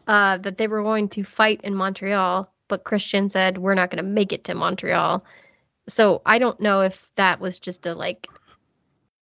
[0.06, 4.02] uh, that they were going to fight in Montreal, but Christian said we're not going
[4.02, 5.24] to make it to Montreal.
[5.88, 8.26] So I don't know if that was just a like,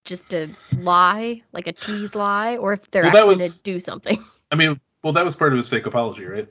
[0.04, 0.48] just a
[0.78, 4.24] lie, like a tease lie, or if they're well, actually going to do something.
[4.50, 6.48] I mean, well, that was part of his fake apology, right?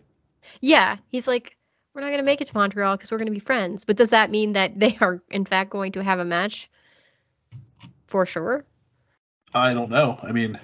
[0.61, 1.56] Yeah, he's like,
[1.94, 3.86] we're not going to make it to Montreal because we're going to be friends.
[3.86, 6.70] But does that mean that they are in fact going to have a match?
[8.10, 8.65] For sure?
[9.53, 10.19] I don't know.
[10.22, 10.60] I mean,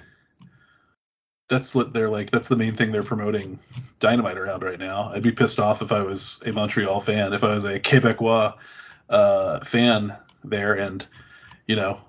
[1.48, 2.30] that's what they're like.
[2.30, 3.58] That's the main thing they're promoting
[4.00, 5.10] Dynamite around right now.
[5.14, 8.54] I'd be pissed off if I was a Montreal fan, if I was a Quebecois
[9.08, 11.06] uh, fan there, and
[11.66, 12.00] you know,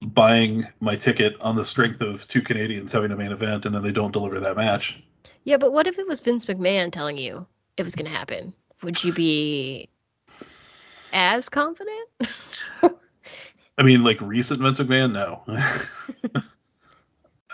[0.00, 3.82] buying my ticket on the strength of two Canadians having a main event, and then
[3.82, 5.02] they don't deliver that match.
[5.44, 7.46] Yeah, but what if it was Vince McMahon telling you
[7.76, 8.54] it was going to happen?
[8.82, 9.88] Would you be
[11.12, 12.08] as confident?
[13.78, 15.42] I mean, like recent Vince McMahon, no.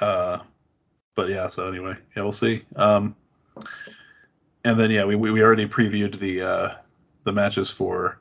[0.00, 0.38] uh,
[1.14, 1.48] but yeah.
[1.48, 2.64] So anyway, yeah, we'll see.
[2.76, 3.14] Um,
[4.64, 6.74] and then yeah, we we already previewed the uh,
[7.24, 8.18] the matches for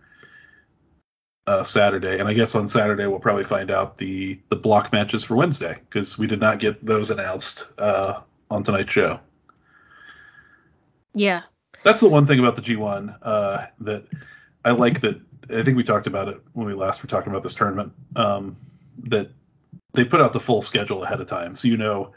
[1.48, 5.24] uh, Saturday, and I guess on Saturday we'll probably find out the the block matches
[5.24, 8.20] for Wednesday because we did not get those announced uh,
[8.52, 9.20] on tonight's show.
[11.14, 11.44] Yeah,
[11.84, 14.06] that's the one thing about the G1 uh, that
[14.66, 15.00] I like.
[15.00, 17.94] That I think we talked about it when we last were talking about this tournament.
[18.16, 18.56] Um,
[19.06, 19.30] that
[19.94, 22.12] they put out the full schedule ahead of time, so you know,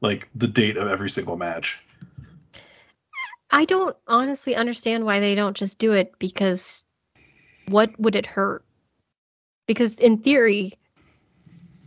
[0.00, 1.78] like the date of every single match.
[3.50, 6.84] I don't honestly understand why they don't just do it because
[7.68, 8.64] what would it hurt?
[9.66, 10.74] Because in theory,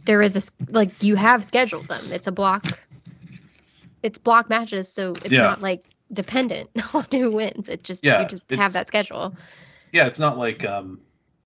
[0.05, 2.01] there is a like you have scheduled them.
[2.11, 2.65] It's a block.
[4.01, 5.41] It's block matches, so it's yeah.
[5.41, 5.81] not like
[6.11, 7.69] dependent on who wins.
[7.69, 9.35] It just yeah, you just have that schedule.
[9.91, 11.01] Yeah, it's not like um,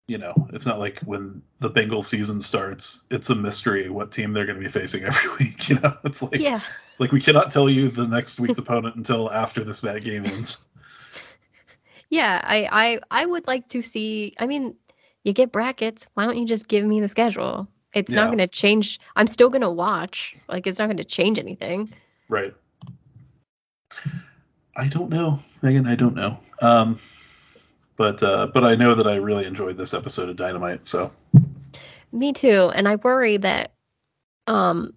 [0.07, 4.33] you know, it's not like when the Bengal season starts, it's a mystery what team
[4.33, 5.69] they're going to be facing every week.
[5.69, 6.59] You know, it's like yeah,
[6.91, 10.25] it's like we cannot tell you the next week's opponent until after this bad game
[10.25, 10.67] ends.
[12.09, 14.33] Yeah, I, I I would like to see.
[14.39, 14.75] I mean,
[15.23, 16.07] you get brackets.
[16.13, 17.67] Why don't you just give me the schedule?
[17.93, 18.21] It's yeah.
[18.21, 18.99] not going to change.
[19.15, 20.35] I'm still going to watch.
[20.49, 21.89] Like it's not going to change anything.
[22.27, 22.53] Right.
[24.75, 25.85] I don't know, Megan.
[25.85, 26.39] I don't know.
[26.61, 26.97] Um,
[27.95, 30.87] but uh, but I know that I really enjoyed this episode of Dynamite.
[30.87, 31.11] So.
[32.11, 33.73] Me too, and I worry that,
[34.45, 34.93] um,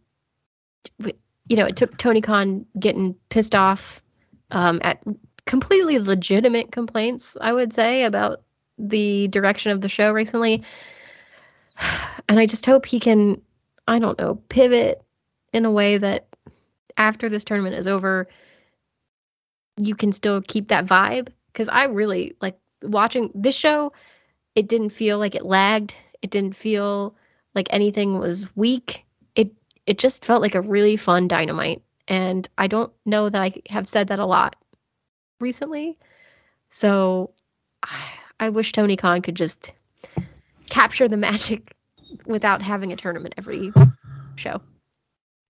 [0.98, 4.02] you know, it took Tony Khan getting pissed off
[4.50, 5.02] um, at
[5.46, 8.42] completely legitimate complaints, I would say, about
[8.78, 10.62] the direction of the show recently.
[12.28, 13.40] And I just hope he can,
[13.86, 15.00] I don't know, pivot
[15.52, 16.26] in a way that
[16.96, 18.26] after this tournament is over,
[19.76, 21.28] you can still keep that vibe.
[21.52, 23.92] Because I really like watching this show,
[24.54, 25.94] it didn't feel like it lagged.
[26.22, 27.14] It didn't feel
[27.54, 29.04] like anything was weak.
[29.34, 29.52] It
[29.86, 31.82] it just felt like a really fun dynamite.
[32.08, 34.56] And I don't know that I have said that a lot
[35.40, 35.98] recently.
[36.70, 37.30] So
[38.40, 39.72] I wish Tony Khan could just
[40.68, 41.74] capture the magic
[42.26, 43.72] without having a tournament every
[44.36, 44.60] show.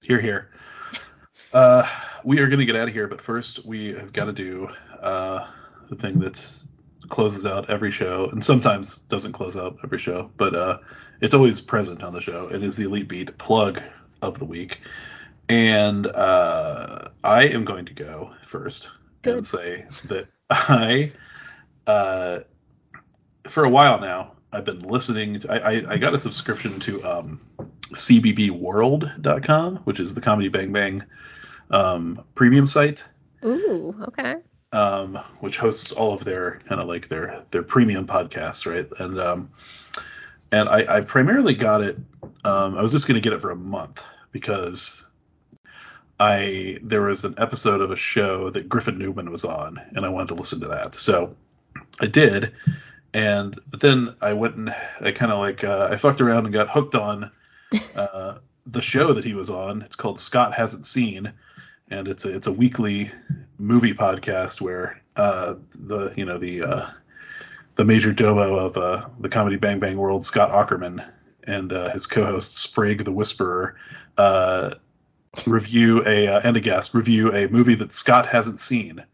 [0.02, 0.50] Here, here.
[1.52, 1.88] Uh,
[2.22, 4.68] we are going to get out of here, but first we have got to do
[5.00, 5.46] uh,
[5.88, 6.36] the thing that
[7.08, 10.78] closes out every show, and sometimes doesn't close out every show, but uh,
[11.20, 12.48] it's always present on the show.
[12.48, 13.82] It is the Elite Beat plug
[14.22, 14.80] of the week,
[15.48, 18.90] and uh, I am going to go first
[19.22, 19.36] Good.
[19.36, 21.12] and say that I,
[21.86, 22.40] uh,
[23.44, 25.40] for a while now, I've been listening.
[25.40, 27.40] To, I, I, I got a subscription to um,
[27.92, 31.02] CBBWorld.com, which is the Comedy Bang Bang
[31.70, 33.04] um, premium site.
[33.44, 34.36] Ooh, okay.
[34.72, 38.88] Um, which hosts all of their kind of like their their premium podcasts, right?
[39.00, 39.48] And um,
[40.52, 41.98] and I, I primarily got it.
[42.44, 44.02] Um, I was just going to get it for a month
[44.32, 45.04] because
[46.18, 50.08] I there was an episode of a show that Griffin Newman was on, and I
[50.08, 50.94] wanted to listen to that.
[50.94, 51.34] So
[52.00, 52.52] I did,
[53.12, 56.70] and then I went and I kind of like uh, I fucked around and got
[56.70, 57.30] hooked on
[57.94, 59.82] uh, the show that he was on.
[59.82, 61.32] It's called Scott Hasn't Seen,
[61.90, 63.10] and it's a it's a weekly
[63.58, 66.86] movie podcast where uh, the you know the uh,
[67.76, 71.06] the major domo of uh, the comedy Bang Bang world, Scott Aukerman,
[71.44, 73.76] and uh, his co-host Sprague the Whisperer
[74.18, 74.74] uh,
[75.46, 79.04] review a uh, and a guest review a movie that Scott hasn't seen,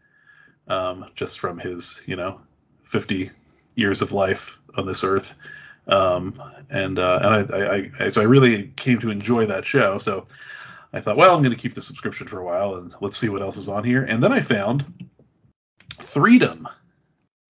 [0.67, 2.41] um, just from his you know
[2.83, 3.29] fifty
[3.75, 5.35] years of life on this earth,
[5.87, 6.41] um,
[6.71, 9.99] and and I, I, I, so I really came to enjoy that show.
[9.99, 10.25] So
[10.93, 13.29] I thought, well, I'm going to keep the subscription for a while and let's see
[13.29, 14.03] what else is on here.
[14.03, 14.85] And then I found
[15.95, 16.65] Threedom,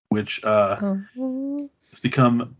[0.10, 0.78] which uh,
[1.18, 1.70] oh.
[1.90, 2.56] has become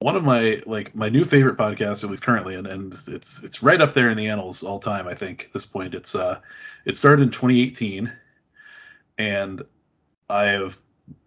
[0.00, 3.62] one of my like my new favorite podcasts at least currently and, and it's it's
[3.62, 6.38] right up there in the annals all time i think at this point it's uh
[6.84, 8.12] it started in 2018
[9.18, 9.62] and
[10.30, 10.78] i have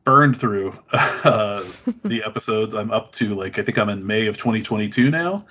[0.04, 1.64] burned through uh,
[2.04, 5.46] the episodes i'm up to like i think i'm in may of 2022 now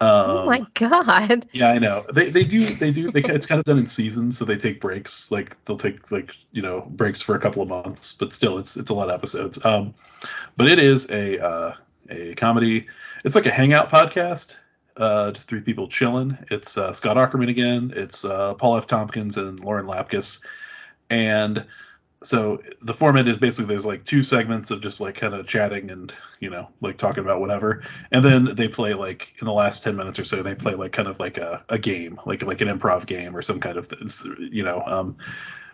[0.00, 1.46] um, oh my god!
[1.52, 2.04] Yeah, I know.
[2.12, 4.80] They they do they do they it's kind of done in seasons, so they take
[4.80, 5.30] breaks.
[5.30, 8.76] Like they'll take like you know breaks for a couple of months, but still it's
[8.76, 9.64] it's a lot of episodes.
[9.64, 9.94] Um,
[10.56, 11.74] but it is a uh,
[12.10, 12.86] a comedy.
[13.24, 14.56] It's like a hangout podcast.
[14.96, 16.36] uh, just three people chilling.
[16.50, 17.92] It's uh, Scott Aukerman again.
[17.96, 18.86] It's uh, Paul F.
[18.86, 20.44] Tompkins and Lauren Lapkus,
[21.10, 21.64] and
[22.26, 25.90] so the format is basically there's like two segments of just like kind of chatting
[25.90, 29.82] and you know like talking about whatever and then they play like in the last
[29.84, 32.60] 10 minutes or so they play like kind of like a, a game like like
[32.60, 33.92] an improv game or some kind of
[34.38, 35.16] you know um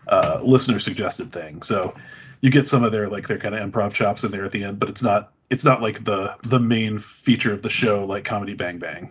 [0.08, 1.94] uh listener suggested thing so
[2.40, 4.64] you get some of their like their kind of improv chops in there at the
[4.64, 8.24] end but it's not it's not like the the main feature of the show like
[8.24, 9.10] comedy bang bang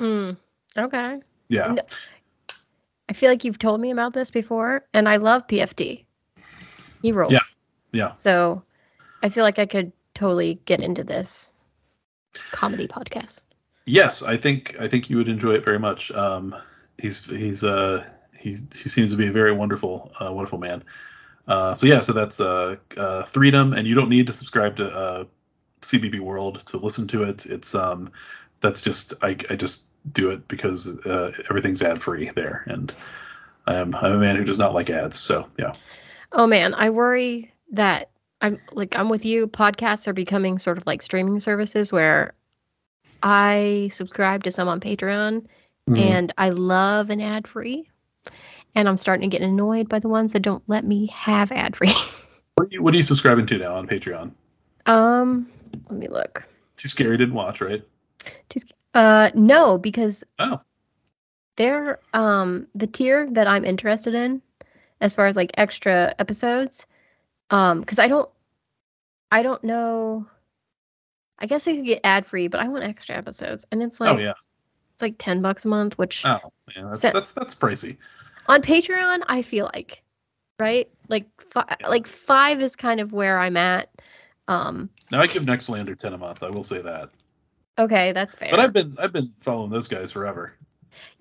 [0.00, 0.36] Mm,
[0.76, 1.20] okay.
[1.48, 1.82] yeah No.
[3.08, 6.06] I feel like you've told me about this before, and I love PFT.
[7.02, 7.32] He rolls.
[7.32, 7.40] Yeah,
[7.92, 8.12] yeah.
[8.14, 8.62] So
[9.22, 11.52] I feel like I could totally get into this
[12.52, 13.44] comedy podcast.
[13.84, 16.10] Yes, I think I think you would enjoy it very much.
[16.12, 16.54] Um,
[16.98, 18.04] he's he's uh
[18.38, 20.84] he's he seems to be a very wonderful uh, wonderful man.
[21.48, 24.88] Uh, so yeah, so that's uh, uh Threedom, and you don't need to subscribe to
[24.88, 25.24] uh,
[25.80, 27.46] CBB World to listen to it.
[27.46, 28.12] It's um
[28.60, 32.94] that's just I I just do it because uh, everything's ad free there, and
[33.66, 35.18] I'm I'm a man who does not like ads.
[35.18, 35.72] So yeah,
[36.32, 38.10] Oh man, I worry that
[38.40, 39.46] I'm like I'm with you.
[39.48, 42.34] Podcasts are becoming sort of like streaming services where
[43.22, 45.46] I subscribe to some on Patreon
[45.90, 46.00] Mm-hmm.
[46.00, 47.88] and I love an ad free.
[48.74, 51.74] And I'm starting to get annoyed by the ones that don't let me have ad
[51.74, 51.92] free.
[52.54, 54.30] what, are you, what are you subscribing to now on Patreon?
[54.86, 55.48] um,
[55.90, 56.44] let me look.
[56.76, 57.82] Too scary didn't watch, right?
[58.48, 58.60] Too
[58.94, 60.60] Uh, no, because Oh,
[61.56, 64.40] they're um the tier that I'm interested in,
[65.02, 66.86] as far as like extra episodes.
[67.50, 68.30] Um, because I don't,
[69.30, 70.26] I don't know.
[71.38, 74.16] I guess I could get ad free, but I want extra episodes, and it's like
[74.16, 74.34] oh yeah.
[74.94, 76.38] it's like ten bucks a month, which Oh
[76.74, 77.96] yeah, that's So- that's that's pricey.
[78.46, 80.02] on Patreon I feel like,
[80.60, 80.88] right?
[81.08, 81.88] Like fi- Yeah.
[81.88, 83.90] like five is kind of where I'm at.
[84.48, 86.42] Um, Now I give Nextlander ten a month.
[86.42, 87.10] I will say that.
[87.78, 88.48] okay, that's fair.
[88.50, 90.54] But I've been I've been following those guys forever.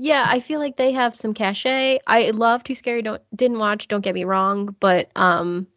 [0.03, 1.99] Yeah, I feel like they have some cachet.
[2.07, 3.03] I love Too Scary.
[3.03, 3.87] Don't didn't watch.
[3.87, 5.67] Don't get me wrong, but um,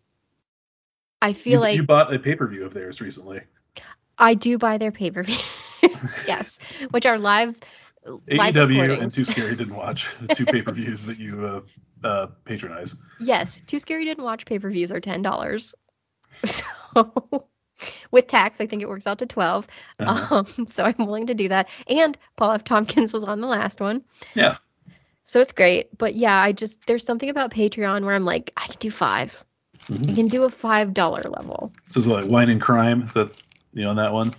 [1.21, 3.43] I feel You, like you bought a pay per view of theirs recently.
[4.17, 5.43] I do buy their pay per views.
[6.27, 6.59] yes,
[6.91, 7.61] which are live.
[8.07, 9.13] live AEW and.
[9.13, 11.47] Too Scary didn't watch the two pay per views that you
[12.03, 12.97] uh, uh, patronize.
[13.21, 15.75] Yes, Too Scary didn't watch pay per views are ten dollars.
[16.95, 17.49] So
[18.11, 19.67] with tax, I think it works out to twelve.
[19.99, 20.45] Uh-huh.
[20.59, 21.69] Um, so I'm willing to do that.
[21.89, 22.65] And Paul F.
[22.65, 24.03] Tompkins was on the last one.
[24.35, 24.57] Yeah.
[25.25, 25.97] So it's great.
[25.97, 29.43] But yeah, I just there's something about Patreon where I'm like, I can do five.
[29.91, 30.15] I Mhm.
[30.15, 31.73] can do a five dollar level.
[31.89, 33.03] So it's like wine and crime.
[33.03, 33.31] Is that
[33.73, 34.31] you on that one?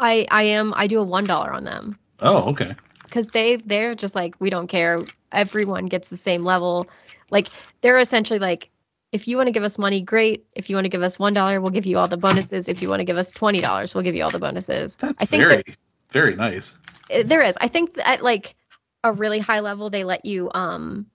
[0.00, 2.74] I I am I do a one dollar on them Oh, okay.
[3.04, 5.00] because they they're just like we don't care.
[5.32, 6.88] Everyone gets the same level.
[7.30, 7.50] Like
[7.80, 8.70] they're essentially like,
[9.12, 10.46] if you want to give us money, great.
[10.54, 12.68] If you want to give us one dollar, we'll give you all the bonuses.
[12.68, 14.96] If you want to give us twenty dollars, we'll give you all the bonuses.
[14.96, 15.64] That's I think very
[16.10, 16.76] very nice.
[17.12, 17.56] Uh, there is.
[17.60, 18.54] I think at like
[19.04, 21.06] a really high level, they let you um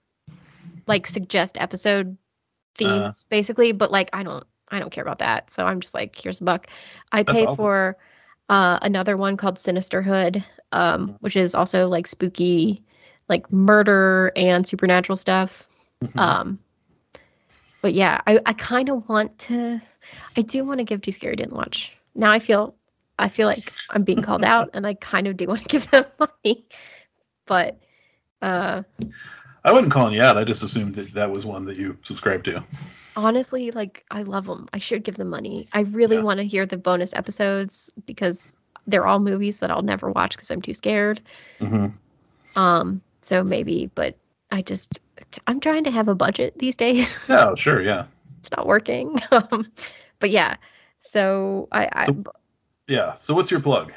[0.86, 2.16] like suggest episode
[2.74, 5.50] themes basically, but like I don't I don't care about that.
[5.50, 6.66] So I'm just like, here's a buck.
[7.12, 7.56] I pay awesome.
[7.56, 7.96] for
[8.48, 11.16] uh another one called Sinisterhood, um, Mhm.
[11.20, 12.82] which is also like spooky,
[13.28, 15.68] like murder and supernatural stuff.
[16.02, 16.20] Mhm.
[16.20, 16.58] Um
[17.84, 19.78] but yeah, I, I kind of want to
[20.38, 21.94] I do want to give Too Scary Didn't Watch.
[22.14, 22.74] Now I feel
[23.18, 25.90] I feel like I'm being called out and I kind of do want to give
[25.90, 26.64] them money.
[27.44, 27.78] But
[28.40, 28.84] uh
[29.66, 30.38] I wasn't calling you out.
[30.38, 32.62] I just assumed that that was one that you subscribed to.
[33.16, 34.66] honestly like I love them.
[34.72, 35.68] I should give them money.
[35.74, 36.22] I really Yeah.
[36.22, 38.56] want to hear the bonus episodes because
[38.86, 41.20] they're all movies that I'll never watch because I'm too scared.
[41.60, 41.88] hmm
[42.56, 44.16] Um so maybe, but
[44.50, 45.00] I just
[45.46, 47.18] I'm trying to have a budget these days.
[47.28, 47.82] Oh, sure.
[47.82, 48.06] Yeah.
[48.38, 49.20] it's not working.
[49.32, 49.66] Um,
[50.20, 50.56] but yeah.
[51.00, 52.24] So I, I So-
[52.88, 53.14] Yeah.
[53.14, 53.92] So what's your plug?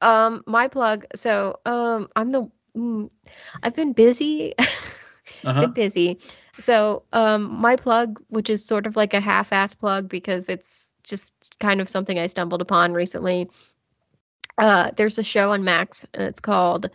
[0.00, 1.06] Um, my plug.
[1.14, 2.48] So, um, I'm the.
[2.76, 3.10] Mm,
[3.62, 4.54] I've been busy.
[5.44, 5.60] Uh-huh.
[5.60, 6.18] been busy.
[6.58, 11.32] So, um, my plug, which is sort of like a half-ass plug because it's just
[11.60, 13.48] kind of something I stumbled upon recently.
[14.56, 16.90] Uh, there's a show on Max, and it's called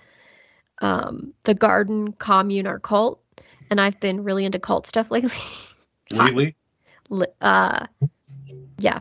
[0.81, 3.21] um, "The Garden Commune or Cult,"
[3.69, 5.31] and I've been really into cult stuff lately.
[6.11, 6.55] Lately.
[7.41, 7.87] uh
[8.77, 8.99] yeah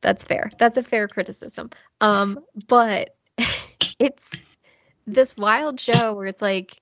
[0.00, 1.70] that's fair that's a fair criticism
[2.00, 3.16] um but
[3.98, 4.32] it's
[5.06, 6.80] this wild show where it's like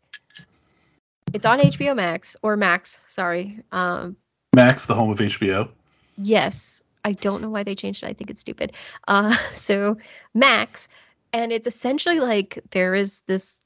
[1.33, 4.17] it's on hbo max or max sorry um
[4.55, 5.69] Max, the home of HBO.
[6.17, 8.73] yes i don't know why they changed it i think it's stupid
[9.07, 9.97] uh so
[10.35, 10.89] max
[11.33, 13.61] and it's essentially like there is this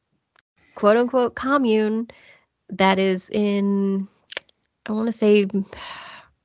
[0.74, 2.08] quote unquote commune
[2.72, 4.08] that is in
[4.86, 5.46] i want to say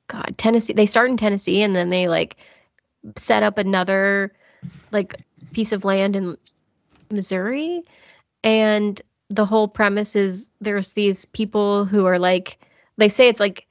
[0.07, 2.37] god tennessee they start in tennessee and then they like
[3.15, 4.31] set up another
[4.91, 5.15] like
[5.53, 6.37] piece of land in
[7.11, 7.83] missouri.
[8.43, 8.99] And
[9.29, 12.59] the whole premise is there's these people who are like
[12.97, 13.67] they say it's like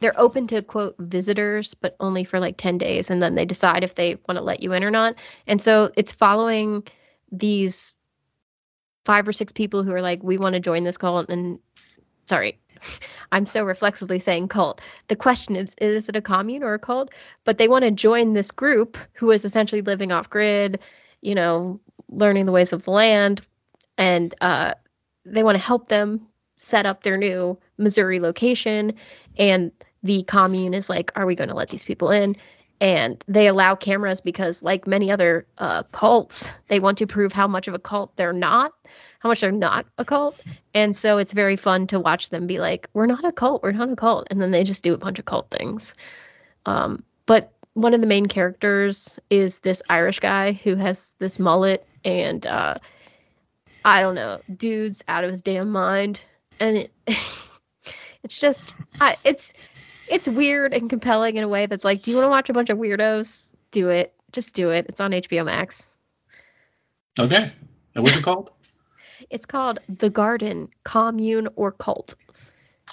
[0.00, 3.10] they're open to quote visitors but only for like 10 days.
[3.10, 5.16] And then they decide if they want to let you in or not.
[5.46, 6.84] And so it's following
[7.30, 7.94] these
[9.04, 11.58] five or six people who are like we want to join this cult and
[12.24, 12.58] sorry
[13.32, 14.80] i'm so reflexively saying cult.
[15.08, 17.10] The question is is it a commune or a cult?
[17.44, 20.80] But they want to join this group who is essentially living off grid
[21.20, 23.40] you know learning the ways of the land
[23.96, 24.74] and uh,
[25.24, 26.26] they want to help them
[26.56, 28.92] set up their new missouri location
[29.38, 29.72] and
[30.02, 32.36] the commune is like are we going to let these people in
[32.82, 37.46] and they allow cameras because like many other uh, cults they want to prove how
[37.46, 38.74] much of a cult they're not
[39.22, 40.40] how much they're not a cult.
[40.74, 43.70] And so it's very fun to watch them be like, we're not a cult, we're
[43.70, 44.26] not a cult.
[44.32, 45.94] And then they just do a bunch of cult things.
[46.66, 51.86] Um, but one of the main characters is this Irish guy who has this mullet
[52.04, 52.78] and uh,
[53.84, 56.20] I don't know, dude's out of his damn mind.
[56.58, 56.92] And it,
[58.24, 59.54] it's just, I, it's,
[60.12, 62.52] it's weird and compelling in a way that's like, do you want to watch a
[62.52, 63.50] bunch of weirdos?
[63.70, 64.12] Do it.
[64.30, 64.84] Just do it.
[64.90, 65.88] It's on HBO Max.
[67.18, 67.50] Okay.
[67.94, 68.50] And what's it called?
[69.30, 72.16] It's called The Garden, Commune, or Cult.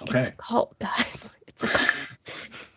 [0.01, 0.17] Okay.
[0.19, 1.37] It's a cult, guys.
[1.47, 2.69] It's a cult.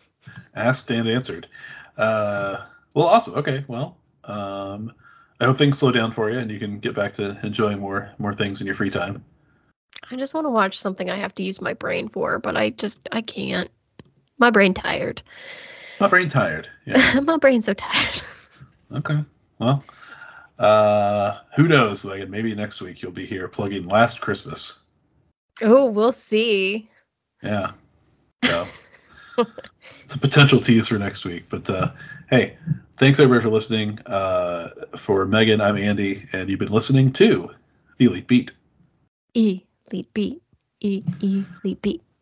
[0.53, 1.47] Asked and answered.
[1.95, 3.35] Uh, well, awesome.
[3.35, 3.63] Okay.
[3.69, 3.95] Well,
[4.25, 4.91] um,
[5.39, 8.11] I hope things slow down for you and you can get back to enjoying more
[8.17, 9.23] more things in your free time.
[10.11, 12.71] I just want to watch something I have to use my brain for, but I
[12.71, 13.69] just I can't.
[14.37, 15.21] My brain tired.
[15.99, 16.67] My brain tired.
[16.85, 17.19] Yeah.
[17.23, 18.21] my brain's so tired.
[18.91, 19.23] okay.
[19.59, 19.83] Well,
[20.59, 22.03] uh, who knows?
[22.05, 24.79] Like maybe next week you'll be here plugging Last Christmas.
[25.61, 26.89] Oh, we'll see.
[27.41, 27.71] Yeah.
[28.45, 28.67] So
[30.03, 31.45] it's a potential tease for next week.
[31.49, 31.91] But uh,
[32.29, 32.55] hey,
[32.97, 33.97] thanks everybody for listening.
[34.05, 37.49] Uh, for Megan, I'm Andy, and you've been listening to
[37.97, 38.51] Elite Beat.
[39.33, 39.61] E
[39.91, 40.41] Elite Beat.
[40.81, 42.03] E Elite Beat.